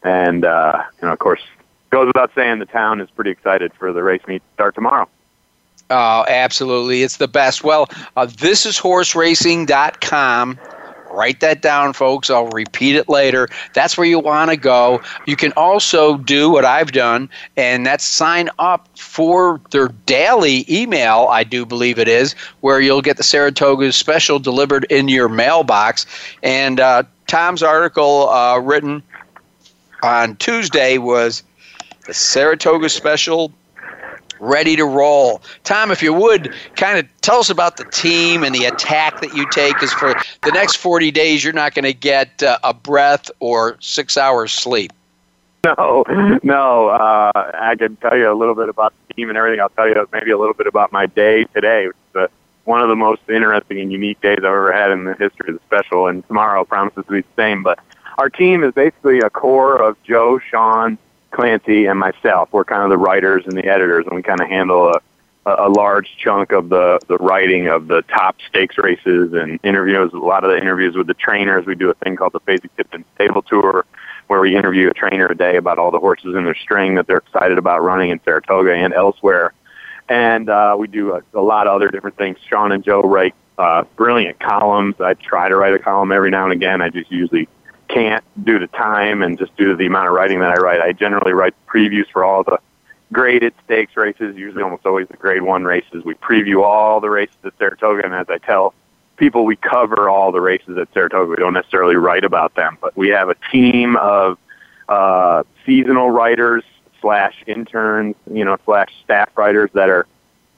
and 0.07 0.45
uh, 0.45 0.83
you 1.01 1.09
know, 1.09 1.13
of 1.13 1.19
course, 1.19 1.43
goes 1.91 2.07
without 2.07 2.31
saying, 2.35 2.61
the 2.61 2.67
town 2.67 3.01
is 3.01 3.11
pretty 3.11 3.31
excited 3.31 3.73
for 3.75 3.93
the 3.93 4.03
race 4.03 4.23
meet 4.27 4.39
to 4.39 4.55
start 4.55 4.75
tomorrow. 4.75 5.09
Oh, 5.91 6.25
absolutely. 6.29 7.03
It's 7.03 7.19
the 7.19 7.29
best. 7.29 7.63
Well, 7.63 7.89
uh, 8.17 8.27
this 8.27 8.67
is 8.67 8.79
horseracing.com. 8.79 10.59
Write 11.13 11.41
that 11.41 11.63
down, 11.63 11.93
folks. 11.93 12.29
I'll 12.29 12.49
repeat 12.49 12.97
it 12.97 13.09
later. 13.09 13.49
That's 13.73 13.97
where 13.97 14.07
you 14.07 14.19
want 14.19 14.51
to 14.51 14.57
go. 14.57 15.01
You 15.27 15.37
can 15.37 15.53
also 15.53 16.19
do 16.19 16.51
what 16.51 16.65
I've 16.65 16.93
done, 16.93 17.31
and 17.57 17.87
that's 17.87 18.05
sign 18.05 18.51
up 18.59 18.89
for 18.99 19.61
their 19.71 19.89
daily 20.05 20.67
email, 20.69 21.29
I 21.31 21.43
do 21.45 21.65
believe 21.65 21.99
it 21.99 22.09
is, 22.09 22.35
where 22.61 22.81
you'll 22.81 23.01
get 23.01 23.17
the 23.17 23.23
Saratoga 23.23 23.93
special 23.93 24.39
delivered 24.39 24.85
in 24.91 25.09
your 25.09 25.29
mailbox. 25.29 26.05
And 26.43 26.81
uh, 26.81 27.05
Tom's 27.29 27.63
article 27.63 28.29
uh, 28.29 28.59
written 28.59 29.03
on 30.03 30.37
Tuesday 30.37 30.99
was 30.99 31.43
the 32.07 32.15
Saratoga 32.15 32.89
special 32.89 33.53
ready 34.41 34.77
to 34.77 34.85
roll. 34.85 35.43
Tom, 35.65 35.91
if 35.91 36.03
you 36.03 36.13
would, 36.13 36.55
kind 36.77 36.99
of 36.99 37.07
tell 37.21 37.39
us 37.39 37.51
about 37.51 37.77
the 37.77 37.85
team 37.85 38.45
and 38.45 38.55
the 38.55 38.65
attack 38.65 39.21
that 39.21 39.35
you 39.35 39.49
take, 39.51 39.75
because 39.75 39.93
for 39.93 40.15
the 40.43 40.51
next 40.53 40.77
40 40.77 41.11
days, 41.11 41.43
you're 41.43 41.53
not 41.53 41.75
going 41.75 41.85
to 41.85 41.95
get 41.95 42.43
uh, 42.43 42.59
a 42.65 42.75
breath 42.75 43.31
or 43.41 43.77
six 43.81 44.17
hours 44.17 44.53
sleep. 44.53 44.93
No, 45.79 46.05
no. 46.45 46.89
Uh, 46.91 47.33
I 47.35 47.75
can 47.77 47.97
tell 47.97 48.17
you 48.17 48.31
a 48.31 48.39
little 48.39 48.55
bit 48.55 48.69
about 48.69 48.95
the 49.09 49.15
team 49.15 49.31
and 49.31 49.37
everything. 49.37 49.59
I'll 49.61 49.69
tell 49.71 49.89
you 49.89 50.09
maybe 50.13 50.31
a 50.31 50.39
little 50.39 50.55
bit 50.55 50.69
about 50.69 50.93
my 50.93 51.07
day 51.07 51.43
today, 51.43 51.89
which 51.89 51.97
uh, 52.15 52.29
one 52.67 52.83
of 52.83 52.89
the 52.89 52.95
most 52.95 53.23
interesting 53.29 53.81
and 53.81 53.91
unique 53.91 54.21
days 54.21 54.37
I've 54.39 54.45
ever 54.45 54.73
had 54.73 54.93
in 54.93 55.03
the 55.03 55.15
history 55.15 55.49
of 55.49 55.57
the 55.57 55.61
special, 55.67 56.07
and 56.07 56.25
tomorrow 56.29 56.65
promises 56.65 57.05
to 57.07 57.11
be 57.11 57.23
the 57.23 57.27
same. 57.35 57.65
But 57.65 57.81
our 58.19 58.31
team 58.31 58.65
is 58.65 58.73
basically 58.73 59.21
a 59.21 59.31
core 59.31 59.77
of 59.77 60.03
Joe, 60.03 60.39
Sean, 60.39 60.99
Clancy 61.31 61.87
and 61.87 61.99
myself. 61.99 62.49
We're 62.53 62.65
kind 62.65 62.83
of 62.83 62.91
the 62.91 62.97
writers 62.97 63.45
and 63.47 63.57
the 63.57 63.67
editors, 63.67 64.07
and 64.07 64.17
we 64.17 64.23
kind 64.23 64.41
of 64.41 64.49
handle 64.49 64.89
a, 64.89 65.01
a 65.45 65.69
large 65.69 66.17
chunk 66.17 66.53
of 66.53 66.71
the, 66.71 66.99
the 67.09 67.19
writing 67.19 67.69
of 67.69 67.89
the 67.89 68.03
top 68.03 68.37
stakes 68.49 68.79
races 68.79 69.33
and 69.35 69.61
interviews. 69.63 70.13
A 70.15 70.17
lot 70.17 70.45
of 70.45 70.51
the 70.51 70.57
interviews 70.57 70.97
with 70.97 71.07
the 71.07 71.15
trainers. 71.15 71.67
We 71.67 71.75
do 71.75 71.91
a 71.91 71.95
thing 71.95 72.17
called 72.17 72.33
the 72.33 72.41
Fasig-Tipton 72.41 73.05
Stable 73.17 73.43
Tour, 73.43 73.85
where 74.29 74.41
we 74.41 74.57
interview 74.57 74.89
a 74.89 74.95
trainer 74.95 75.27
a 75.27 75.37
day 75.37 75.57
about 75.57 75.79
all 75.79 75.91
the 75.91 76.01
horses 76.01 76.35
in 76.35 76.45
their 76.45 76.55
string 76.55 76.95
that 76.95 77.07
they're 77.07 77.19
excited 77.19 77.59
about 77.59 77.83
running 77.83 78.11
in 78.11 78.21
Saratoga 78.25 78.73
and 78.73 78.95
elsewhere. 78.95 79.53
And 80.09 80.49
uh, 80.49 80.77
we 80.79 80.87
do 80.87 81.15
a, 81.15 81.23
a 81.35 81.43
lot 81.43 81.67
of 81.67 81.75
other 81.75 81.89
different 81.89 82.17
things. 82.17 82.39
Sean 82.49 82.73
and 82.73 82.83
Joe 82.83 83.03
write 83.03 83.35
uh, 83.59 83.85
brilliant 83.97 84.39
columns. 84.39 85.01
I 85.01 85.15
try 85.15 85.49
to 85.49 85.57
write 85.57 85.75
a 85.75 85.79
column 85.79 86.13
every 86.13 86.31
now 86.31 86.45
and 86.45 86.53
again. 86.53 86.81
I 86.81 86.89
just 86.89 87.11
usually 87.11 87.49
can't 87.89 88.25
due 88.45 88.59
to 88.59 88.67
time 88.69 89.23
and 89.23 89.39
just 89.39 89.57
due 89.57 89.69
to 89.69 89.77
the 89.77 89.87
amount 89.87 90.09
of 90.09 90.15
writing 90.15 90.41
that 90.41 90.51
I 90.51 90.61
write. 90.61 90.81
I 90.81 90.93
generally 90.93 91.33
write 91.33 91.55
previews 91.67 92.09
for 92.11 92.25
all 92.25 92.45
the 92.45 92.59
graded 93.13 93.55
stakes 93.65 93.97
races, 93.97 94.37
usually 94.37 94.63
almost 94.63 94.85
always 94.87 95.09
the 95.09 95.17
grade 95.17 95.43
one 95.43 95.65
races. 95.65 96.05
We 96.05 96.15
preview 96.15 96.63
all 96.63 97.01
the 97.01 97.11
races 97.11 97.37
at 97.45 97.53
Saratoga, 97.59 98.05
and 98.05 98.15
as 98.15 98.27
I 98.29 98.39
tell 98.39 98.75
people, 99.17 99.45
we 99.45 99.57
cover 99.57 100.09
all 100.09 100.33
the 100.33 100.41
races 100.41 100.77
at 100.79 100.93
Saratoga. 100.93 101.31
We 101.31 101.37
don't 101.37 101.55
necessarily 101.55 101.97
write 101.97 102.25
about 102.25 102.55
them, 102.55 102.79
but 102.81 102.97
we 102.97 103.09
have 103.09 103.29
a 103.29 103.37
team 103.51 103.97
of 103.97 104.39
uh, 104.89 105.45
seasonal 105.65 106.11
writers 106.11 106.65
slash 107.01 107.43
interns, 107.47 108.17
you 108.33 108.45
know, 108.45 108.57
slash 108.65 108.89
staff 109.05 109.31
writers 109.37 109.71
that 109.75 109.89
are 109.89 110.07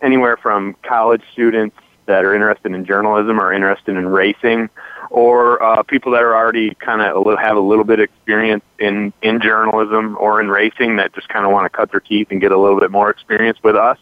anywhere 0.01 0.37
from 0.37 0.75
college 0.83 1.23
students 1.33 1.77
that 2.09 2.25
are 2.25 2.35
interested 2.35 2.73
in 2.73 2.85
journalism 2.85 3.41
or 3.41 3.53
interested 3.53 3.97
in 3.97 4.09
racing 4.09 4.69
or 5.11 5.63
uh, 5.63 5.83
people 5.85 6.13
that 6.13 6.23
are 6.23 6.35
already 6.35 6.75
kind 6.75 7.01
of 7.01 7.39
have 7.39 7.57
a 7.57 7.61
little 7.61 7.85
bit 7.85 8.01
of 8.01 8.05
experience 8.05 8.65
in 8.79 9.13
in 9.23 9.41
journalism 9.41 10.17
or 10.19 10.41
in 10.41 10.49
racing 10.49 10.97
that 10.97 11.15
just 11.15 11.29
kind 11.29 11.47
of 11.47 11.53
want 11.53 11.65
to 11.65 11.71
cut 11.71 11.91
their 11.91 12.01
teeth 12.01 12.29
and 12.31 12.41
get 12.41 12.51
a 12.51 12.59
little 12.59 12.81
bit 12.81 12.91
more 12.91 13.11
experience 13.11 13.59
with 13.63 13.77
us. 13.77 13.99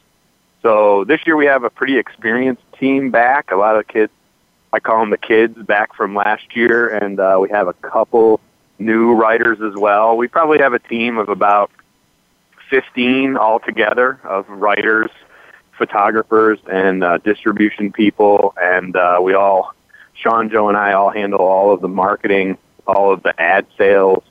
So 0.63 1.05
this 1.05 1.21
year 1.27 1.37
we 1.37 1.47
have 1.47 1.65
a 1.65 1.71
pretty 1.71 1.99
experienced 1.99 2.63
team 2.79 3.11
back. 3.11 3.51
A 3.53 3.57
lot 3.57 3.77
of 3.77 3.87
kids, 3.87 4.13
I 4.73 4.81
call 4.81 5.01
them 5.01 5.11
the 5.11 5.19
kids, 5.19 5.57
back 5.63 5.95
from 5.95 6.15
last 6.15 6.57
year, 6.57 6.89
and 6.89 7.21
uh, 7.21 7.39
we 7.41 7.51
have 7.51 7.69
a 7.69 7.75
couple 7.75 8.41
new 8.79 9.15
writers 9.15 9.59
as 9.61 9.75
well. 9.75 10.17
We 10.17 10.29
probably 10.29 10.59
have 10.59 10.73
a 10.73 10.79
team 10.79 11.19
of 11.19 11.29
about 11.29 11.71
15 12.71 13.37
altogether 13.37 14.21
of 14.25 14.49
writers, 14.49 15.11
photographers, 15.77 16.59
and 16.71 17.05
uh, 17.05 17.19
distribution 17.19 17.93
people, 17.93 18.55
and 18.61 18.97
uh, 18.97 19.19
we 19.23 19.35
all 19.35 19.75
Sean, 20.15 20.51
Joe, 20.51 20.69
and 20.69 20.77
I 20.77 20.93
all 20.93 21.11
handle 21.11 21.41
all 21.41 21.73
of 21.73 21.81
the 21.81 21.89
marketing, 21.89 22.59
all 22.87 23.13
of 23.13 23.23
the 23.23 23.39
ad 23.41 23.67
sales. 23.77 24.25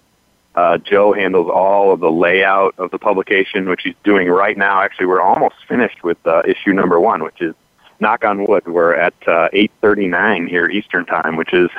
Uh, 0.56 0.78
Joe 0.78 1.14
handles 1.14 1.50
all 1.50 1.92
of 1.92 2.00
the 2.00 2.12
layout 2.12 2.76
of 2.78 2.90
the 2.92 2.98
publication, 2.98 3.70
which 3.70 3.82
he's 3.84 3.96
doing 4.04 4.30
right 4.30 4.58
now. 4.58 4.82
Actually, 4.82 5.08
we're 5.08 5.22
almost 5.22 5.56
finished 5.68 6.04
with 6.04 6.18
uh, 6.26 6.44
issue 6.48 6.74
number 6.74 7.00
one, 7.00 7.24
which 7.24 7.42
is 7.42 7.54
knock 8.00 8.24
on 8.24 8.46
wood. 8.48 8.66
We're 8.66 8.96
at 8.96 9.14
uh, 9.28 9.50
8:39 9.54 10.48
here 10.48 10.68
Eastern 10.68 11.06
time, 11.06 11.36
which 11.36 11.54
is, 11.54 11.70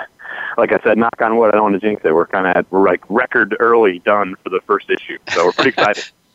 like 0.59 0.73
I 0.73 0.79
said, 0.83 0.99
knock 0.99 1.21
on 1.21 1.37
wood. 1.37 1.49
I 1.49 1.53
don't 1.53 1.73
want 1.73 1.81
to 1.81 1.81
jinx 1.81 2.03
it. 2.05 2.15
We're 2.15 2.27
kind 2.27 2.47
of 2.47 2.71
we're 2.71 2.87
like 2.87 3.03
record 3.09 3.57
early 3.61 4.01
done 4.01 4.37
for 4.43 4.51
the 4.51 4.61
first 4.67 4.91
issue, 4.91 5.19
so 5.33 5.47
we're 5.47 5.53
pretty 5.53 5.71
excited. 5.71 6.05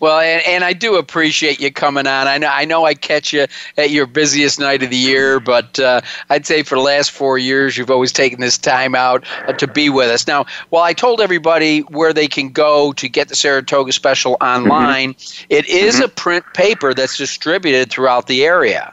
Well, 0.00 0.18
and, 0.20 0.42
and 0.46 0.64
I 0.64 0.72
do 0.72 0.96
appreciate 0.96 1.60
you 1.60 1.72
coming 1.72 2.06
on. 2.06 2.28
I 2.28 2.38
know 2.38 2.48
I 2.48 2.64
know 2.64 2.84
I 2.84 2.94
catch 2.94 3.32
you 3.32 3.46
at 3.76 3.90
your 3.90 4.06
busiest 4.06 4.60
night 4.60 4.82
of 4.82 4.90
the 4.90 4.96
year, 4.96 5.40
but 5.40 5.78
uh, 5.78 6.00
I'd 6.30 6.46
say 6.46 6.62
for 6.62 6.76
the 6.76 6.82
last 6.82 7.10
four 7.10 7.38
years 7.38 7.76
you've 7.76 7.90
always 7.90 8.12
taken 8.12 8.40
this 8.40 8.58
time 8.58 8.94
out 8.94 9.24
uh, 9.46 9.52
to 9.54 9.66
be 9.66 9.88
with 9.88 10.10
us. 10.10 10.26
Now, 10.26 10.46
while 10.70 10.84
I 10.84 10.92
told 10.92 11.20
everybody 11.20 11.80
where 11.80 12.12
they 12.12 12.28
can 12.28 12.50
go 12.50 12.92
to 12.94 13.08
get 13.08 13.28
the 13.28 13.36
Saratoga 13.36 13.92
Special 13.92 14.36
online, 14.40 15.14
mm-hmm. 15.14 15.46
it 15.50 15.68
is 15.68 15.96
mm-hmm. 15.96 16.04
a 16.04 16.08
print 16.08 16.44
paper 16.54 16.94
that's 16.94 17.16
distributed 17.16 17.90
throughout 17.90 18.26
the 18.26 18.44
area. 18.44 18.92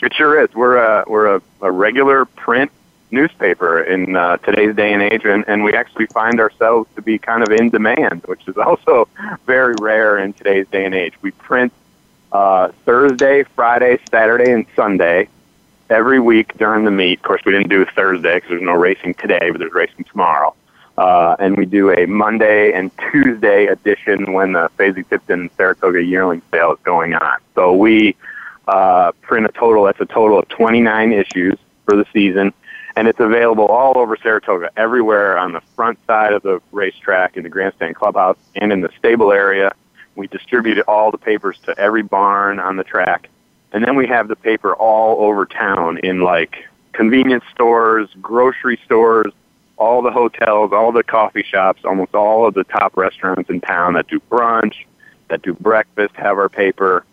It 0.00 0.14
sure 0.14 0.40
is. 0.42 0.54
We're 0.54 0.76
a 0.76 1.04
we're 1.06 1.36
a, 1.36 1.42
a 1.60 1.72
regular 1.72 2.24
print 2.24 2.70
newspaper 3.10 3.80
in 3.80 4.16
uh, 4.16 4.36
today's 4.38 4.74
day 4.74 4.92
and 4.92 5.02
age, 5.02 5.24
and, 5.24 5.44
and 5.48 5.64
we 5.64 5.74
actually 5.74 6.06
find 6.06 6.40
ourselves 6.40 6.88
to 6.96 7.02
be 7.02 7.18
kind 7.18 7.42
of 7.42 7.50
in 7.50 7.70
demand, 7.70 8.22
which 8.26 8.46
is 8.46 8.56
also 8.66 9.08
very 9.46 9.74
rare 9.80 10.18
in 10.18 10.32
today's 10.32 10.66
day 10.68 10.84
and 10.84 10.94
age. 10.94 11.14
We 11.22 11.30
print 11.32 11.72
uh, 12.32 12.68
Thursday, 12.84 13.44
Friday, 13.54 13.98
Saturday, 14.10 14.52
and 14.52 14.66
Sunday 14.76 15.28
every 15.90 16.20
week 16.20 16.56
during 16.58 16.84
the 16.84 16.90
meet. 16.90 17.18
Of 17.18 17.22
course, 17.22 17.42
we 17.44 17.52
didn't 17.52 17.70
do 17.70 17.84
Thursday 17.84 18.34
because 18.34 18.50
there's 18.50 18.62
no 18.62 18.74
racing 18.74 19.14
today, 19.14 19.50
but 19.50 19.58
there's 19.58 19.72
racing 19.72 20.04
tomorrow. 20.04 20.54
Uh, 20.98 21.36
and 21.38 21.56
we 21.56 21.64
do 21.64 21.92
a 21.92 22.06
Monday 22.06 22.72
and 22.72 22.90
Tuesday 23.12 23.66
edition 23.66 24.32
when 24.32 24.52
the 24.52 24.68
Fasig-Tipton 24.76 25.48
Saratoga 25.56 26.02
yearling 26.02 26.42
sale 26.50 26.72
is 26.72 26.78
going 26.82 27.14
on. 27.14 27.38
So 27.54 27.72
we 27.72 28.16
uh, 28.66 29.12
print 29.22 29.46
a 29.46 29.52
total, 29.52 29.84
that's 29.84 30.00
a 30.00 30.06
total 30.06 30.40
of 30.40 30.48
29 30.48 31.12
issues 31.12 31.56
for 31.84 31.96
the 31.96 32.04
season 32.12 32.52
and 32.98 33.06
it's 33.06 33.20
available 33.20 33.66
all 33.66 33.96
over 33.96 34.16
Saratoga, 34.16 34.70
everywhere 34.76 35.38
on 35.38 35.52
the 35.52 35.60
front 35.76 36.00
side 36.08 36.32
of 36.32 36.42
the 36.42 36.60
racetrack, 36.72 37.36
in 37.36 37.44
the 37.44 37.48
grandstand 37.48 37.94
clubhouse, 37.94 38.36
and 38.56 38.72
in 38.72 38.80
the 38.80 38.90
stable 38.98 39.30
area. 39.30 39.72
We 40.16 40.26
distribute 40.26 40.80
all 40.88 41.12
the 41.12 41.18
papers 41.18 41.60
to 41.66 41.78
every 41.78 42.02
barn 42.02 42.58
on 42.58 42.74
the 42.74 42.82
track, 42.82 43.28
and 43.72 43.84
then 43.84 43.94
we 43.94 44.08
have 44.08 44.26
the 44.26 44.34
paper 44.34 44.74
all 44.74 45.24
over 45.24 45.46
town 45.46 45.98
in 45.98 46.22
like 46.22 46.66
convenience 46.90 47.44
stores, 47.54 48.08
grocery 48.20 48.80
stores, 48.84 49.32
all 49.76 50.02
the 50.02 50.10
hotels, 50.10 50.72
all 50.72 50.90
the 50.90 51.04
coffee 51.04 51.44
shops, 51.44 51.84
almost 51.84 52.16
all 52.16 52.48
of 52.48 52.54
the 52.54 52.64
top 52.64 52.96
restaurants 52.96 53.48
in 53.48 53.60
town 53.60 53.92
that 53.92 54.08
do 54.08 54.18
brunch, 54.28 54.74
that 55.28 55.42
do 55.42 55.54
breakfast 55.54 56.16
have 56.16 56.36
our 56.36 56.48
paper 56.48 57.04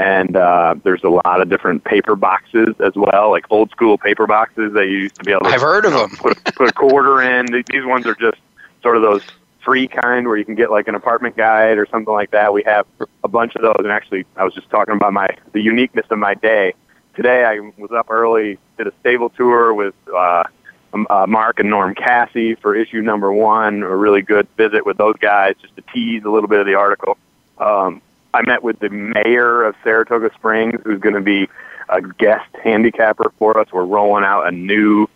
and 0.00 0.34
uh, 0.34 0.74
there's 0.82 1.04
a 1.04 1.10
lot 1.10 1.42
of 1.42 1.50
different 1.50 1.84
paper 1.84 2.16
boxes 2.16 2.74
as 2.80 2.94
well, 2.96 3.30
like 3.30 3.44
old 3.50 3.70
school 3.70 3.98
paper 3.98 4.26
boxes 4.26 4.72
that 4.72 4.86
you 4.86 4.96
used 4.96 5.16
to 5.16 5.24
be 5.24 5.30
able 5.30 5.42
to. 5.42 5.48
I've 5.48 5.60
heard 5.60 5.84
of 5.84 5.92
them. 5.92 6.08
Put, 6.16 6.42
put 6.54 6.70
a 6.70 6.72
quarter 6.72 7.20
in. 7.20 7.46
These 7.70 7.84
ones 7.84 8.06
are 8.06 8.14
just 8.14 8.38
sort 8.82 8.96
of 8.96 9.02
those 9.02 9.22
free 9.62 9.86
kind 9.86 10.26
where 10.26 10.38
you 10.38 10.44
can 10.46 10.54
get 10.54 10.70
like 10.70 10.88
an 10.88 10.94
apartment 10.94 11.36
guide 11.36 11.76
or 11.76 11.86
something 11.90 12.14
like 12.14 12.30
that. 12.30 12.54
We 12.54 12.62
have 12.62 12.86
a 13.22 13.28
bunch 13.28 13.56
of 13.56 13.62
those, 13.62 13.76
and 13.80 13.88
actually, 13.88 14.24
I 14.36 14.44
was 14.44 14.54
just 14.54 14.70
talking 14.70 14.94
about 14.94 15.12
my 15.12 15.28
the 15.52 15.60
uniqueness 15.60 16.06
of 16.08 16.18
my 16.18 16.32
day. 16.32 16.72
Today, 17.14 17.44
I 17.44 17.60
was 17.76 17.90
up 17.90 18.10
early, 18.10 18.58
did 18.78 18.86
a 18.86 18.92
stable 19.00 19.28
tour 19.28 19.74
with. 19.74 19.94
Uh, 20.12 20.44
um, 20.92 21.06
uh, 21.08 21.24
Mark 21.24 21.60
and 21.60 21.70
Norm 21.70 21.94
Casse 21.94 22.56
for 22.60 22.74
issue 22.74 23.00
number 23.00 23.32
one. 23.32 23.84
A 23.84 23.96
really 23.96 24.22
good 24.22 24.48
visit 24.56 24.84
with 24.84 24.96
those 24.96 25.14
guys, 25.20 25.54
just 25.62 25.76
to 25.76 25.82
tease 25.94 26.24
a 26.24 26.28
little 26.28 26.48
bit 26.48 26.58
of 26.58 26.66
the 26.66 26.74
article. 26.74 27.16
Um, 27.58 28.02
I 28.32 28.42
met 28.42 28.62
with 28.62 28.78
the 28.78 28.88
mayor 28.90 29.62
of 29.64 29.74
Saratoga 29.82 30.30
Springs, 30.34 30.80
who's 30.84 31.00
going 31.00 31.14
to 31.14 31.20
be 31.20 31.48
a 31.88 32.00
guest 32.00 32.48
handicapper 32.62 33.32
for 33.38 33.58
us. 33.58 33.68
We're 33.72 33.84
rolling 33.84 34.24
out 34.24 34.46
a 34.46 34.52
new 34.52 35.08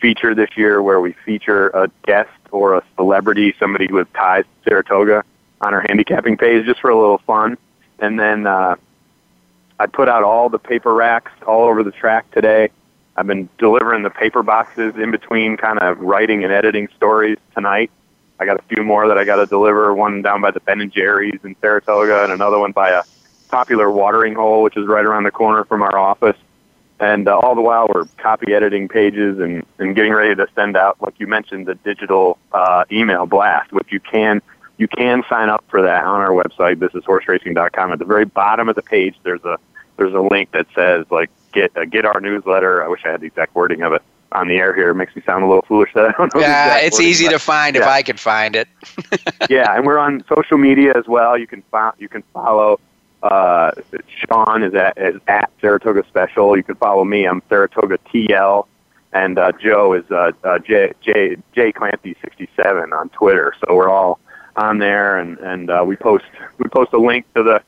feature 0.00 0.34
this 0.34 0.50
year 0.56 0.82
where 0.82 1.00
we 1.00 1.12
feature 1.24 1.68
a 1.68 1.88
guest 2.06 2.30
or 2.50 2.74
a 2.74 2.82
celebrity, 2.96 3.54
somebody 3.58 3.86
with 3.88 4.12
ties 4.14 4.44
to 4.44 4.70
Saratoga, 4.70 5.24
on 5.60 5.74
our 5.74 5.84
handicapping 5.86 6.36
page 6.36 6.66
just 6.66 6.80
for 6.80 6.90
a 6.90 6.98
little 6.98 7.18
fun. 7.18 7.56
And 7.98 8.18
then 8.18 8.46
uh, 8.46 8.76
I 9.78 9.86
put 9.86 10.08
out 10.08 10.24
all 10.24 10.48
the 10.48 10.58
paper 10.58 10.92
racks 10.92 11.32
all 11.46 11.64
over 11.64 11.82
the 11.82 11.92
track 11.92 12.30
today. 12.32 12.70
I've 13.16 13.26
been 13.26 13.48
delivering 13.58 14.02
the 14.02 14.10
paper 14.10 14.42
boxes 14.42 14.94
in 14.96 15.10
between 15.10 15.56
kind 15.56 15.78
of 15.78 16.00
writing 16.00 16.42
and 16.44 16.52
editing 16.52 16.88
stories 16.96 17.38
tonight. 17.54 17.90
I 18.42 18.44
got 18.44 18.58
a 18.58 18.62
few 18.64 18.82
more 18.82 19.06
that 19.06 19.16
I 19.16 19.24
got 19.24 19.36
to 19.36 19.46
deliver, 19.46 19.94
one 19.94 20.20
down 20.20 20.40
by 20.40 20.50
the 20.50 20.58
Ben 20.58 20.80
and 20.80 20.92
Jerry's 20.92 21.38
in 21.44 21.54
Saratoga 21.60 22.24
and 22.24 22.32
another 22.32 22.58
one 22.58 22.72
by 22.72 22.90
a 22.90 23.02
popular 23.48 23.88
watering 23.88 24.34
hole, 24.34 24.64
which 24.64 24.76
is 24.76 24.88
right 24.88 25.04
around 25.04 25.22
the 25.22 25.30
corner 25.30 25.64
from 25.64 25.80
our 25.80 25.96
office. 25.96 26.36
And 26.98 27.28
uh, 27.28 27.38
all 27.38 27.54
the 27.54 27.60
while, 27.60 27.88
we're 27.92 28.06
copy 28.16 28.52
editing 28.52 28.88
pages 28.88 29.38
and, 29.38 29.64
and 29.78 29.94
getting 29.94 30.12
ready 30.12 30.34
to 30.34 30.48
send 30.56 30.76
out, 30.76 31.00
like 31.00 31.20
you 31.20 31.28
mentioned, 31.28 31.66
the 31.66 31.76
digital 31.76 32.36
uh, 32.50 32.84
email 32.90 33.26
blast, 33.26 33.72
which 33.72 33.92
you 33.92 34.00
can 34.00 34.42
you 34.76 34.88
can 34.88 35.22
sign 35.28 35.48
up 35.48 35.64
for 35.68 35.82
that 35.82 36.04
on 36.04 36.20
our 36.20 36.30
website. 36.30 36.80
This 36.80 36.92
is 36.94 37.04
horseracing.com. 37.04 37.92
At 37.92 38.00
the 38.00 38.04
very 38.04 38.24
bottom 38.24 38.68
of 38.68 38.74
the 38.74 38.82
page, 38.82 39.14
there's 39.22 39.44
a 39.44 39.56
there's 39.96 40.14
a 40.14 40.20
link 40.20 40.50
that 40.50 40.66
says 40.74 41.06
like 41.10 41.30
get 41.52 41.76
uh, 41.76 41.84
get 41.84 42.04
our 42.04 42.20
newsletter. 42.20 42.82
I 42.82 42.88
wish 42.88 43.02
I 43.04 43.10
had 43.10 43.20
the 43.20 43.26
exact 43.26 43.54
wording 43.54 43.82
of 43.82 43.92
it 43.92 44.02
on 44.32 44.48
the 44.48 44.56
air 44.56 44.74
here. 44.74 44.90
It 44.90 44.94
makes 44.94 45.14
me 45.14 45.22
sound 45.24 45.44
a 45.44 45.46
little 45.46 45.62
foolish 45.62 45.90
that 45.94 46.06
I 46.06 46.12
don't 46.12 46.34
know. 46.34 46.40
Yeah, 46.40 46.78
it's 46.78 47.00
easy 47.00 47.28
to 47.28 47.38
find 47.38 47.76
yeah. 47.76 47.82
if 47.82 47.88
I 47.88 48.02
can 48.02 48.16
find 48.16 48.56
it. 48.56 48.68
yeah, 49.50 49.76
and 49.76 49.86
we're 49.86 49.98
on 49.98 50.24
social 50.28 50.58
media 50.58 50.92
as 50.96 51.06
well. 51.06 51.38
You 51.38 51.46
can 51.46 51.62
fo- 51.70 51.94
you 51.98 52.08
can 52.08 52.22
follow 52.32 52.80
uh, 53.22 53.70
Sean 54.08 54.62
is 54.62 54.74
at 54.74 54.98
is 54.98 55.20
at 55.28 55.50
Saratoga 55.60 56.04
Special. 56.08 56.56
You 56.56 56.62
can 56.62 56.74
follow 56.74 57.04
me. 57.04 57.24
I'm 57.26 57.42
Saratoga 57.48 57.98
TL, 58.12 58.66
and 59.12 59.38
uh, 59.38 59.52
Joe 59.52 59.92
is 59.92 60.10
uh, 60.10 60.32
uh, 60.42 60.58
J 60.58 60.92
J 61.00 61.36
J 61.54 61.72
Clancy 61.72 62.16
67 62.20 62.92
on 62.92 63.08
Twitter. 63.10 63.54
So 63.60 63.74
we're 63.74 63.90
all 63.90 64.18
on 64.56 64.78
there, 64.78 65.18
and 65.18 65.38
and 65.38 65.70
uh, 65.70 65.84
we 65.86 65.96
post 65.96 66.24
we 66.58 66.68
post 66.68 66.92
a 66.92 66.98
link 66.98 67.32
to 67.34 67.42
the 67.42 67.62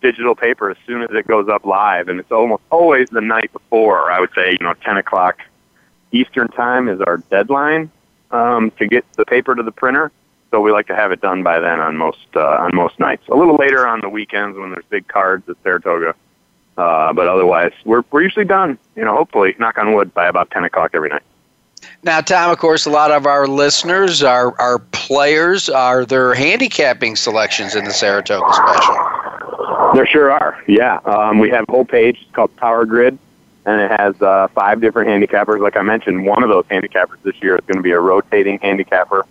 digital 0.00 0.34
paper 0.34 0.70
as 0.70 0.76
soon 0.86 1.02
as 1.02 1.10
it 1.12 1.26
goes 1.26 1.48
up 1.48 1.64
live, 1.64 2.08
and 2.08 2.18
it's 2.18 2.32
almost 2.32 2.62
always 2.70 3.08
the 3.10 3.20
night 3.20 3.52
before. 3.52 4.10
I 4.10 4.20
would 4.20 4.30
say 4.34 4.52
you 4.52 4.66
know 4.66 4.74
10 4.84 4.96
o'clock 4.96 5.40
Eastern 6.14 6.48
time 6.48 6.88
is 6.88 7.00
our 7.00 7.18
deadline 7.18 7.90
um, 8.30 8.70
to 8.78 8.86
get 8.86 9.04
the 9.14 9.24
paper 9.24 9.54
to 9.54 9.62
the 9.62 9.72
printer. 9.72 10.10
So 10.50 10.60
we 10.60 10.70
like 10.70 10.86
to 10.86 10.94
have 10.94 11.10
it 11.10 11.20
done 11.20 11.42
by 11.42 11.58
then 11.58 11.80
on 11.80 11.96
most 11.96 12.28
uh, 12.36 12.40
on 12.40 12.74
most 12.74 13.00
nights. 13.00 13.26
A 13.28 13.34
little 13.34 13.56
later 13.56 13.86
on 13.86 14.00
the 14.00 14.08
weekends 14.08 14.56
when 14.56 14.70
there's 14.70 14.84
big 14.88 15.08
cards 15.08 15.48
at 15.48 15.56
Saratoga, 15.64 16.14
uh, 16.76 17.12
but 17.12 17.26
otherwise 17.26 17.72
we're 17.84 18.04
we're 18.12 18.22
usually 18.22 18.44
done. 18.44 18.78
You 18.94 19.04
know, 19.04 19.16
hopefully, 19.16 19.56
knock 19.58 19.78
on 19.78 19.94
wood, 19.94 20.14
by 20.14 20.28
about 20.28 20.50
10 20.52 20.62
o'clock 20.64 20.92
every 20.94 21.08
night. 21.08 21.22
Now, 22.04 22.20
Tom, 22.20 22.50
of 22.50 22.58
course, 22.58 22.86
a 22.86 22.90
lot 22.90 23.10
of 23.10 23.26
our 23.26 23.46
listeners 23.46 24.22
are, 24.22 24.58
are 24.60 24.78
players. 24.78 25.68
Are 25.68 26.04
there 26.04 26.34
handicapping 26.34 27.16
selections 27.16 27.74
in 27.74 27.84
the 27.84 27.92
Saratoga 27.92 28.52
Special? 28.52 29.94
There 29.94 30.06
sure 30.06 30.30
are. 30.30 30.62
Yeah, 30.66 30.98
um, 31.04 31.38
we 31.38 31.50
have 31.50 31.64
a 31.68 31.72
whole 31.72 31.84
page 31.84 32.18
it's 32.22 32.30
called 32.32 32.54
Power 32.56 32.84
Grid, 32.84 33.18
and 33.66 33.80
it 33.80 33.90
has 33.90 34.20
uh, 34.20 34.48
five 34.48 34.80
different 34.80 35.08
handicappers. 35.08 35.60
Like 35.60 35.76
I 35.76 35.82
mentioned, 35.82 36.26
one 36.26 36.42
of 36.42 36.48
those 36.48 36.64
handicappers 36.66 37.22
this 37.22 37.42
year 37.42 37.56
is 37.56 37.64
going 37.66 37.76
to 37.76 37.82
be 37.82 37.92
a 37.92 38.00
rotating 38.00 38.58
handicapper, 38.58 39.24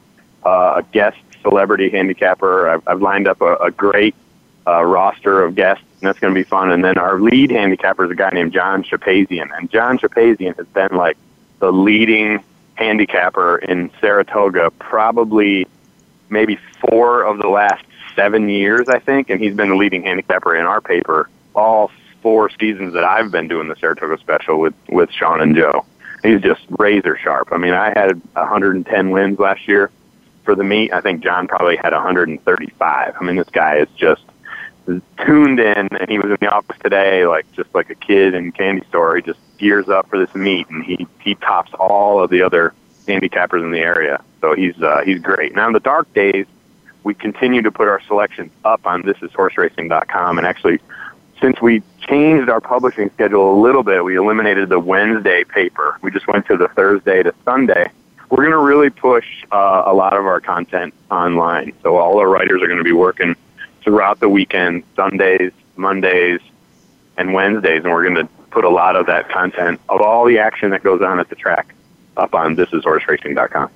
uh, 0.44 0.82
a 0.82 0.84
guest 0.92 1.18
celebrity 1.42 1.90
handicapper. 1.90 2.70
I've, 2.70 2.88
I've 2.88 3.02
lined 3.02 3.28
up 3.28 3.42
a, 3.42 3.56
a 3.56 3.72
great 3.72 4.16
uh, 4.66 4.84
roster 4.84 5.44
of 5.44 5.56
guests, 5.56 5.84
and 6.00 6.08
that's 6.08 6.20
going 6.20 6.34
to 6.34 6.40
be 6.40 6.44
fun. 6.44 6.72
And 6.72 6.84
then 6.84 6.98
our 6.98 7.20
lead 7.20 7.52
handicapper 7.52 8.06
is 8.06 8.12
a 8.12 8.16
guy 8.16 8.32
named 8.32 8.54
John 8.54 8.84
Shapazian, 8.84 9.56
and 9.56 9.70
John 9.70 10.00
Shapazian 10.00 10.56
has 10.58 10.68
been 10.68 10.96
like 10.98 11.18
the 11.60 11.72
leading 11.72 12.44
handicapper 12.76 13.58
in 13.58 13.92
Saratoga, 14.02 14.72
probably 14.72 15.68
maybe 16.30 16.58
four 16.80 17.24
of 17.24 17.38
the 17.38 17.48
last 17.48 17.86
seven 18.16 18.50
years, 18.50 18.90
I 18.90 19.00
think, 19.00 19.30
and 19.30 19.40
he's 19.40 19.56
been 19.56 19.70
the 19.70 19.76
leading 19.76 20.04
handicapper 20.04 20.56
in 20.56 20.66
our 20.66 20.82
paper 20.82 21.30
all 21.56 21.92
four 22.24 22.50
seasons 22.50 22.94
that 22.94 23.04
I've 23.04 23.32
been 23.32 23.48
doing 23.48 23.68
the 23.68 23.76
Saratoga 23.76 24.18
Special 24.20 24.60
with 24.60 24.74
with 24.90 25.12
Sean 25.12 25.42
and 25.42 25.56
Joe. 25.56 25.86
He's 26.24 26.42
just 26.42 26.62
razor 26.80 27.18
sharp. 27.22 27.50
I 27.52 27.58
mean, 27.58 27.74
I 27.74 27.90
had 27.90 28.20
110 28.34 29.12
wins 29.12 29.38
last 29.38 29.68
year 29.68 29.92
for 30.44 30.56
the 30.56 30.64
meet. 30.64 30.92
I 30.94 31.02
think 31.02 31.22
John 31.22 31.48
probably 31.48 31.76
had 31.76 31.94
135. 31.94 33.14
I 33.20 33.24
mean, 33.24 33.36
this 33.36 33.50
guy 33.50 33.78
is 33.78 33.90
just 33.96 34.24
tuned 35.26 35.60
in, 35.60 35.88
and 35.92 36.10
he 36.10 36.18
was 36.18 36.32
in 36.32 36.38
the 36.40 36.50
office 36.50 36.78
today, 36.82 37.28
like 37.28 37.50
just 37.52 37.74
like 37.76 37.90
a 37.90 37.96
kid 37.96 38.34
in 38.34 38.52
candy 38.52 38.86
store. 38.88 39.18
He 39.18 39.22
just 39.22 39.40
gears 39.58 39.90
up 39.90 40.10
for 40.10 40.18
this 40.18 40.34
meet, 40.34 40.70
and 40.70 40.84
he 40.84 41.06
he 41.20 41.36
tops 41.36 41.74
all 41.74 42.24
of 42.24 42.30
the 42.30 42.42
other 42.42 42.74
handicappers 43.06 43.62
in 43.62 43.72
the 43.72 43.80
area. 43.80 44.24
So 44.42 44.56
he's 44.56 44.82
uh, 44.82 45.02
he's 45.06 45.20
great. 45.20 45.56
Now 45.56 45.68
in 45.68 45.74
the 45.74 45.80
dark 45.80 46.12
days, 46.14 46.46
we 47.04 47.14
continue 47.14 47.62
to 47.62 47.72
put 47.72 47.88
our 47.88 48.02
selections 48.08 48.52
up 48.64 48.86
on 48.86 49.04
thisishorseracing.com, 49.04 50.38
and 50.38 50.48
actually, 50.48 50.80
since 51.44 51.62
we 51.62 51.84
changed 52.00 52.50
our 52.50 52.62
publishing 52.62 53.10
schedule 53.10 53.54
a 53.54 53.60
little 53.60 53.84
bit, 53.84 54.02
we 54.02 54.16
eliminated 54.16 54.70
the 54.70 54.80
Wednesday 54.80 55.44
paper. 55.44 56.00
We 56.02 56.10
just 56.10 56.26
went 56.26 56.48
to 56.48 56.56
the 56.56 56.70
Thursday 56.70 57.22
to 57.22 57.36
Sunday. 57.44 57.92
We're 58.30 58.44
going 58.44 58.52
to 58.52 58.58
really 58.60 58.90
push 58.90 59.26
uh, 59.52 59.84
a 59.86 59.94
lot 59.94 60.14
of 60.14 60.26
our 60.26 60.40
content 60.40 60.94
online. 61.12 61.74
So 61.84 61.98
all 61.98 62.18
our 62.18 62.30
writers 62.30 62.62
are 62.62 62.68
going 62.68 62.78
to 62.78 62.84
be 62.84 62.94
working 62.94 63.36
throughout 63.82 64.22
the 64.22 64.30
weekend, 64.30 64.84
Sundays, 64.96 65.52
Mondays, 65.76 66.40
and 67.18 67.34
Wednesdays, 67.34 67.84
and 67.84 67.92
we're 67.92 68.10
going 68.10 68.26
to 68.26 68.34
put 68.50 68.64
a 68.64 68.70
lot 68.70 68.96
of 68.96 69.08
that 69.08 69.28
content 69.28 69.82
of 69.90 70.00
all 70.00 70.24
the 70.24 70.40
action 70.40 70.70
that 70.70 70.82
goes 70.82 71.02
on 71.02 71.20
at 71.20 71.28
the 71.28 71.36
track 71.36 71.76
up 72.16 72.34
on 72.34 72.56
thisishorseracing.com. 72.56 73.70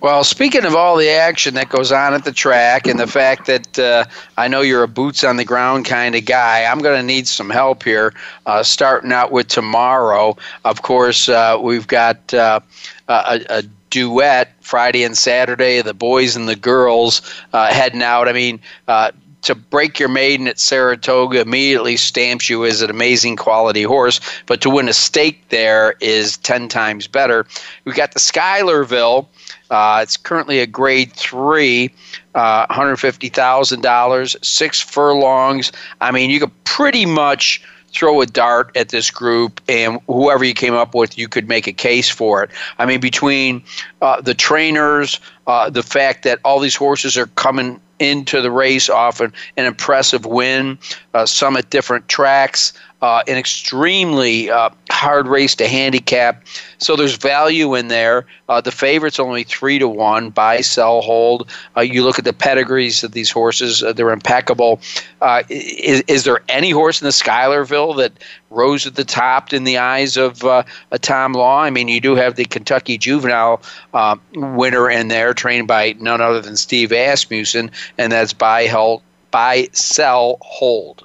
Well, 0.00 0.24
speaking 0.24 0.64
of 0.64 0.74
all 0.74 0.96
the 0.96 1.08
action 1.08 1.54
that 1.54 1.68
goes 1.68 1.90
on 1.92 2.14
at 2.14 2.24
the 2.24 2.32
track 2.32 2.86
and 2.86 2.98
the 2.98 3.06
fact 3.06 3.46
that 3.46 3.78
uh, 3.78 4.04
I 4.36 4.48
know 4.48 4.60
you're 4.60 4.82
a 4.82 4.88
boots 4.88 5.24
on 5.24 5.36
the 5.36 5.44
ground 5.44 5.86
kind 5.86 6.14
of 6.14 6.24
guy, 6.24 6.64
I'm 6.64 6.80
going 6.80 7.00
to 7.00 7.06
need 7.06 7.26
some 7.26 7.50
help 7.50 7.82
here. 7.82 8.12
Uh, 8.46 8.62
starting 8.62 9.12
out 9.12 9.32
with 9.32 9.48
tomorrow, 9.48 10.36
of 10.64 10.82
course, 10.82 11.28
uh, 11.28 11.58
we've 11.60 11.86
got 11.86 12.34
uh, 12.34 12.60
a, 13.08 13.40
a 13.48 13.62
duet 13.90 14.52
Friday 14.60 15.04
and 15.04 15.16
Saturday, 15.16 15.80
the 15.80 15.94
boys 15.94 16.36
and 16.36 16.48
the 16.48 16.56
girls 16.56 17.22
uh, 17.52 17.72
heading 17.72 18.02
out. 18.02 18.28
I 18.28 18.32
mean, 18.32 18.60
uh, 18.88 19.12
to 19.44 19.54
break 19.54 19.98
your 19.98 20.08
maiden 20.08 20.48
at 20.48 20.58
Saratoga 20.58 21.40
immediately 21.40 21.96
stamps 21.96 22.48
you 22.48 22.64
as 22.64 22.82
an 22.82 22.90
amazing 22.90 23.36
quality 23.36 23.82
horse, 23.82 24.20
but 24.46 24.60
to 24.62 24.70
win 24.70 24.88
a 24.88 24.92
stake 24.92 25.48
there 25.50 25.94
is 26.00 26.38
10 26.38 26.68
times 26.68 27.06
better. 27.06 27.46
We've 27.84 27.94
got 27.94 28.12
the 28.12 28.20
Schuylerville. 28.20 29.28
Uh, 29.70 30.00
it's 30.02 30.16
currently 30.16 30.60
a 30.60 30.66
grade 30.66 31.12
three, 31.12 31.90
uh, 32.34 32.66
$150,000, 32.66 34.44
six 34.44 34.80
furlongs. 34.80 35.72
I 36.00 36.10
mean, 36.10 36.30
you 36.30 36.40
could 36.40 36.64
pretty 36.64 37.06
much 37.06 37.62
throw 37.94 38.20
a 38.20 38.26
dart 38.26 38.76
at 38.76 38.88
this 38.88 39.10
group, 39.10 39.60
and 39.68 40.00
whoever 40.08 40.44
you 40.44 40.52
came 40.52 40.74
up 40.74 40.94
with, 40.94 41.16
you 41.16 41.28
could 41.28 41.48
make 41.48 41.66
a 41.66 41.72
case 41.72 42.10
for 42.10 42.42
it. 42.42 42.50
I 42.78 42.86
mean, 42.86 43.00
between 43.00 43.62
uh, 44.02 44.20
the 44.20 44.34
trainers, 44.34 45.20
uh, 45.46 45.70
the 45.70 45.82
fact 45.82 46.24
that 46.24 46.40
all 46.44 46.58
these 46.58 46.74
horses 46.74 47.16
are 47.16 47.28
coming 47.28 47.80
into 48.00 48.40
the 48.40 48.50
race 48.50 48.90
often, 48.90 49.32
an, 49.56 49.64
impressive 49.64 50.26
win, 50.26 50.78
uh, 51.14 51.24
some 51.24 51.56
at 51.56 51.70
different 51.70 52.08
tracks, 52.08 52.72
uh, 53.04 53.22
an 53.28 53.36
extremely 53.36 54.48
uh, 54.50 54.70
hard 54.90 55.28
race 55.28 55.54
to 55.54 55.68
handicap. 55.68 56.42
So 56.78 56.96
there's 56.96 57.16
value 57.16 57.74
in 57.74 57.88
there. 57.88 58.24
Uh, 58.48 58.62
the 58.62 58.70
favorite's 58.70 59.20
only 59.20 59.44
three 59.44 59.78
to 59.78 59.86
one. 59.86 60.30
Buy, 60.30 60.62
sell, 60.62 61.02
hold. 61.02 61.50
Uh, 61.76 61.82
you 61.82 62.02
look 62.02 62.18
at 62.18 62.24
the 62.24 62.32
pedigrees 62.32 63.04
of 63.04 63.12
these 63.12 63.30
horses; 63.30 63.82
uh, 63.82 63.92
they're 63.92 64.10
impeccable. 64.10 64.80
is, 65.50 66.02
is 66.08 66.24
there 66.24 66.40
any 66.48 66.70
horse 66.70 67.02
in 67.02 67.04
the 67.04 67.12
Schuylerville 67.12 67.92
that 67.92 68.12
rose 68.48 68.86
at 68.86 68.94
the 68.94 69.04
top 69.04 69.52
in 69.52 69.64
the 69.64 69.76
eyes 69.76 70.16
of 70.16 70.42
a 70.42 70.64
Tom 70.98 71.34
Law? 71.34 71.60
I 71.60 71.68
mean, 71.68 71.88
you 71.88 72.00
do 72.00 72.14
have 72.14 72.36
the 72.36 72.46
Kentucky 72.46 72.96
Juvenile 72.96 73.60
winner 74.34 74.88
in 74.88 75.08
there, 75.08 75.34
trained 75.34 75.68
by 75.68 75.94
none 76.00 76.22
other 76.22 76.40
than 76.40 76.56
Steve 76.56 76.90
Asmussen, 76.90 77.70
and 77.98 78.10
that's 78.10 78.32
buy, 78.32 78.62
held, 78.62 79.02
buy, 79.30 79.68
sell, 79.72 80.38
hold. 80.40 81.04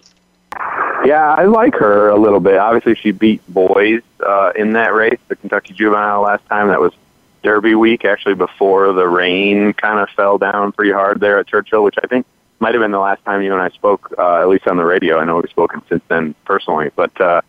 Yeah, 1.10 1.34
I 1.34 1.46
like 1.46 1.74
her 1.74 2.10
a 2.10 2.16
little 2.16 2.40
bit. 2.40 2.58
Obviously, 2.58 2.94
she 2.94 3.10
beat 3.10 3.42
boys 3.52 4.04
uh, 4.24 4.52
in 4.56 4.74
that 4.74 4.94
race, 4.94 5.18
the 5.28 5.36
Kentucky 5.36 5.74
Juvenile 5.74 6.22
last 6.22 6.46
time. 6.46 6.68
That 6.68 6.80
was 6.80 6.94
Derby 7.42 7.74
week, 7.74 8.06
actually 8.06 8.36
before 8.36 8.94
the 8.94 9.08
rain 9.08 9.74
kind 9.74 9.98
of 9.98 10.08
fell 10.12 10.38
down 10.38 10.72
pretty 10.72 10.92
hard 10.92 11.20
there 11.20 11.40
at 11.40 11.48
Churchill, 11.48 11.84
which 11.84 11.96
I 12.04 12.06
think 12.06 12.28
might 12.60 12.76
have 12.76 12.84
been 12.84 12.92
the 12.92 13.00
last 13.00 13.26
time 13.26 13.42
you 13.42 13.52
and 13.52 13.60
I 13.60 13.70
spoke, 13.70 14.14
uh, 14.20 14.40
at 14.40 14.50
least 14.50 14.68
on 14.68 14.78
the 14.78 14.86
radio. 14.86 15.18
I 15.18 15.26
know 15.26 15.38
we've 15.38 15.50
spoken 15.50 15.82
since 15.90 16.04
then 16.10 16.36
personally, 16.46 16.92
but 16.96 17.20
uh, 17.20 17.42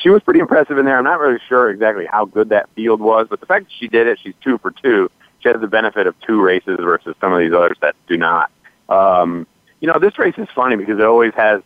she 0.00 0.08
was 0.08 0.22
pretty 0.22 0.38
impressive 0.38 0.78
in 0.78 0.84
there. 0.84 0.96
I'm 0.96 1.02
not 1.02 1.18
really 1.18 1.40
sure 1.48 1.70
exactly 1.70 2.06
how 2.06 2.26
good 2.26 2.50
that 2.50 2.68
field 2.76 3.00
was, 3.00 3.26
but 3.28 3.40
the 3.40 3.46
fact 3.46 3.64
that 3.64 3.72
she 3.80 3.88
did 3.88 4.06
it, 4.06 4.20
she's 4.22 4.34
two 4.44 4.58
for 4.58 4.70
two. 4.70 5.10
She 5.40 5.48
has 5.48 5.60
the 5.60 5.66
benefit 5.66 6.06
of 6.06 6.14
two 6.20 6.40
races 6.40 6.78
versus 6.80 7.16
some 7.20 7.32
of 7.32 7.40
these 7.40 7.52
others 7.52 7.78
that 7.80 7.96
do 8.06 8.16
not. 8.16 8.52
Um, 8.88 9.48
you 9.80 9.88
know, 9.88 9.98
this 9.98 10.20
race 10.20 10.38
is 10.38 10.46
funny 10.54 10.76
because 10.76 11.00
it 11.00 11.04
always 11.04 11.34
has 11.34 11.62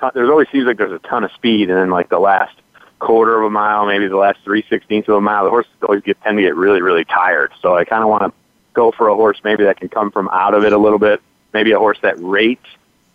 ton, 0.00 0.10
there's 0.14 0.30
always 0.30 0.48
seems 0.50 0.66
like 0.66 0.78
there's 0.78 0.92
a 0.92 0.98
ton 0.98 1.22
of 1.24 1.32
speed, 1.32 1.68
and 1.70 1.78
then 1.78 1.90
like 1.90 2.08
the 2.08 2.18
last 2.18 2.54
quarter 2.98 3.38
of 3.38 3.44
a 3.46 3.50
mile, 3.50 3.86
maybe 3.86 4.08
the 4.08 4.16
last 4.16 4.38
three 4.44 4.64
sixteenths 4.68 5.08
of 5.08 5.14
a 5.14 5.20
mile, 5.20 5.44
the 5.44 5.50
horses 5.50 5.70
always 5.82 6.02
get 6.02 6.20
tend 6.22 6.36
to 6.38 6.42
get 6.42 6.56
really, 6.56 6.82
really 6.82 7.04
tired. 7.04 7.52
So 7.62 7.76
I 7.76 7.84
kind 7.84 8.02
of 8.02 8.08
want 8.08 8.22
to 8.24 8.32
go 8.74 8.90
for 8.92 9.08
a 9.08 9.14
horse 9.14 9.40
maybe 9.44 9.64
that 9.64 9.78
can 9.78 9.88
come 9.88 10.10
from 10.10 10.28
out 10.28 10.54
of 10.54 10.64
it 10.64 10.72
a 10.72 10.78
little 10.78 10.98
bit, 10.98 11.20
maybe 11.52 11.72
a 11.72 11.78
horse 11.78 11.98
that 12.02 12.16
rates. 12.20 12.66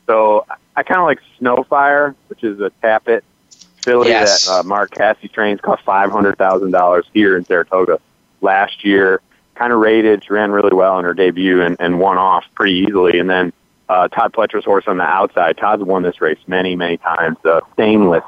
So 0.05 0.45
I 0.75 0.83
kind 0.83 0.99
of 0.99 1.05
like 1.05 1.19
Snowfire, 1.39 2.15
which 2.27 2.43
is 2.43 2.59
a 2.61 2.71
Tapit 2.83 3.21
filly 3.83 4.09
Yes. 4.09 4.45
that 4.45 4.51
uh, 4.51 4.63
Mark 4.63 4.91
Casse 4.91 5.29
trains, 5.31 5.61
cost 5.61 5.83
five 5.83 6.11
hundred 6.11 6.37
thousand 6.37 6.71
dollars 6.71 7.05
here 7.13 7.37
in 7.37 7.45
Saratoga 7.45 7.99
last 8.41 8.83
year. 8.85 9.21
Kind 9.55 9.71
of 9.71 9.79
rated, 9.79 10.25
she 10.25 10.33
ran 10.33 10.51
really 10.51 10.75
well 10.75 10.99
in 10.99 11.05
her 11.05 11.13
debut 11.13 11.61
and, 11.61 11.77
and 11.79 11.99
won 11.99 12.17
off 12.17 12.43
pretty 12.55 12.79
easily. 12.79 13.19
And 13.19 13.29
then 13.29 13.53
uh, 13.89 14.07
Todd 14.07 14.33
Pletcher's 14.33 14.65
horse 14.65 14.85
on 14.87 14.97
the 14.97 15.03
outside. 15.03 15.57
Todd's 15.57 15.83
won 15.83 16.03
this 16.03 16.21
race 16.21 16.39
many, 16.47 16.75
many 16.75 16.97
times. 16.97 17.37
Uh, 17.43 17.61
Stainless. 17.73 18.23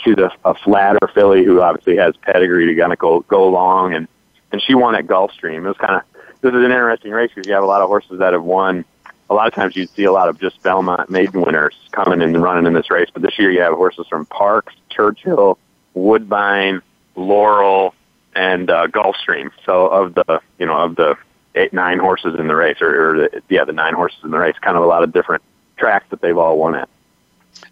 She's 0.00 0.18
a, 0.18 0.30
a 0.44 0.54
flatter 0.54 1.08
filly 1.14 1.44
who 1.44 1.60
obviously 1.60 1.96
has 1.96 2.16
pedigree 2.16 2.66
to 2.66 2.80
kind 2.80 2.92
of 2.92 2.98
go 2.98 3.20
go 3.20 3.48
long, 3.48 3.94
and 3.94 4.08
and 4.52 4.60
she 4.60 4.74
won 4.74 4.94
at 4.94 5.06
Gulfstream. 5.06 5.58
It 5.58 5.68
was 5.68 5.76
kind 5.76 5.96
of 5.96 6.02
this 6.40 6.50
is 6.50 6.58
an 6.58 6.64
interesting 6.64 7.12
race 7.12 7.30
because 7.34 7.46
you 7.46 7.54
have 7.54 7.62
a 7.62 7.66
lot 7.66 7.80
of 7.80 7.88
horses 7.88 8.18
that 8.18 8.32
have 8.32 8.42
won. 8.42 8.84
A 9.30 9.34
lot 9.34 9.46
of 9.46 9.54
times 9.54 9.74
you'd 9.74 9.88
see 9.90 10.04
a 10.04 10.12
lot 10.12 10.28
of 10.28 10.38
just 10.38 10.62
Belmont 10.62 11.08
maiden 11.08 11.40
winners 11.40 11.74
coming 11.92 12.20
and 12.20 12.42
running 12.42 12.66
in 12.66 12.74
this 12.74 12.90
race, 12.90 13.08
but 13.12 13.22
this 13.22 13.38
year 13.38 13.50
you 13.50 13.62
have 13.62 13.72
horses 13.72 14.06
from 14.08 14.26
Parks, 14.26 14.74
Churchill, 14.90 15.58
Woodbine, 15.94 16.82
Laurel, 17.16 17.94
and 18.36 18.68
uh, 18.68 18.86
Gulfstream. 18.88 19.50
So 19.64 19.86
of 19.86 20.14
the 20.14 20.40
you 20.58 20.66
know 20.66 20.76
of 20.76 20.96
the 20.96 21.16
eight 21.54 21.72
nine 21.72 21.98
horses 21.98 22.34
in 22.38 22.48
the 22.48 22.56
race, 22.56 22.78
or, 22.80 23.10
or 23.10 23.16
the, 23.18 23.42
yeah, 23.48 23.64
the 23.64 23.72
nine 23.72 23.94
horses 23.94 24.18
in 24.24 24.30
the 24.30 24.38
race, 24.38 24.56
kind 24.60 24.76
of 24.76 24.82
a 24.82 24.86
lot 24.86 25.02
of 25.02 25.12
different 25.12 25.42
tracks 25.76 26.06
that 26.10 26.20
they've 26.20 26.38
all 26.38 26.58
won 26.58 26.74
at. 26.74 26.88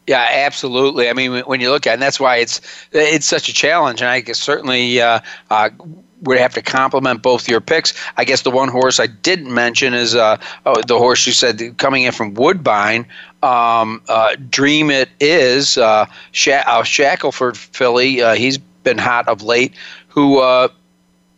Yeah, 0.06 0.26
absolutely. 0.30 1.08
I 1.08 1.12
mean, 1.12 1.40
when 1.40 1.60
you 1.60 1.70
look 1.70 1.86
at 1.86 1.90
it, 1.90 1.94
and 1.94 2.02
that's 2.02 2.20
why 2.20 2.36
it's 2.36 2.60
it's 2.92 3.26
such 3.26 3.48
a 3.48 3.52
challenge, 3.52 4.00
and 4.00 4.10
I 4.10 4.20
guess 4.20 4.38
certainly 4.38 5.00
uh, 5.00 5.20
uh, 5.50 5.70
would 6.22 6.38
have 6.38 6.54
to 6.54 6.62
compliment 6.62 7.22
both 7.22 7.48
your 7.48 7.60
picks. 7.60 7.92
I 8.16 8.24
guess 8.24 8.42
the 8.42 8.50
one 8.50 8.68
horse 8.68 9.00
I 9.00 9.06
didn't 9.06 9.52
mention 9.52 9.94
is 9.94 10.14
uh, 10.14 10.38
oh, 10.66 10.80
the 10.86 10.98
horse 10.98 11.26
you 11.26 11.32
said 11.32 11.76
coming 11.78 12.02
in 12.02 12.12
from 12.12 12.34
Woodbine. 12.34 13.06
Um, 13.42 14.02
uh, 14.08 14.36
Dream 14.50 14.90
It 14.90 15.08
Is 15.20 15.78
uh, 15.78 16.06
Sha- 16.30 16.64
uh, 16.66 16.82
Shackleford 16.82 17.56
filly. 17.56 18.22
Uh, 18.22 18.34
he's 18.34 18.58
been 18.58 18.98
hot 18.98 19.28
of 19.28 19.42
late. 19.42 19.74
Who 20.08 20.38
uh, 20.38 20.68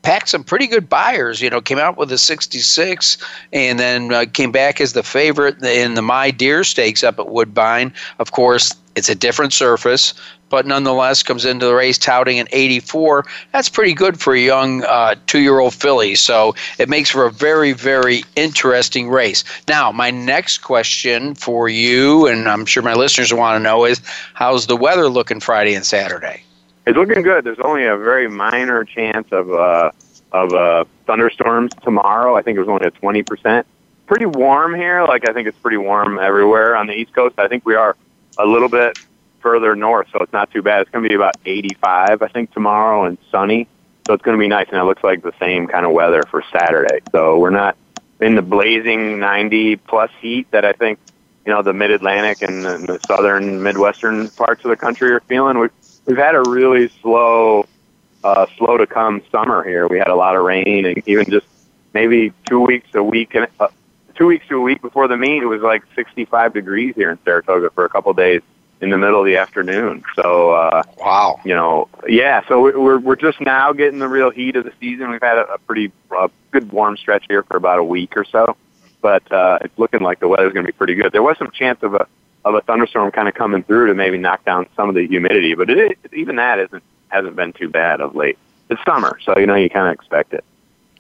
packed 0.05 0.29
some 0.29 0.45
pretty 0.45 0.69
good 0.69 0.89
Beyers. 0.89 1.41
You 1.41 1.51
know, 1.51 1.61
came 1.61 1.79
out 1.79 1.97
with 1.97 2.13
a 2.13 2.19
66 2.19 3.19
and 3.53 3.79
then 3.79 4.13
uh, 4.13 4.27
came 4.33 4.53
back 4.53 4.81
as 4.81 4.93
the 4.93 5.03
favorite 5.03 5.61
in 5.65 5.95
the 5.95 6.03
My 6.03 6.31
Dear 6.31 6.63
Stakes 6.63 7.03
up 7.03 7.19
at 7.19 7.29
Woodbine. 7.29 7.93
Of 8.21 8.31
course, 8.31 8.75
it's 8.95 9.09
a 9.09 9.15
different 9.15 9.53
surface, 9.53 10.15
but 10.51 10.67
nonetheless 10.67 11.23
comes 11.25 11.45
into 11.45 11.67
the 11.67 11.75
race 11.75 11.99
touting 11.99 12.39
an 12.39 12.47
84. 12.53 13.25
That's 13.53 13.69
pretty 13.69 13.95
good 13.95 14.21
for 14.21 14.35
a 14.35 14.39
young 14.39 14.85
uh, 14.85 15.17
two-year-old 15.27 15.75
filly. 15.75 16.15
So 16.15 16.55
it 16.79 16.89
makes 16.89 17.11
for 17.11 17.27
a 17.27 17.33
very, 17.33 17.73
very 17.73 18.23
interesting 18.37 19.09
race. 19.09 19.43
Now, 19.67 19.91
my 19.91 20.11
next 20.13 20.59
question 20.59 21.35
for 21.35 21.69
you, 21.69 22.29
and 22.29 22.47
I'm 22.47 22.67
sure 22.67 22.83
my 22.83 22.95
listeners 22.95 23.33
want 23.33 23.57
to 23.57 23.63
know, 23.63 23.85
is 23.85 24.01
how's 24.35 24.69
the 24.69 24.77
weather 24.77 25.09
looking 25.09 25.41
Friday 25.41 25.75
and 25.75 25.85
Saturday? 25.85 26.45
It's 26.87 26.97
looking 26.97 27.23
good. 27.23 27.45
There's 27.45 27.59
only 27.61 27.85
a 27.85 27.97
very 27.97 28.29
minor 28.29 28.85
chance 28.85 29.29
of 29.33 29.51
uh, 29.53 29.91
of 30.33 30.53
uh, 30.53 30.85
thunderstorms 31.07 31.73
tomorrow. 31.83 32.37
I 32.37 32.43
think 32.43 32.57
it 32.57 32.61
was 32.61 32.69
only 32.69 32.87
a 32.87 32.91
20 32.91 33.23
percent. 33.23 33.67
Pretty 34.07 34.27
warm 34.27 34.75
here. 34.75 35.05
Like 35.05 35.29
I 35.29 35.33
think 35.33 35.49
it's 35.49 35.59
pretty 35.59 35.79
warm 35.79 36.19
everywhere 36.19 36.77
on 36.77 36.87
the 36.87 36.93
East 36.93 37.15
Coast. 37.15 37.39
I 37.39 37.49
think 37.49 37.65
we 37.65 37.75
are 37.75 37.97
a 38.39 38.45
little 38.45 38.69
bit 38.69 38.99
further 39.41 39.75
north, 39.77 40.09
so 40.13 40.19
it's 40.21 40.33
not 40.33 40.51
too 40.51 40.63
bad. 40.63 40.83
It's 40.83 40.91
going 40.91 41.03
to 41.03 41.09
be 41.09 41.15
about 41.15 41.37
85, 41.45 42.23
I 42.23 42.29
think, 42.29 42.53
tomorrow 42.53 43.05
and 43.05 43.19
sunny. 43.31 43.69
So 44.07 44.15
it's 44.15 44.23
going 44.23 44.37
to 44.37 44.41
be 44.41 44.49
nice, 44.49 44.69
and 44.69 44.79
it 44.79 44.85
looks 44.85 45.05
like 45.05 45.23
the 45.23 45.35
same 45.39 45.67
kind 45.67 45.87
of 45.87 45.93
weather 45.93 46.23
for 46.31 46.43
Saturday. 46.53 47.01
So 47.13 47.39
we're 47.39 47.51
not 47.51 47.77
in 48.21 48.35
the 48.35 48.43
blazing 48.43 49.19
90 49.19 49.77
plus 49.77 50.11
heat 50.21 50.51
that 50.51 50.65
I 50.65 50.73
think 50.73 50.99
you 51.47 51.53
know 51.53 51.63
the 51.63 51.73
Mid 51.73 51.91
Atlantic 51.91 52.43
and 52.43 52.65
the, 52.65 52.79
the 52.79 53.01
southern 53.07 53.63
Midwestern 53.63 54.29
parts 54.31 54.65
of 54.65 54.71
the 54.71 54.77
country 54.77 55.11
are 55.13 55.21
feeling. 55.21 55.59
We've 55.59 55.71
we've 56.07 56.17
had 56.17 56.35
a 56.35 56.43
really 56.49 56.89
slow, 57.03 57.67
uh, 58.23 58.47
slow 58.57 58.77
to 58.77 58.87
come 58.87 59.23
summer 59.31 59.63
here. 59.65 59.87
We 59.89 59.99
had 59.99 60.09
a 60.09 60.15
lot 60.15 60.37
of 60.37 60.45
rain, 60.45 60.87
and 60.87 61.03
even 61.07 61.27
just 61.31 61.47
maybe 61.93 62.33
two 62.49 62.61
weeks 62.61 62.89
a 62.95 63.03
week 63.03 63.35
and 63.35 63.47
uh, 63.61 63.69
two 64.15 64.27
weeks 64.27 64.47
to 64.49 64.57
a 64.57 64.61
week 64.61 64.83
before 64.83 65.09
the 65.09 65.17
meet, 65.17 65.43
it 65.43 65.47
was 65.47 65.63
like 65.63 65.83
65 65.95 66.53
degrees 66.55 66.95
here 66.95 67.11
in 67.11 67.19
Saratoga 67.25 67.71
for 67.71 67.85
a 67.85 67.89
couple 67.89 68.11
of 68.11 68.17
days 68.17 68.43
in 68.81 68.91
the 68.91 68.99
middle 68.99 69.21
of 69.21 69.27
the 69.27 69.37
afternoon. 69.37 70.03
So 70.17 70.51
uh, 70.51 70.83
wow, 70.99 71.41
you 71.45 71.55
know, 71.55 71.89
yeah. 72.09 72.43
So 72.49 72.61
we- 72.61 72.73
we're 72.73 72.99
we're 72.99 73.17
just 73.17 73.41
now 73.41 73.73
getting 73.73 73.99
the 73.99 74.09
real 74.09 74.31
heat 74.31 74.57
of 74.57 74.65
the 74.65 74.73
season. 74.81 75.11
We've 75.11 75.23
had 75.23 75.39
a, 75.39 75.55
a 75.55 75.59
pretty 75.59 75.93
uh, 76.17 76.29
good 76.51 76.71
warm 76.73 76.97
stretch 76.97 77.25
here 77.29 77.43
for 77.45 77.57
about 77.57 77.79
a 77.79 77.85
week 77.85 78.17
or 78.17 78.25
so, 78.25 78.57
but 79.01 79.31
uh, 79.33 79.59
it's 79.63 79.79
looking 79.79 80.01
like 80.01 80.21
the 80.21 80.29
weather's 80.29 80.53
going 80.53 80.67
to 80.67 80.73
be 80.73 80.77
pretty 80.77 80.95
good. 80.95 81.13
There 81.13 81.23
was 81.23 81.39
some 81.39 81.51
chance 81.51 81.83
of 81.83 81.95
a 81.95 82.07
of 82.45 82.55
a 82.55 82.61
thunderstorm 82.63 83.11
kind 83.11 83.29
of 83.29 83.35
coming 83.35 83.63
through 83.63 83.87
to 83.89 83.95
maybe 83.95 84.19
knock 84.19 84.45
down 84.45 84.67
some 84.77 84.89
of 84.89 84.95
the 84.95 85.07
humidity, 85.07 85.55
but 85.55 85.71
it, 85.71 85.99
even 86.13 86.37
that 86.37 86.59
isn't 86.59 86.83
hasn't 87.09 87.37
been 87.37 87.53
too 87.53 87.69
bad 87.69 88.01
of 88.01 88.15
late. 88.15 88.37
It's 88.71 88.83
summer, 88.85 89.19
so 89.25 89.39
you 89.39 89.47
know 89.47 89.55
you 89.55 89.71
kind 89.71 89.87
of 89.89 89.95
expect 89.95 90.35
it. 90.35 90.45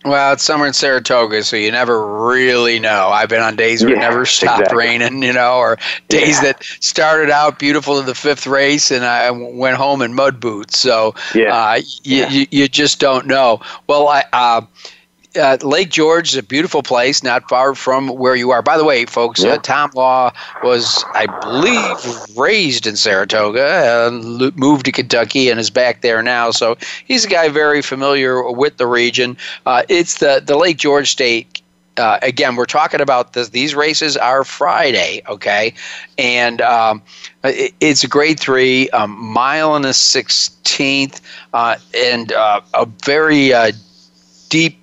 Well, 0.05 0.35
it's 0.35 0.43
summer 0.43 0.67
in 0.67 0.75
Saratoga, 0.75 1.43
so 1.45 1.57
you 1.57 1.73
never 1.73 2.27
really 2.27 2.79
know. 2.79 3.09
I've 3.09 3.31
been 3.31 3.41
on 3.41 3.57
days 3.57 3.83
where 3.83 3.95
it 3.95 3.99
never 3.99 4.27
stopped 4.27 4.61
exactly. 4.61 4.77
raining, 4.77 5.23
you 5.23 5.33
know, 5.33 5.57
or 5.57 5.79
days 6.11 6.37
Yeah. 6.37 6.53
that 6.53 6.63
started 6.81 7.31
out 7.31 7.59
beautiful 7.59 7.99
in 7.99 8.05
the 8.05 8.15
fifth 8.15 8.47
race 8.47 8.91
and 8.91 9.03
I 9.03 9.31
went 9.31 9.79
home 9.79 10.03
in 10.03 10.13
mud 10.13 10.41
boots. 10.41 10.79
So 10.79 11.15
Yeah. 11.35 11.55
uh, 11.55 11.81
you, 12.03 12.27
you, 12.27 12.47
you 12.51 12.69
just 12.69 13.01
don't 13.01 13.27
know. 13.27 13.61
Well, 13.87 14.09
I. 14.09 14.25
Uh, 14.33 14.61
uh, 15.37 15.57
Lake 15.62 15.91
George 15.91 16.30
is 16.30 16.37
a 16.37 16.43
beautiful 16.43 16.82
place, 16.82 17.22
not 17.22 17.49
far 17.49 17.74
from 17.74 18.09
where 18.09 18.35
you 18.35 18.51
are. 18.51 18.62
By 18.62 18.76
the 18.76 18.85
way, 18.85 19.05
folks, 19.07 19.43
Yeah. 19.43 19.53
uh, 19.53 19.59
Tom 19.59 19.91
Law 19.95 20.32
was, 20.62 21.07
I 21.14 21.26
believe, 21.26 21.97
raised 22.37 22.87
in 22.87 22.97
Saratoga, 22.97 24.07
and 24.09 24.57
moved 24.57 24.85
to 24.87 24.93
Kentucky, 24.93 25.51
and 25.51 25.59
is 25.61 25.70
back 25.70 26.01
there 26.03 26.22
now. 26.22 26.51
So 26.51 26.76
he's 27.05 27.24
a 27.24 27.28
guy 27.28 27.49
very 27.49 27.82
familiar 27.82 28.51
with 28.51 28.76
the 28.76 28.87
region. 28.87 29.37
Uh, 29.66 29.82
it's 29.89 30.18
the 30.18 30.43
the 30.45 30.57
Lake 30.57 30.76
George 30.78 31.11
State. 31.11 31.61
Uh, 31.97 32.18
again, 32.22 32.57
we're 32.57 32.64
talking 32.64 33.01
about 33.01 33.35
this. 33.35 33.51
These 33.51 33.74
races 33.76 34.16
are 34.16 34.43
Friday, 34.43 35.22
okay, 35.28 35.74
and 36.18 36.61
um, 36.61 37.01
it, 37.45 37.72
it's 37.78 38.03
a 38.03 38.09
grade 38.09 38.41
three, 38.41 38.89
a 38.93 39.07
mile 39.07 39.76
and 39.76 39.85
a 39.87 39.95
sixteenth, 39.95 41.20
uh, 41.53 41.76
and 41.97 42.32
uh, 42.32 42.61
a 42.74 42.87
very 43.05 43.53
uh, 43.53 43.70
deep 44.49 44.80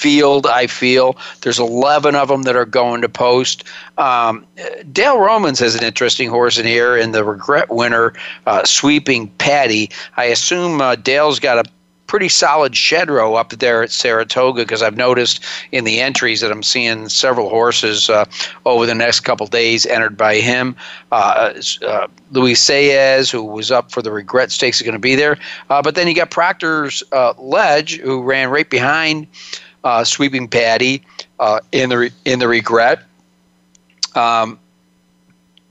field. 0.00 0.46
I 0.46 0.66
feel 0.66 1.16
there's 1.42 1.58
11 1.58 2.14
of 2.14 2.28
them 2.28 2.42
that 2.42 2.56
are 2.56 2.64
going 2.64 3.02
to 3.02 3.08
post. 3.08 3.64
Um, 3.98 4.46
Dale 4.92 5.20
Romans 5.20 5.58
has 5.58 5.74
an 5.74 5.84
interesting 5.84 6.30
horse 6.30 6.58
in 6.58 6.66
here, 6.66 6.96
in 6.96 7.12
the 7.12 7.22
regret 7.22 7.68
winner, 7.68 8.14
uh, 8.46 8.64
sweeping 8.64 9.28
Paddy. 9.38 9.90
I 10.16 10.24
assume 10.24 10.80
uh, 10.80 10.96
Dale's 10.96 11.38
got 11.38 11.66
a 11.66 11.70
pretty 12.10 12.28
solid 12.28 12.74
shed 12.74 13.08
row 13.08 13.36
up 13.36 13.50
there 13.50 13.84
at 13.84 13.92
Saratoga 13.92 14.62
because 14.62 14.82
I've 14.82 14.96
noticed 14.96 15.44
in 15.70 15.84
the 15.84 16.00
entries 16.00 16.40
that 16.40 16.50
I'm 16.50 16.64
seeing 16.64 17.08
several 17.08 17.48
horses 17.48 18.10
uh, 18.10 18.24
over 18.66 18.84
the 18.84 18.96
next 18.96 19.20
couple 19.20 19.46
days 19.46 19.86
entered 19.86 20.16
by 20.16 20.36
him. 20.36 20.74
Uh, 21.12 21.52
uh, 21.86 22.08
Luis 22.32 22.60
Saez, 22.68 23.30
who 23.30 23.44
was 23.44 23.70
up 23.70 23.92
for 23.92 24.02
the 24.02 24.10
Regret 24.10 24.50
Stakes, 24.50 24.78
is 24.78 24.82
going 24.82 24.94
to 24.94 24.98
be 24.98 25.14
there. 25.14 25.38
Uh, 25.68 25.82
but 25.82 25.94
then 25.94 26.08
you 26.08 26.14
got 26.16 26.32
Proctor's 26.32 27.04
uh, 27.12 27.32
Ledge, 27.38 27.98
who 27.98 28.22
ran 28.22 28.50
right 28.50 28.68
behind 28.68 29.28
uh, 29.84 30.04
Sweeping 30.04 30.48
Paddy 30.48 31.02
uh, 31.38 31.60
in 31.72 31.90
the 31.90 31.98
re- 31.98 32.12
in 32.24 32.38
the 32.38 32.48
Regret. 32.48 33.02
Um, 34.14 34.58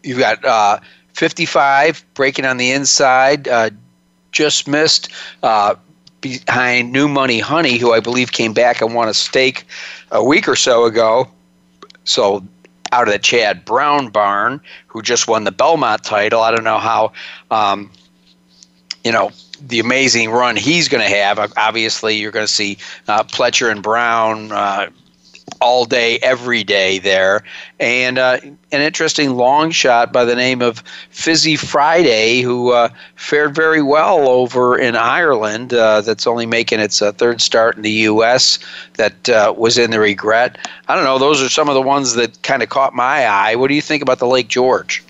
you've 0.03 0.20
got 0.20 0.43
uh, 0.45 0.80
55 1.14 2.05
breaking 2.14 2.45
on 2.45 2.57
the 2.57 2.72
inside, 2.72 3.47
uh, 3.47 3.70
just 4.32 4.68
missed 4.68 5.10
uh, 5.43 5.76
behind 6.22 6.91
New 6.91 7.07
Money 7.07 7.39
Honey, 7.39 7.78
who 7.78 7.93
I 7.93 7.99
believe 7.99 8.32
came 8.32 8.53
back 8.53 8.82
and 8.82 8.95
won 8.95 9.10
a 9.10 9.14
stake 9.14 9.66
a 10.12 10.24
week 10.24 10.47
or 10.47 10.55
so 10.55 10.86
ago. 10.86 11.28
So 12.05 12.43
out 12.91 13.07
of 13.07 13.14
the 13.14 13.20
Chad 13.20 13.66
Brown 13.66 14.10
barn, 14.10 14.62
who 14.88 15.01
just 15.01 15.28
won 15.28 15.43
the 15.43 15.51
Belmont 15.51 16.03
title. 16.03 16.41
I 16.41 16.51
don't 16.51 16.64
know 16.64 16.80
how, 16.80 17.12
um, 17.51 17.91
you 19.03 19.12
know, 19.12 19.32
the 19.62 19.80
amazing 19.80 20.30
run 20.30 20.55
he's 20.55 20.88
going 20.88 21.03
to 21.03 21.16
have. 21.16 21.39
Obviously, 21.57 22.18
you're 22.18 22.32
going 22.32 22.47
to 22.47 22.51
see 22.51 22.78
uh, 23.07 23.24
Pletcher 23.24 23.72
and 23.72 23.84
Brown 23.84 24.51
uh, 24.51 24.89
all 25.62 25.86
day, 25.86 26.20
every 26.20 26.64
day 26.64 26.99
there. 26.99 27.43
And 27.80 28.18
uh, 28.18 28.39
an 28.43 28.82
interesting 28.82 29.36
long 29.36 29.72
shot 29.72 30.14
by 30.14 30.26
the 30.26 30.36
name 30.36 30.62
of 30.62 30.84
Fizzy 31.10 31.55
Friday, 31.55 32.41
who 32.41 32.72
uh, 32.72 32.89
fared 33.16 33.55
very 33.55 33.82
well 33.82 34.28
over 34.28 34.78
in 34.78 34.95
Ireland. 34.95 35.74
Uh, 35.74 36.01
that's 36.01 36.28
only 36.28 36.45
making 36.45 36.80
its 36.80 37.01
uh, 37.01 37.12
third 37.12 37.41
start 37.41 37.76
in 37.76 37.82
the 37.82 37.91
U.S. 37.91 38.60
That 38.95 39.57
was 39.57 39.78
in 39.78 39.91
the 39.91 39.99
regret. 39.99 40.57
I 40.88 40.95
don't 40.95 41.03
know. 41.03 41.18
Those 41.18 41.41
are 41.41 41.49
some 41.49 41.68
of 41.68 41.76
the 41.76 41.82
ones 41.82 42.14
that 42.14 42.41
kind 42.41 42.64
of 42.64 42.70
caught 42.70 42.93
my 42.93 43.26
eye. 43.26 43.55
What 43.55 43.68
do 43.68 43.74
you 43.74 43.82
think 43.82 44.01
about 44.01 44.20
the 44.20 44.28
Lake 44.28 44.47
George? 44.47 45.03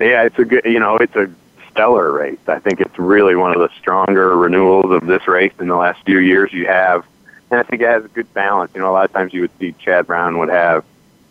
Yeah, 0.00 0.24
it's 0.24 0.38
a 0.38 0.44
good. 0.44 0.64
You 0.64 0.80
know, 0.80 0.96
it's 0.96 1.14
a 1.14 1.30
stellar 1.74 2.12
race. 2.12 2.38
I 2.46 2.60
think 2.60 2.80
it's 2.80 2.98
really 2.98 3.34
one 3.34 3.52
of 3.52 3.58
the 3.58 3.68
stronger 3.78 4.36
renewals 4.36 4.92
of 4.92 5.06
this 5.06 5.26
race 5.26 5.52
in 5.58 5.66
the 5.66 5.76
last 5.76 6.02
few 6.04 6.18
years. 6.18 6.52
You 6.52 6.66
have, 6.66 7.04
and 7.50 7.58
I 7.58 7.64
think 7.64 7.82
it 7.82 7.88
has 7.88 8.04
a 8.04 8.08
good 8.08 8.32
balance. 8.32 8.70
You 8.74 8.80
know, 8.80 8.90
a 8.90 8.92
lot 8.94 9.04
of 9.04 9.12
times 9.12 9.34
you 9.34 9.40
would 9.40 9.50
see 9.58 9.72
Chad 9.72 10.06
Brown 10.06 10.38
would 10.38 10.50
have, 10.50 10.84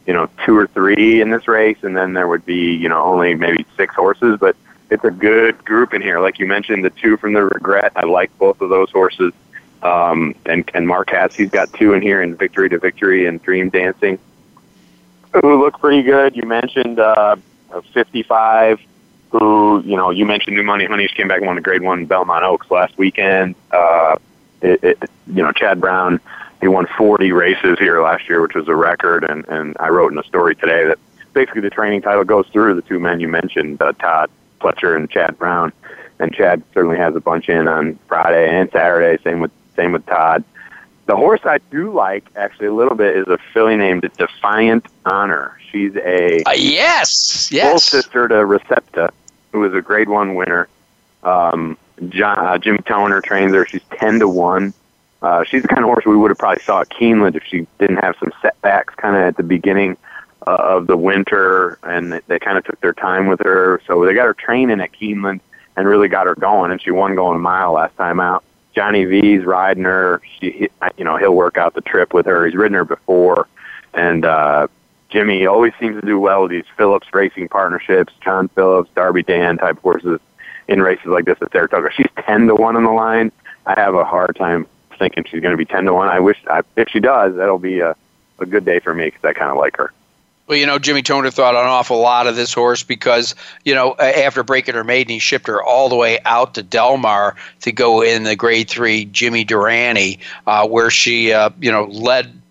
you 0.05 0.13
know, 0.13 0.29
two 0.45 0.57
or 0.57 0.67
three 0.67 1.21
in 1.21 1.31
this 1.31 1.47
race, 1.47 1.77
and 1.81 1.95
then 1.95 2.13
there 2.13 2.27
would 2.27 2.45
be, 2.45 2.73
you 2.73 2.89
know, 2.89 3.01
only 3.01 3.35
maybe 3.35 3.65
six 3.77 3.95
horses. 3.95 4.37
But 4.37 4.57
it's 4.89 5.05
a 5.05 5.11
good 5.11 5.63
group 5.63 5.93
in 5.93 6.01
here. 6.01 6.19
Like 6.19 6.39
you 6.39 6.45
mentioned, 6.45 6.83
the 6.83 6.89
two 6.89 7.15
from 7.15 7.33
the 7.33 7.45
Regret. 7.45 7.93
I 7.95 8.05
like 8.05 8.37
both 8.37 8.59
of 8.59 8.69
those 8.69 8.91
horses. 8.91 9.33
Um, 9.81 10.35
and 10.45 10.69
and 10.73 10.89
has 11.09 11.35
he's 11.35 11.49
got 11.49 11.73
two 11.73 11.93
in 11.93 12.01
here 12.01 12.21
in 12.21 12.35
Victory 12.35 12.69
to 12.69 12.79
Victory 12.79 13.25
and 13.25 13.41
Dream 13.41 13.69
Dancing, 13.69 14.17
who 15.33 15.61
look 15.61 15.77
pretty 15.79 16.03
good. 16.03 16.37
You 16.37 16.43
mentioned 16.43 16.99
uh, 16.99 17.35
55 17.93 18.79
who, 19.33 19.81
you 19.83 19.97
know, 19.97 20.11
you 20.11 20.25
mentioned 20.25 20.55
New 20.55 20.63
Money 20.63 20.85
Honey, 20.85 21.03
Honeys 21.03 21.11
came 21.11 21.27
back 21.27 21.39
and 21.39 21.47
won 21.47 21.55
the 21.55 21.61
Grade 21.61 21.81
One 21.81 22.05
Belmont 22.05 22.43
Oaks 22.43 22.69
last 22.69 22.95
weekend. 22.99 23.55
Uh, 23.71 24.17
it, 24.61 24.83
it, 24.83 25.09
you 25.27 25.41
know, 25.41 25.51
Chad 25.51 25.81
Brown, 25.81 26.19
he 26.61 26.67
won 26.67 26.85
40 26.97 27.31
races 27.31 27.79
here 27.79 28.01
last 28.01 28.29
year, 28.29 28.41
which 28.41 28.53
was 28.53 28.67
a 28.67 28.75
record. 28.75 29.23
And 29.23 29.43
and 29.47 29.75
I 29.79 29.89
wrote 29.89 30.11
in 30.11 30.19
a 30.19 30.23
story 30.23 30.55
today 30.55 30.85
that 30.85 30.99
basically 31.33 31.61
the 31.61 31.71
training 31.71 32.03
title 32.03 32.23
goes 32.23 32.47
through 32.49 32.75
the 32.75 32.83
two 32.83 32.99
men 32.99 33.19
you 33.19 33.27
mentioned, 33.27 33.81
uh, 33.81 33.93
Todd 33.93 34.29
Pletcher 34.61 34.95
and 34.95 35.09
Chad 35.09 35.37
Brown. 35.39 35.73
And 36.19 36.31
Chad 36.31 36.61
certainly 36.71 36.97
has 36.97 37.15
a 37.15 37.19
bunch 37.19 37.49
in 37.49 37.67
on 37.67 37.97
Friday 38.07 38.47
and 38.47 38.69
Saturday. 38.71 39.21
Same 39.23 39.39
with 39.39 39.51
same 39.75 39.93
with 39.93 40.05
Todd. 40.05 40.43
The 41.07 41.15
horse 41.15 41.41
I 41.43 41.57
do 41.71 41.91
like 41.91 42.23
actually 42.35 42.67
a 42.67 42.73
little 42.73 42.95
bit 42.95 43.17
is 43.17 43.27
a 43.27 43.39
filly 43.51 43.75
named 43.75 44.07
Defiant 44.15 44.85
Honor. 45.05 45.57
She's 45.71 45.95
a 45.95 46.43
uh, 46.43 46.51
yes, 46.51 47.51
yes, 47.51 47.67
full 47.67 47.79
sister 47.79 48.27
to 48.27 48.35
Recepta, 48.35 49.09
who 49.53 49.59
was 49.59 49.73
a 49.73 49.81
Grade 49.81 50.09
One 50.09 50.35
winner. 50.35 50.67
Um, 51.21 51.77
John, 52.09 52.37
uh, 52.39 52.57
Jim 52.57 52.79
Toner 52.79 53.21
trains 53.21 53.53
her. 53.53 53.65
She's 53.65 53.83
ten 53.91 54.19
to 54.19 54.27
one. 54.27 54.73
Uh, 55.21 55.45
she's 55.45 55.61
the 55.61 55.69
kind 55.69 55.79
of 55.79 55.85
horse 55.85 56.05
we 56.05 56.17
would 56.17 56.31
have 56.31 56.37
probably 56.37 56.61
saw 56.61 56.81
at 56.81 56.89
Keeneland 56.89 57.35
if 57.35 57.43
she 57.45 57.65
didn't 57.79 57.97
have 57.97 58.17
some 58.19 58.33
setbacks 58.41 58.93
kind 58.95 59.15
of 59.15 59.21
at 59.21 59.37
the 59.37 59.43
beginning 59.43 59.95
uh, 60.45 60.57
of 60.59 60.87
the 60.87 60.97
winter, 60.97 61.79
and 61.83 62.11
they, 62.11 62.19
they 62.27 62.39
kind 62.39 62.57
of 62.57 62.65
took 62.65 62.81
their 62.81 62.93
time 62.93 63.27
with 63.27 63.39
her. 63.39 63.81
So 63.87 64.03
they 64.05 64.13
got 64.13 64.25
her 64.25 64.33
training 64.33 64.81
at 64.81 64.91
Keeneland 64.91 65.39
and 65.77 65.87
really 65.87 66.09
got 66.09 66.27
her 66.27 66.35
going, 66.35 66.71
and 66.71 66.81
she 66.81 66.91
won 66.91 67.15
going 67.15 67.37
a 67.37 67.39
mile 67.39 67.73
last 67.73 67.95
time 67.95 68.19
out. 68.19 68.43
Johnny 68.75 69.05
V's 69.05 69.45
riding 69.45 69.83
her. 69.83 70.21
She, 70.39 70.67
you 70.97 71.05
know, 71.05 71.15
he'll 71.15 71.35
work 71.35 71.57
out 71.57 71.75
the 71.75 71.81
trip 71.81 72.13
with 72.13 72.25
her. 72.25 72.45
He's 72.45 72.55
ridden 72.55 72.73
her 72.73 72.85
before, 72.85 73.47
and 73.93 74.25
uh, 74.25 74.67
Jimmy 75.13 75.45
always 75.45 75.73
seems 75.79 76.01
to 76.01 76.05
do 76.05 76.19
well 76.19 76.41
with 76.41 76.51
these 76.51 76.65
Phillips 76.75 77.07
racing 77.13 77.47
partnerships, 77.47 78.11
John 78.19 78.47
Phillips, 78.47 78.89
Darby 78.95 79.21
Dan 79.21 79.57
type 79.59 79.79
horses 79.79 80.19
in 80.67 80.81
races 80.81 81.05
like 81.05 81.25
this 81.25 81.37
at 81.39 81.51
Saratoga. 81.51 81.89
She's 81.95 82.09
ten 82.25 82.47
to 82.47 82.55
one 82.55 82.75
on 82.75 82.83
the 82.83 82.91
line. 82.91 83.31
I 83.67 83.79
have 83.79 83.93
a 83.93 84.03
hard 84.03 84.35
time 84.35 84.65
thinking 84.97 85.23
she's 85.25 85.41
going 85.41 85.51
to 85.51 85.57
be 85.57 85.65
ten 85.65 85.85
to 85.85 85.93
one. 85.93 86.09
I 86.09 86.19
wish 86.19 86.39
I, 86.49 86.61
if 86.75 86.89
she 86.89 86.99
does, 86.99 87.35
that'll 87.35 87.59
be 87.59 87.79
a 87.79 87.95
a 88.39 88.45
good 88.47 88.65
day 88.65 88.79
for 88.79 88.95
me 88.95 89.05
because 89.05 89.23
I 89.23 89.33
kind 89.33 89.51
of 89.51 89.57
like 89.57 89.77
her. 89.77 89.93
Well, 90.47 90.57
you 90.57 90.65
know, 90.65 90.79
Jimmy 90.79 91.03
Toner 91.03 91.29
thought 91.29 91.55
an 91.55 91.61
awful 91.61 91.99
lot 91.99 92.27
of 92.27 92.35
this 92.35 92.51
horse 92.51 92.83
because, 92.83 93.33
you 93.63 93.73
know, 93.73 93.95
after 93.95 94.43
breaking 94.43 94.75
her 94.75 94.83
maiden, 94.83 95.13
he 95.13 95.19
shipped 95.19 95.47
her 95.47 95.63
all 95.63 95.87
the 95.87 95.95
way 95.95 96.19
out 96.25 96.55
to 96.55 96.63
Del 96.63 96.97
Mar 96.97 97.37
to 97.61 97.71
go 97.71 98.01
in 98.01 98.23
the 98.23 98.35
Grade 98.35 98.69
Three 98.69 99.05
Jimmy 99.05 99.45
Durante, 99.45 100.19
uh, 100.45 100.67
where 100.67 100.89
she, 100.89 101.31
uh, 101.31 101.51
you 101.61 101.71
know, 101.71 101.85
led 101.85 102.41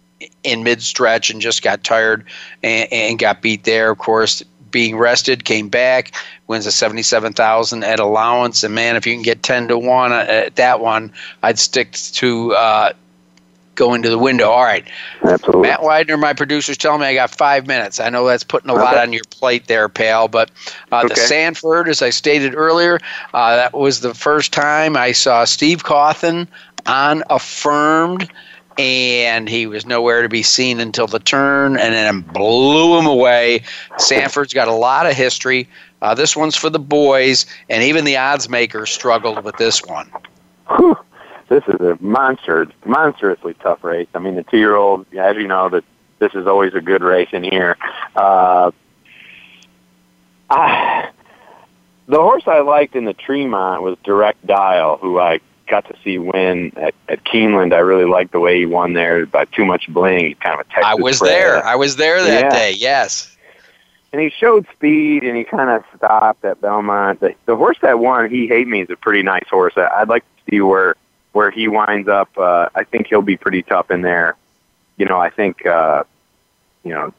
in 0.42 0.62
mid 0.62 0.82
stretch 0.82 1.30
and 1.30 1.40
just 1.40 1.62
got 1.62 1.84
tired 1.84 2.24
and, 2.62 2.92
and 2.92 3.18
got 3.18 3.42
beat 3.42 3.64
there. 3.64 3.90
Of 3.90 3.98
course, 3.98 4.42
being 4.70 4.96
rested, 4.96 5.44
came 5.44 5.68
back, 5.68 6.12
wins 6.46 6.66
a 6.66 6.72
seventy-seven 6.72 7.34
thousand 7.34 7.84
at 7.84 8.00
allowance, 8.00 8.64
and 8.64 8.74
man, 8.74 8.96
if 8.96 9.06
you 9.06 9.14
can 9.14 9.22
get 9.22 9.42
ten 9.42 9.68
to 9.68 9.78
one 9.78 10.12
at 10.12 10.56
that 10.56 10.80
one, 10.80 11.12
I'd 11.42 11.58
stick 11.58 11.92
to 11.92 12.54
uh, 12.54 12.92
going 13.74 14.02
to 14.02 14.10
the 14.10 14.18
window. 14.18 14.50
All 14.50 14.64
right, 14.64 14.86
absolutely. 15.22 15.62
Matt 15.62 15.82
Widener, 15.82 16.16
my 16.16 16.32
producer's 16.32 16.78
telling 16.78 17.00
me 17.00 17.06
I 17.06 17.14
got 17.14 17.30
five 17.30 17.66
minutes. 17.66 18.00
I 18.00 18.08
know 18.08 18.26
that's 18.26 18.44
putting 18.44 18.70
a 18.70 18.74
okay. 18.74 18.82
lot 18.82 18.96
on 18.96 19.12
your 19.12 19.24
plate 19.30 19.66
there, 19.66 19.88
pal. 19.88 20.28
But 20.28 20.50
uh, 20.90 21.02
okay. 21.04 21.08
the 21.08 21.16
Sanford, 21.16 21.88
as 21.88 22.02
I 22.02 22.10
stated 22.10 22.54
earlier, 22.54 22.98
uh, 23.34 23.56
that 23.56 23.74
was 23.74 24.00
the 24.00 24.14
first 24.14 24.52
time 24.52 24.96
I 24.96 25.12
saw 25.12 25.44
Steve 25.44 25.84
Cauthen 25.84 26.48
on 26.86 27.22
affirmed 27.30 28.30
and 28.78 29.48
he 29.48 29.66
was 29.66 29.86
nowhere 29.86 30.22
to 30.22 30.28
be 30.28 30.42
seen 30.42 30.80
until 30.80 31.06
the 31.06 31.18
turn, 31.18 31.76
and 31.76 31.94
then 31.94 32.20
blew 32.20 32.98
him 32.98 33.06
away. 33.06 33.62
Sanford's 33.98 34.54
got 34.54 34.68
a 34.68 34.72
lot 34.72 35.06
of 35.06 35.14
history. 35.14 35.68
Uh, 36.00 36.14
this 36.14 36.36
one's 36.36 36.56
for 36.56 36.70
the 36.70 36.78
boys, 36.78 37.46
and 37.68 37.82
even 37.82 38.04
the 38.04 38.16
odds 38.16 38.48
makers 38.48 38.90
struggled 38.90 39.44
with 39.44 39.56
this 39.56 39.84
one. 39.84 40.10
Whew. 40.76 40.96
This 41.48 41.64
is 41.68 41.80
a 41.80 41.98
monster, 42.00 42.66
monstrously 42.86 43.54
tough 43.54 43.84
race. 43.84 44.08
I 44.14 44.18
mean, 44.20 44.36
the 44.36 44.42
two-year-old, 44.42 45.06
as 45.14 45.36
you 45.36 45.46
know, 45.46 45.68
that 45.68 45.84
this 46.18 46.34
is 46.34 46.46
always 46.46 46.72
a 46.72 46.80
good 46.80 47.02
race 47.02 47.28
in 47.32 47.44
here. 47.44 47.76
Uh, 48.16 48.70
I, 50.48 51.10
the 52.06 52.16
horse 52.16 52.44
I 52.46 52.60
liked 52.60 52.96
in 52.96 53.04
the 53.04 53.12
Tremont 53.12 53.82
was 53.82 53.98
Direct 54.02 54.46
Dial, 54.46 54.96
who 54.96 55.18
I 55.18 55.40
got 55.72 55.86
to 55.86 55.94
see 56.04 56.18
win 56.18 56.70
at, 56.76 56.94
at 57.08 57.24
Keeneland. 57.24 57.72
I 57.72 57.78
really 57.78 58.04
liked 58.04 58.32
the 58.32 58.40
way 58.40 58.58
he 58.58 58.66
won 58.66 58.92
there 58.92 59.24
by 59.24 59.46
too 59.46 59.64
much 59.64 59.88
bling. 59.88 60.26
He's 60.26 60.36
kind 60.36 60.60
of 60.60 60.66
a 60.66 60.68
Texas 60.68 60.84
I 60.84 60.94
was 60.94 61.18
there. 61.18 61.64
I 61.64 61.76
was 61.76 61.96
there 61.96 62.22
that 62.22 62.44
yeah. 62.44 62.50
day. 62.50 62.72
Yes. 62.72 63.34
And 64.12 64.20
he 64.20 64.28
showed 64.28 64.66
speed, 64.74 65.24
and 65.24 65.34
he 65.34 65.44
kind 65.44 65.70
of 65.70 65.82
stopped 65.96 66.44
at 66.44 66.60
Belmont. 66.60 67.20
The, 67.20 67.34
the 67.46 67.56
horse 67.56 67.78
that 67.80 67.98
won, 67.98 68.28
he 68.28 68.46
hate 68.46 68.68
me, 68.68 68.82
is 68.82 68.90
a 68.90 68.96
pretty 68.96 69.22
nice 69.22 69.48
horse. 69.48 69.72
I'd 69.78 70.10
like 70.10 70.24
to 70.24 70.50
see 70.50 70.60
where 70.60 70.94
where 71.32 71.50
he 71.50 71.66
winds 71.66 72.06
up. 72.06 72.28
Uh, 72.36 72.68
I 72.74 72.84
think 72.84 73.06
he'll 73.06 73.22
be 73.22 73.38
pretty 73.38 73.62
tough 73.62 73.90
in 73.90 74.02
there. 74.02 74.36
You 74.98 75.06
know, 75.06 75.18
I 75.18 75.30
think 75.30 75.64
uh, 75.64 76.04
you 76.84 76.90
know 76.90 77.14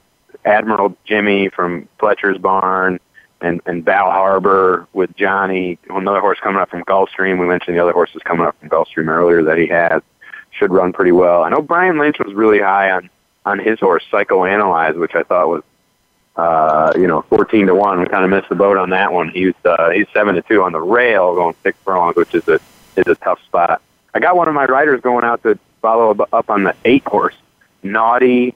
Admiral 0.46 0.96
Jimmy 1.06 1.50
from 1.50 1.90
Pletcher's 1.98 2.38
Barn 2.38 3.00
and 3.44 3.62
and 3.66 3.86
Bal 3.86 4.10
Harbour 4.10 4.88
with 4.94 5.16
Johnny. 5.16 5.78
Another 5.90 6.22
horse 6.22 6.40
coming 6.42 6.62
up 6.62 6.70
from 6.70 6.84
Gulfstream. 6.86 7.40
We 7.40 7.46
mentioned 7.46 7.78
the 7.78 7.82
other 7.82 7.92
horses 7.92 8.22
coming 8.24 8.48
up 8.48 8.60
from 8.60 8.70
Gulfstream 8.70 9.08
earlier 9.08 9.44
that 9.44 9.58
he 9.58 9.68
has 9.68 10.02
should 10.52 10.72
run 10.72 10.94
pretty 10.94 11.12
well. 11.12 11.44
I 11.44 11.50
know 11.50 11.62
Brian 11.62 12.00
Lynch 12.00 12.18
was 12.20 12.34
really 12.34 12.60
high 12.60 12.92
on 12.92 13.10
on 13.46 13.60
his 13.60 13.80
horse 13.80 14.04
Psychoanalyze, 14.12 14.98
which 14.98 15.14
I 15.14 15.24
thought 15.24 15.50
was 15.50 15.64
uh, 16.38 16.94
you 16.96 17.06
know 17.06 17.22
fourteen 17.24 17.68
to 17.68 17.76
one. 17.76 18.00
We 18.00 18.08
kind 18.08 18.24
of 18.24 18.32
missed 18.32 18.50
the 18.50 18.56
boat 18.56 18.78
on 18.78 18.90
that 18.92 19.12
one. 19.12 19.30
He's 19.30 19.54
uh, 19.66 19.92
he's 19.92 20.08
seven 20.14 20.36
to 20.36 20.42
two 20.42 20.64
on 20.64 20.72
the 20.72 20.82
rail, 20.82 21.36
going 21.36 21.56
six 21.62 21.78
furlongs, 21.84 22.16
which 22.16 22.34
is 22.34 22.48
a 22.48 22.60
is 22.96 23.08
a 23.08 23.16
tough 23.16 23.44
spot. 23.44 23.82
I 24.14 24.20
got 24.20 24.36
one 24.36 24.48
of 24.48 24.54
my 24.54 24.66
riders 24.66 25.02
going 25.02 25.26
out 25.26 25.44
to 25.44 25.60
follow 25.82 26.16
up 26.32 26.50
on 26.50 26.64
the 26.64 26.76
eight 26.86 27.06
horse, 27.06 27.36
Naughty 27.84 28.56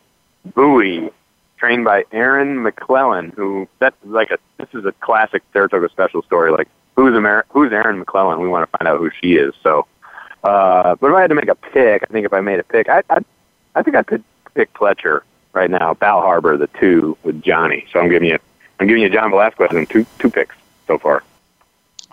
Buoy 0.56 1.12
trained 1.58 1.86
by 1.86 2.06
Aaron 2.12 2.64
McClellan, 2.64 3.32
who 3.36 3.68
that's 3.80 3.96
like 4.06 4.32
a 4.32 4.38
this 4.58 4.70
is 4.74 4.86
a 4.86 4.92
classic 4.94 5.44
Saratoga 5.54 5.90
special 5.90 6.22
story. 6.22 6.52
Like 6.52 6.68
who's 6.96 7.16
Amer- 7.16 7.46
who's 7.50 7.72
Aaron 7.72 8.00
McClellan? 8.00 8.40
We 8.40 8.48
want 8.48 8.70
to 8.70 8.78
find 8.78 8.88
out 8.88 9.00
who 9.00 9.10
she 9.22 9.36
is. 9.36 9.54
So, 9.64 9.88
uh, 10.44 10.96
but 10.96 11.10
if 11.10 11.16
I 11.16 11.22
had 11.22 11.30
to 11.30 11.36
make 11.36 11.48
a 11.48 11.56
pick, 11.56 12.04
I 12.04 12.12
think 12.12 12.26
if 12.26 12.34
I 12.34 12.42
made 12.42 12.60
a 12.60 12.64
pick, 12.64 12.90
I 12.90 13.04
I, 13.10 13.20
I 13.76 13.84
think 13.84 13.96
I 13.96 14.04
could 14.04 14.24
pick 14.54 14.74
Pletcher 14.74 15.22
right 15.54 15.70
now. 15.70 15.94
Bal 15.94 16.22
Harbour, 16.22 16.58
the 16.58 16.68
two 16.80 17.18
with 17.24 17.42
Johnny. 17.42 17.86
So 17.92 18.00
I'm 18.00 18.10
giving 18.10 18.30
you 18.30 18.40
I'm 18.80 18.88
giving 18.88 19.04
you 19.04 19.10
John 19.10 19.32
Velazquez 19.32 19.72
and 19.72 19.90
two 19.90 20.06
two 20.20 20.30
picks 20.30 20.56
so 20.88 20.98
far. 20.98 21.24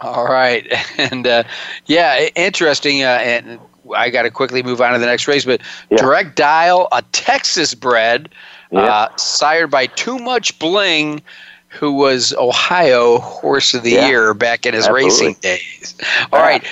All 0.01 0.27
right, 0.27 0.67
and 0.99 1.27
uh, 1.27 1.45
yeah, 1.87 2.29
interesting. 2.35 3.03
Uh, 3.03 3.19
and 3.23 3.61
I 3.95 4.11
got 4.11 4.23
to 4.23 4.31
quickly 4.31 4.63
move 4.63 4.81
on 4.81 4.93
to 4.93 4.99
the 4.99 5.07
next 5.07 5.29
race, 5.29 5.45
but 5.45 5.61
yeah. 5.91 5.99
Direct 5.99 6.37
Dial, 6.37 6.89
a 6.93 7.03
Texas 7.13 7.75
bred 7.75 8.31
yeah. 8.75 8.93
uh, 8.93 9.17
sired 9.17 9.71
by 9.71 9.87
Too 9.87 10.19
Much 10.19 10.59
Bling, 10.59 11.23
who 11.69 11.93
was 11.93 12.33
Ohio 12.35 13.19
Horse 13.19 13.75
of 13.75 13.83
the 13.83 13.93
yeah. 13.93 14.09
Year 14.09 14.35
back 14.35 14.67
in 14.67 14.75
his 14.75 14.87
Absolutely. 14.87 15.05
racing 15.05 15.37
days. 15.41 15.95
All 16.33 16.41
right. 16.41 16.63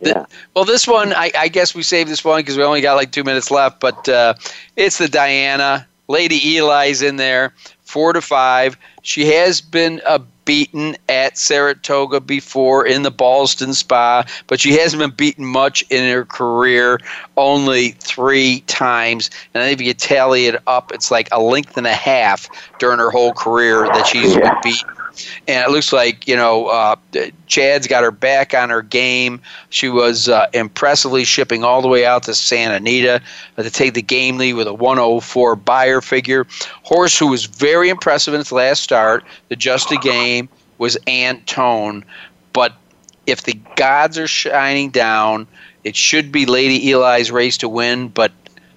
The, 0.00 0.26
well, 0.54 0.64
this 0.64 0.86
one, 0.86 1.12
I, 1.12 1.30
I, 1.36 1.48
guess 1.48 1.74
we 1.74 1.82
saved 1.82 2.10
this 2.10 2.24
one 2.24 2.40
because 2.40 2.56
we 2.56 2.62
only 2.62 2.80
got 2.80 2.94
like 2.94 3.12
two 3.12 3.24
minutes 3.24 3.50
left, 3.50 3.80
but 3.80 4.08
uh, 4.08 4.34
it's 4.76 4.96
the 4.96 5.08
Diana. 5.08 5.86
Lady 6.08 6.56
Eli's 6.56 7.02
in 7.02 7.16
there, 7.16 7.54
four 7.90 8.12
to 8.12 8.20
five. 8.20 8.76
She 9.02 9.26
has 9.26 9.60
been 9.60 10.00
a 10.06 10.20
beaten 10.44 10.96
at 11.08 11.36
Saratoga 11.36 12.20
before 12.20 12.86
in 12.86 13.02
the 13.02 13.10
Ballston 13.10 13.74
Spa, 13.74 14.24
but 14.46 14.60
she 14.60 14.72
hasn't 14.72 15.00
been 15.00 15.10
beaten 15.10 15.44
much 15.44 15.84
in 15.90 16.10
her 16.12 16.24
career, 16.24 16.98
only 17.36 17.90
three 18.00 18.60
times. 18.62 19.30
And 19.54 19.70
if 19.70 19.80
you 19.80 19.92
tally 19.94 20.46
it 20.46 20.62
up, 20.66 20.92
it's 20.92 21.10
like 21.10 21.28
a 21.32 21.40
length 21.40 21.76
and 21.76 21.86
a 21.86 21.94
half 21.94 22.48
during 22.78 22.98
her 22.98 23.10
whole 23.10 23.32
career 23.32 23.84
that 23.86 24.06
she's 24.06 24.34
yeah. 24.34 24.52
been 24.52 24.60
beaten 24.62 24.99
and 25.48 25.64
it 25.64 25.70
looks 25.70 25.92
like 25.92 26.26
you 26.26 26.36
know 26.36 26.66
uh, 26.66 26.96
Chad's 27.46 27.86
got 27.86 28.02
her 28.02 28.10
back 28.10 28.54
on 28.54 28.70
her 28.70 28.82
game. 28.82 29.40
She 29.70 29.88
was 29.88 30.28
uh, 30.28 30.46
impressively 30.52 31.24
shipping 31.24 31.64
all 31.64 31.82
the 31.82 31.88
way 31.88 32.04
out 32.04 32.22
to 32.24 32.34
Santa 32.34 32.76
Anita 32.76 33.20
to 33.56 33.70
take 33.70 33.94
the 33.94 34.02
Gamely 34.02 34.52
with 34.52 34.66
a 34.66 34.74
104 34.74 35.56
Beyer 35.56 36.00
figure. 36.00 36.46
Horse 36.82 37.18
who 37.18 37.28
was 37.28 37.46
very 37.46 37.88
impressive 37.88 38.34
in 38.34 38.40
its 38.40 38.52
last 38.52 38.82
start, 38.82 39.24
the 39.48 39.56
just 39.56 39.90
a 39.92 39.96
game 39.96 40.48
was 40.78 40.96
Antonoe. 41.06 42.02
But 42.52 42.74
if 43.26 43.42
the 43.42 43.54
gods 43.76 44.18
are 44.18 44.26
shining 44.26 44.90
down, 44.90 45.46
it 45.84 45.96
should 45.96 46.32
be 46.32 46.46
Lady 46.46 46.90
Eli's 46.90 47.30
race 47.30 47.56
to 47.58 47.68
win. 47.68 48.08
But 48.08 48.32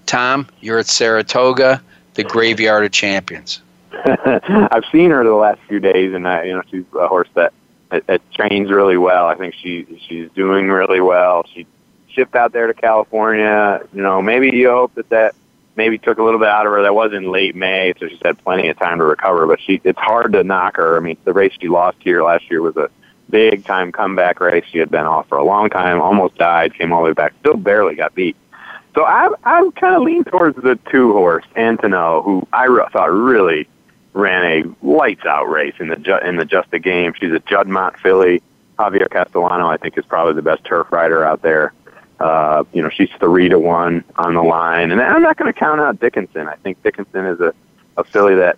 Tom, 0.05 0.47
you're 0.61 0.79
at 0.79 0.87
Saratoga, 0.87 1.81
the 2.13 2.23
graveyard 2.23 2.85
of 2.85 2.91
champions. 2.91 3.61
I've 4.05 4.85
seen 4.91 5.11
her 5.11 5.23
the 5.23 5.33
last 5.33 5.59
few 5.67 5.79
days, 5.79 6.13
and 6.13 6.27
I, 6.27 6.43
you 6.43 6.53
know, 6.53 6.63
she's 6.69 6.85
a 6.99 7.07
horse 7.07 7.29
that, 7.35 7.53
that, 7.89 8.07
that 8.07 8.21
trains 8.33 8.69
really 8.71 8.97
well. 8.97 9.27
I 9.27 9.35
think 9.35 9.53
she 9.53 9.85
she's 10.07 10.29
doing 10.31 10.67
really 10.69 10.99
well. 10.99 11.45
She 11.53 11.67
shipped 12.09 12.35
out 12.35 12.53
there 12.53 12.67
to 12.67 12.73
California. 12.73 13.81
You 13.93 14.01
know, 14.01 14.21
maybe 14.21 14.55
you 14.55 14.69
hope 14.69 14.95
that 14.95 15.09
that 15.09 15.35
maybe 15.75 15.97
took 15.97 16.17
a 16.17 16.23
little 16.23 16.39
bit 16.39 16.49
out 16.49 16.65
of 16.65 16.71
her. 16.71 16.81
That 16.81 16.95
was 16.95 17.13
in 17.13 17.31
late 17.31 17.55
May, 17.55 17.93
so 17.99 18.07
she's 18.07 18.19
had 18.23 18.43
plenty 18.43 18.67
of 18.69 18.77
time 18.79 18.97
to 18.97 19.05
recover. 19.05 19.45
But 19.45 19.59
she, 19.61 19.79
it's 19.83 19.99
hard 19.99 20.33
to 20.33 20.43
knock 20.43 20.77
her. 20.77 20.97
I 20.97 20.99
mean, 20.99 21.17
the 21.23 21.33
race 21.33 21.53
she 21.59 21.67
lost 21.67 21.97
here 21.99 22.23
last 22.23 22.49
year 22.49 22.61
was 22.61 22.77
a 22.77 22.89
big 23.29 23.63
time 23.65 23.91
comeback 23.91 24.39
race. 24.39 24.65
She 24.71 24.79
had 24.79 24.89
been 24.89 25.05
off 25.05 25.27
for 25.27 25.37
a 25.37 25.43
long 25.43 25.69
time, 25.69 26.01
almost 26.01 26.35
died, 26.37 26.73
came 26.73 26.91
all 26.91 27.01
the 27.01 27.09
way 27.09 27.13
back, 27.13 27.33
still 27.39 27.57
barely 27.57 27.95
got 27.95 28.15
beat. 28.15 28.35
So 28.95 29.03
I, 29.03 29.33
I'm 29.43 29.71
kind 29.71 29.95
of 29.95 30.03
lean 30.03 30.23
towards 30.23 30.61
the 30.61 30.77
two 30.91 31.13
horse 31.13 31.45
Antonoe, 31.55 32.23
who 32.23 32.47
I 32.53 32.65
re- 32.65 32.85
thought 32.91 33.11
really 33.11 33.67
ran 34.14 34.43
a 34.45 34.86
lights 34.86 35.26
out 35.26 35.45
race 35.49 35.76
in 35.80 35.88
the 35.88 35.95
ju- 35.95 36.20
in 36.24 36.38
the 36.38 36.45
just 36.45 36.70
a 36.72 36.80
game. 36.80 37.14
She's 37.20 37.32
a 37.32 37.39
Juddmonte 37.39 37.97
filly. 37.99 38.41
Javier 38.78 39.09
Castellano, 39.09 39.68
I 39.68 39.78
think, 39.78 39.97
is 39.97 40.05
probably 40.05 40.34
the 40.34 40.41
best 40.41 40.64
turf 40.64 40.91
rider 40.91 41.24
out 41.24 41.41
there. 41.41 41.74
Uh, 42.20 42.64
you 42.74 42.82
know, 42.82 42.89
she's 42.89 43.09
three 43.20 43.49
to 43.49 43.59
one 43.59 44.03
on 44.16 44.34
the 44.34 44.41
line, 44.41 44.91
and 44.91 45.01
I'm 45.01 45.22
not 45.22 45.38
going 45.38 45.51
to 45.51 45.57
count 45.57 45.82
out 45.82 45.99
Dickinson. 45.99 46.47
I 46.47 46.55
think 46.55 46.82
Dickinson 46.84 47.26
is 47.26 47.39
a 47.39 47.53
a 47.97 48.03
filly 48.03 48.36
that 48.36 48.57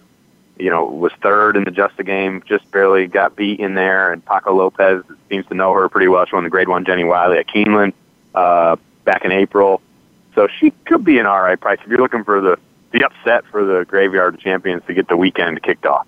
you 0.58 0.70
know 0.70 0.86
was 0.86 1.12
third 1.22 1.58
in 1.58 1.64
the 1.64 1.72
just 1.72 2.00
a 2.00 2.04
game, 2.04 2.44
just 2.46 2.70
barely 2.72 3.08
got 3.08 3.36
beat 3.36 3.60
in 3.60 3.76
there, 3.76 4.12
and 4.12 4.24
Paco 4.26 4.54
Lopez 4.54 5.04
seems 5.30 5.46
to 5.48 5.54
know 5.54 5.74
her 5.74 5.90
pretty 5.90 6.08
well. 6.08 6.26
She 6.26 6.36
won 6.36 6.44
the 6.44 6.50
Grade 6.50 6.70
One 6.70 6.86
Jenny 6.86 7.04
Wiley 7.04 7.38
at 7.38 7.48
Keeneland 7.48 7.94
uh, 8.34 8.76
back 9.04 9.26
in 9.26 9.32
April, 9.32 9.82
so 10.34 10.48
she 10.60 10.72
could 10.86 11.04
be 11.04 11.20
an 11.20 11.26
all 11.26 11.42
right 11.42 11.60
price 11.60 11.80
if 11.84 11.88
you're 11.88 12.00
looking 12.00 12.24
for 12.24 12.42
the 12.42 12.60
the 12.96 13.06
upset 13.06 13.46
for 13.52 13.66
the 13.66 13.84
Graveyard 13.86 14.40
Champions 14.40 14.84
to 14.88 14.94
get 14.94 15.08
the 15.10 15.18
weekend 15.18 15.62
kicked 15.64 15.86
off. 15.86 16.08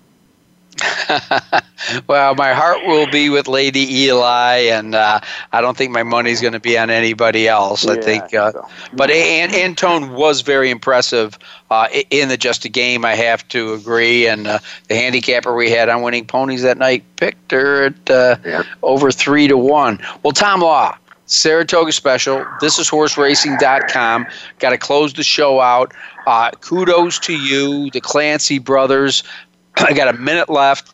well, 2.06 2.34
my 2.36 2.52
heart 2.52 2.86
will 2.86 3.10
be 3.10 3.28
with 3.30 3.48
Lady 3.48 4.04
Eli, 4.04 4.68
and 4.70 4.94
uh, 4.94 5.20
I 5.52 5.60
don't 5.60 5.76
think 5.76 5.90
my 5.92 6.04
money's 6.04 6.40
going 6.40 6.52
to 6.52 6.60
be 6.60 6.78
on 6.78 6.88
anybody 6.88 7.48
else. 7.48 7.84
Yeah, 7.84 7.92
I 7.92 8.00
think, 8.00 8.32
uh, 8.34 8.52
so. 8.52 8.68
but 8.92 9.10
An- 9.10 9.50
Antonoe 9.50 10.14
was 10.14 10.42
very 10.42 10.70
impressive 10.70 11.36
uh, 11.70 11.88
in 12.10 12.28
the 12.28 12.36
just 12.36 12.64
a 12.64 12.68
game. 12.68 13.04
I 13.04 13.16
have 13.16 13.46
to 13.48 13.74
agree, 13.74 14.28
and 14.28 14.46
uh, 14.46 14.60
the 14.88 14.94
handicapper 14.94 15.54
we 15.54 15.68
had 15.70 15.88
on 15.88 16.02
winning 16.02 16.26
ponies 16.26 16.62
that 16.62 16.78
night 16.78 17.04
picked 17.16 17.50
her 17.50 17.86
at 17.86 18.10
uh, 18.10 18.36
Yeah. 18.44 18.62
over 18.82 19.10
three 19.10 19.48
to 19.48 19.56
one. 19.58 19.98
Well, 20.22 20.32
Tom 20.32 20.60
Law. 20.60 20.96
Saratoga 21.30 21.92
special. 21.92 22.42
This 22.62 22.78
is 22.78 22.88
horseracing.com. 22.88 24.26
Got 24.60 24.70
to 24.70 24.78
close 24.78 25.12
the 25.12 25.22
show 25.22 25.60
out. 25.60 25.92
Uh, 26.28 26.50
kudos 26.60 27.18
to 27.20 27.32
you, 27.32 27.88
the 27.92 28.02
Clancy 28.02 28.58
brothers. 28.58 29.22
I 29.78 29.94
got 29.94 30.14
a 30.14 30.18
minute 30.18 30.50
left. 30.50 30.92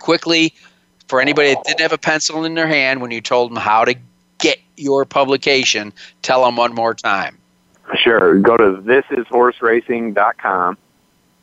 Quickly, 0.00 0.52
for 1.06 1.20
anybody 1.20 1.54
that 1.54 1.62
didn't 1.62 1.78
have 1.78 1.92
a 1.92 1.98
pencil 1.98 2.44
in 2.44 2.54
their 2.54 2.66
hand 2.66 3.00
when 3.00 3.12
you 3.12 3.20
told 3.20 3.52
them 3.52 3.58
how 3.58 3.84
to 3.84 3.94
get 4.38 4.58
your 4.76 5.04
publication, 5.04 5.92
tell 6.22 6.44
them 6.44 6.56
one 6.56 6.74
more 6.74 6.94
time. 6.94 7.38
Sure. 7.94 8.40
Go 8.40 8.56
to 8.56 8.82
thisishorseracing.com 8.82 10.78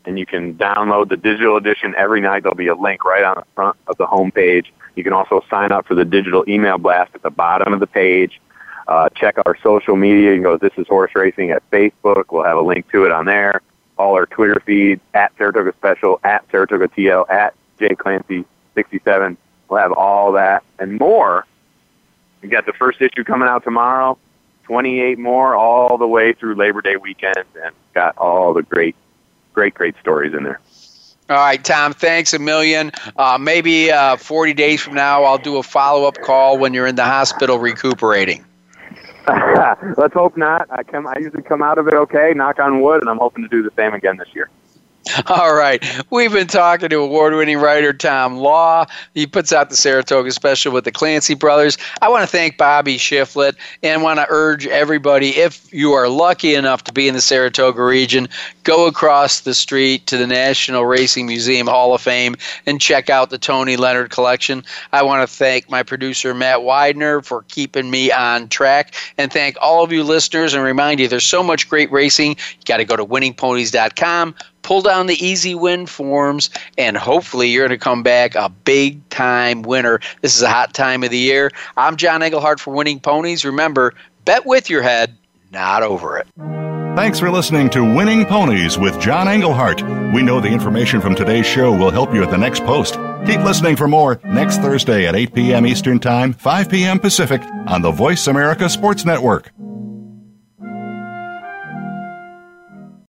and 0.03 0.19
you 0.19 0.25
can 0.25 0.55
download 0.55 1.07
the 1.07 1.15
digital 1.15 1.55
edition 1.55 1.95
every 1.97 2.19
night. 2.19 2.43
There'll 2.43 2.55
be 2.57 2.67
a 2.67 2.75
link 2.75 3.05
right 3.05 3.23
on 3.23 3.35
the 3.35 3.45
front 3.55 3.77
of 3.87 3.95
the 3.95 4.05
homepage. 4.05 4.65
You 4.97 5.05
can 5.05 5.13
also 5.13 5.45
sign 5.49 5.71
up 5.71 5.87
for 5.87 5.95
the 5.95 6.03
digital 6.03 6.43
email 6.45 6.77
blast 6.77 7.15
at 7.15 7.21
the 7.21 7.29
bottom 7.29 7.71
of 7.71 7.79
the 7.79 7.87
page. 7.87 8.41
Uh, 8.87 9.09
check 9.09 9.35
our 9.45 9.57
social 9.61 9.95
media. 9.95 10.31
You 10.31 10.35
can 10.35 10.43
go, 10.43 10.57
This 10.57 10.71
is 10.77 10.87
Horse 10.87 11.11
Racing 11.13 11.51
at 11.51 11.69
Facebook. 11.71 12.25
We'll 12.31 12.43
have 12.43 12.57
a 12.57 12.61
link 12.61 12.89
to 12.91 13.03
it 13.05 13.11
on 13.11 13.25
there. 13.25 13.61
All 13.97 14.13
our 14.13 14.25
Twitter 14.25 14.61
feeds 14.65 15.01
at 15.13 15.35
Saratoga 15.37 15.73
Special, 15.73 16.19
at 16.23 16.45
Saratoga 16.51 16.87
TL, 16.87 17.29
at 17.29 17.53
J 17.79 17.95
Clancy 17.95 18.45
67. 18.75 19.37
We'll 19.69 19.79
have 19.79 19.91
all 19.91 20.31
that 20.33 20.63
and 20.79 20.99
more. 20.99 21.45
We 22.41 22.49
got 22.49 22.65
the 22.65 22.73
first 22.73 23.01
issue 23.01 23.23
coming 23.23 23.49
out 23.49 23.63
tomorrow. 23.63 24.17
28 24.63 25.17
more 25.17 25.55
all 25.55 25.97
the 25.97 26.07
way 26.07 26.33
through 26.33 26.55
Labor 26.55 26.81
Day 26.81 26.97
weekend, 26.97 27.43
and 27.63 27.73
got 27.93 28.17
all 28.17 28.53
the 28.53 28.63
great, 28.63 28.95
great, 29.53 29.73
great 29.73 29.95
stories 29.99 30.33
in 30.33 30.43
there. 30.43 30.59
All 31.29 31.37
right, 31.37 31.61
Tom, 31.61 31.93
thanks 31.93 32.33
a 32.33 32.39
million. 32.39 32.91
Uh, 33.17 33.37
maybe 33.37 33.91
uh, 33.91 34.15
40 34.15 34.53
days 34.53 34.81
from 34.81 34.93
now, 34.93 35.23
I'll 35.23 35.37
do 35.37 35.57
a 35.57 35.63
follow 35.63 36.05
up 36.05 36.17
call 36.21 36.57
when 36.57 36.73
you're 36.73 36.87
in 36.87 36.95
the 36.95 37.03
hospital 37.03 37.59
recuperating. 37.59 38.45
Let's 39.97 40.13
hope 40.13 40.37
not. 40.37 40.67
I 40.69 40.83
come. 40.83 41.05
I 41.05 41.15
usually 41.19 41.43
come 41.43 41.61
out 41.61 41.77
of 41.77 41.87
it 41.87 41.93
okay. 41.93 42.33
Knock 42.33 42.59
on 42.59 42.81
wood, 42.81 43.01
and 43.01 43.09
I'm 43.09 43.17
hoping 43.17 43.43
to 43.43 43.49
do 43.49 43.61
the 43.61 43.71
same 43.75 43.93
again 43.93 44.17
this 44.17 44.29
year. 44.33 44.49
All 45.27 45.53
right. 45.53 45.83
We've 46.09 46.31
been 46.31 46.47
talking 46.47 46.89
to 46.89 46.97
award 46.97 47.33
winning 47.33 47.59
writer 47.59 47.93
Tom 47.93 48.37
Law. 48.37 48.85
He 49.13 49.27
puts 49.27 49.53
out 49.53 49.69
the 49.69 49.75
Saratoga 49.75 50.31
special 50.31 50.73
with 50.73 50.85
the 50.85 50.91
Clancy 50.91 51.33
brothers. 51.33 51.77
I 52.01 52.09
want 52.09 52.23
to 52.23 52.27
thank 52.27 52.57
Bobby 52.57 52.97
Shiflet 52.97 53.55
and 53.83 54.01
want 54.01 54.19
to 54.19 54.25
urge 54.29 54.67
everybody 54.67 55.29
if 55.37 55.71
you 55.73 55.93
are 55.93 56.09
lucky 56.09 56.55
enough 56.55 56.83
to 56.85 56.93
be 56.93 57.07
in 57.07 57.13
the 57.13 57.21
Saratoga 57.21 57.83
region, 57.83 58.27
go 58.63 58.87
across 58.87 59.41
the 59.41 59.53
street 59.53 60.07
to 60.07 60.17
the 60.17 60.27
National 60.27 60.85
Racing 60.85 61.27
Museum 61.27 61.67
Hall 61.67 61.93
of 61.93 62.01
Fame 62.01 62.35
and 62.65 62.81
check 62.81 63.09
out 63.09 63.29
the 63.29 63.37
Tony 63.37 63.77
Leonard 63.77 64.09
collection. 64.09 64.63
I 64.91 65.03
want 65.03 65.27
to 65.27 65.33
thank 65.33 65.69
my 65.69 65.83
producer 65.83 66.33
Matt 66.33 66.63
Widener 66.63 67.21
for 67.21 67.43
keeping 67.43 67.89
me 67.89 68.11
on 68.11 68.49
track 68.49 68.95
and 69.17 69.31
thank 69.31 69.57
all 69.61 69.83
of 69.83 69.91
you 69.91 70.03
listeners 70.03 70.53
and 70.53 70.63
remind 70.63 70.99
you 70.99 71.07
there's 71.07 71.23
so 71.23 71.43
much 71.43 71.69
great 71.69 71.91
racing. 71.91 72.31
You 72.31 72.63
got 72.65 72.77
to 72.77 72.85
go 72.85 72.95
to 72.95 73.05
winningponies.com 73.05 74.35
pull 74.67 74.81
down 74.81 75.07
the 75.07 75.25
easy 75.25 75.55
win 75.55 75.85
forms, 75.85 76.49
and 76.77 76.97
hopefully 76.97 77.47
you're 77.47 77.65
going 77.65 77.79
to 77.79 77.81
come 77.81 78.03
back 78.03 78.35
a 78.35 78.49
big 78.49 79.07
time 79.07 79.61
winner. 79.61 80.01
This 80.21 80.35
is 80.35 80.41
a 80.41 80.49
hot 80.49 80.73
time 80.73 81.05
of 81.05 81.09
the 81.09 81.17
year. 81.17 81.51
I'm 81.77 81.95
John 81.95 82.19
Engelhart 82.19 82.59
for 82.59 82.73
Winning 82.73 82.99
Ponies. 82.99 83.45
Remember, 83.45 83.93
bet 84.25 84.45
with 84.45 84.69
your 84.69 84.81
head, 84.81 85.15
not 85.53 85.83
over 85.83 86.17
it. 86.17 86.27
Thanks 86.97 87.17
for 87.17 87.31
listening 87.31 87.69
to 87.69 87.95
Winning 87.95 88.25
Ponies 88.25 88.77
with 88.77 88.99
John 88.99 89.27
Engelhart. 89.27 90.13
We 90.13 90.21
know 90.21 90.41
the 90.41 90.49
information 90.49 90.99
from 90.99 91.15
today's 91.15 91.45
show 91.45 91.71
will 91.71 91.91
help 91.91 92.13
you 92.13 92.21
at 92.21 92.29
the 92.29 92.37
next 92.37 92.65
post. 92.65 92.95
Keep 93.25 93.41
listening 93.45 93.77
for 93.77 93.87
more 93.87 94.19
next 94.25 94.57
Thursday 94.57 95.07
at 95.07 95.15
8 95.15 95.33
p.m. 95.33 95.65
Eastern 95.65 95.97
Time, 95.97 96.33
5 96.33 96.69
p.m. 96.69 96.99
Pacific 96.99 97.41
on 97.67 97.81
the 97.81 97.91
Voice 97.91 98.27
America 98.27 98.67
Sports 98.67 99.05
Network. 99.05 99.53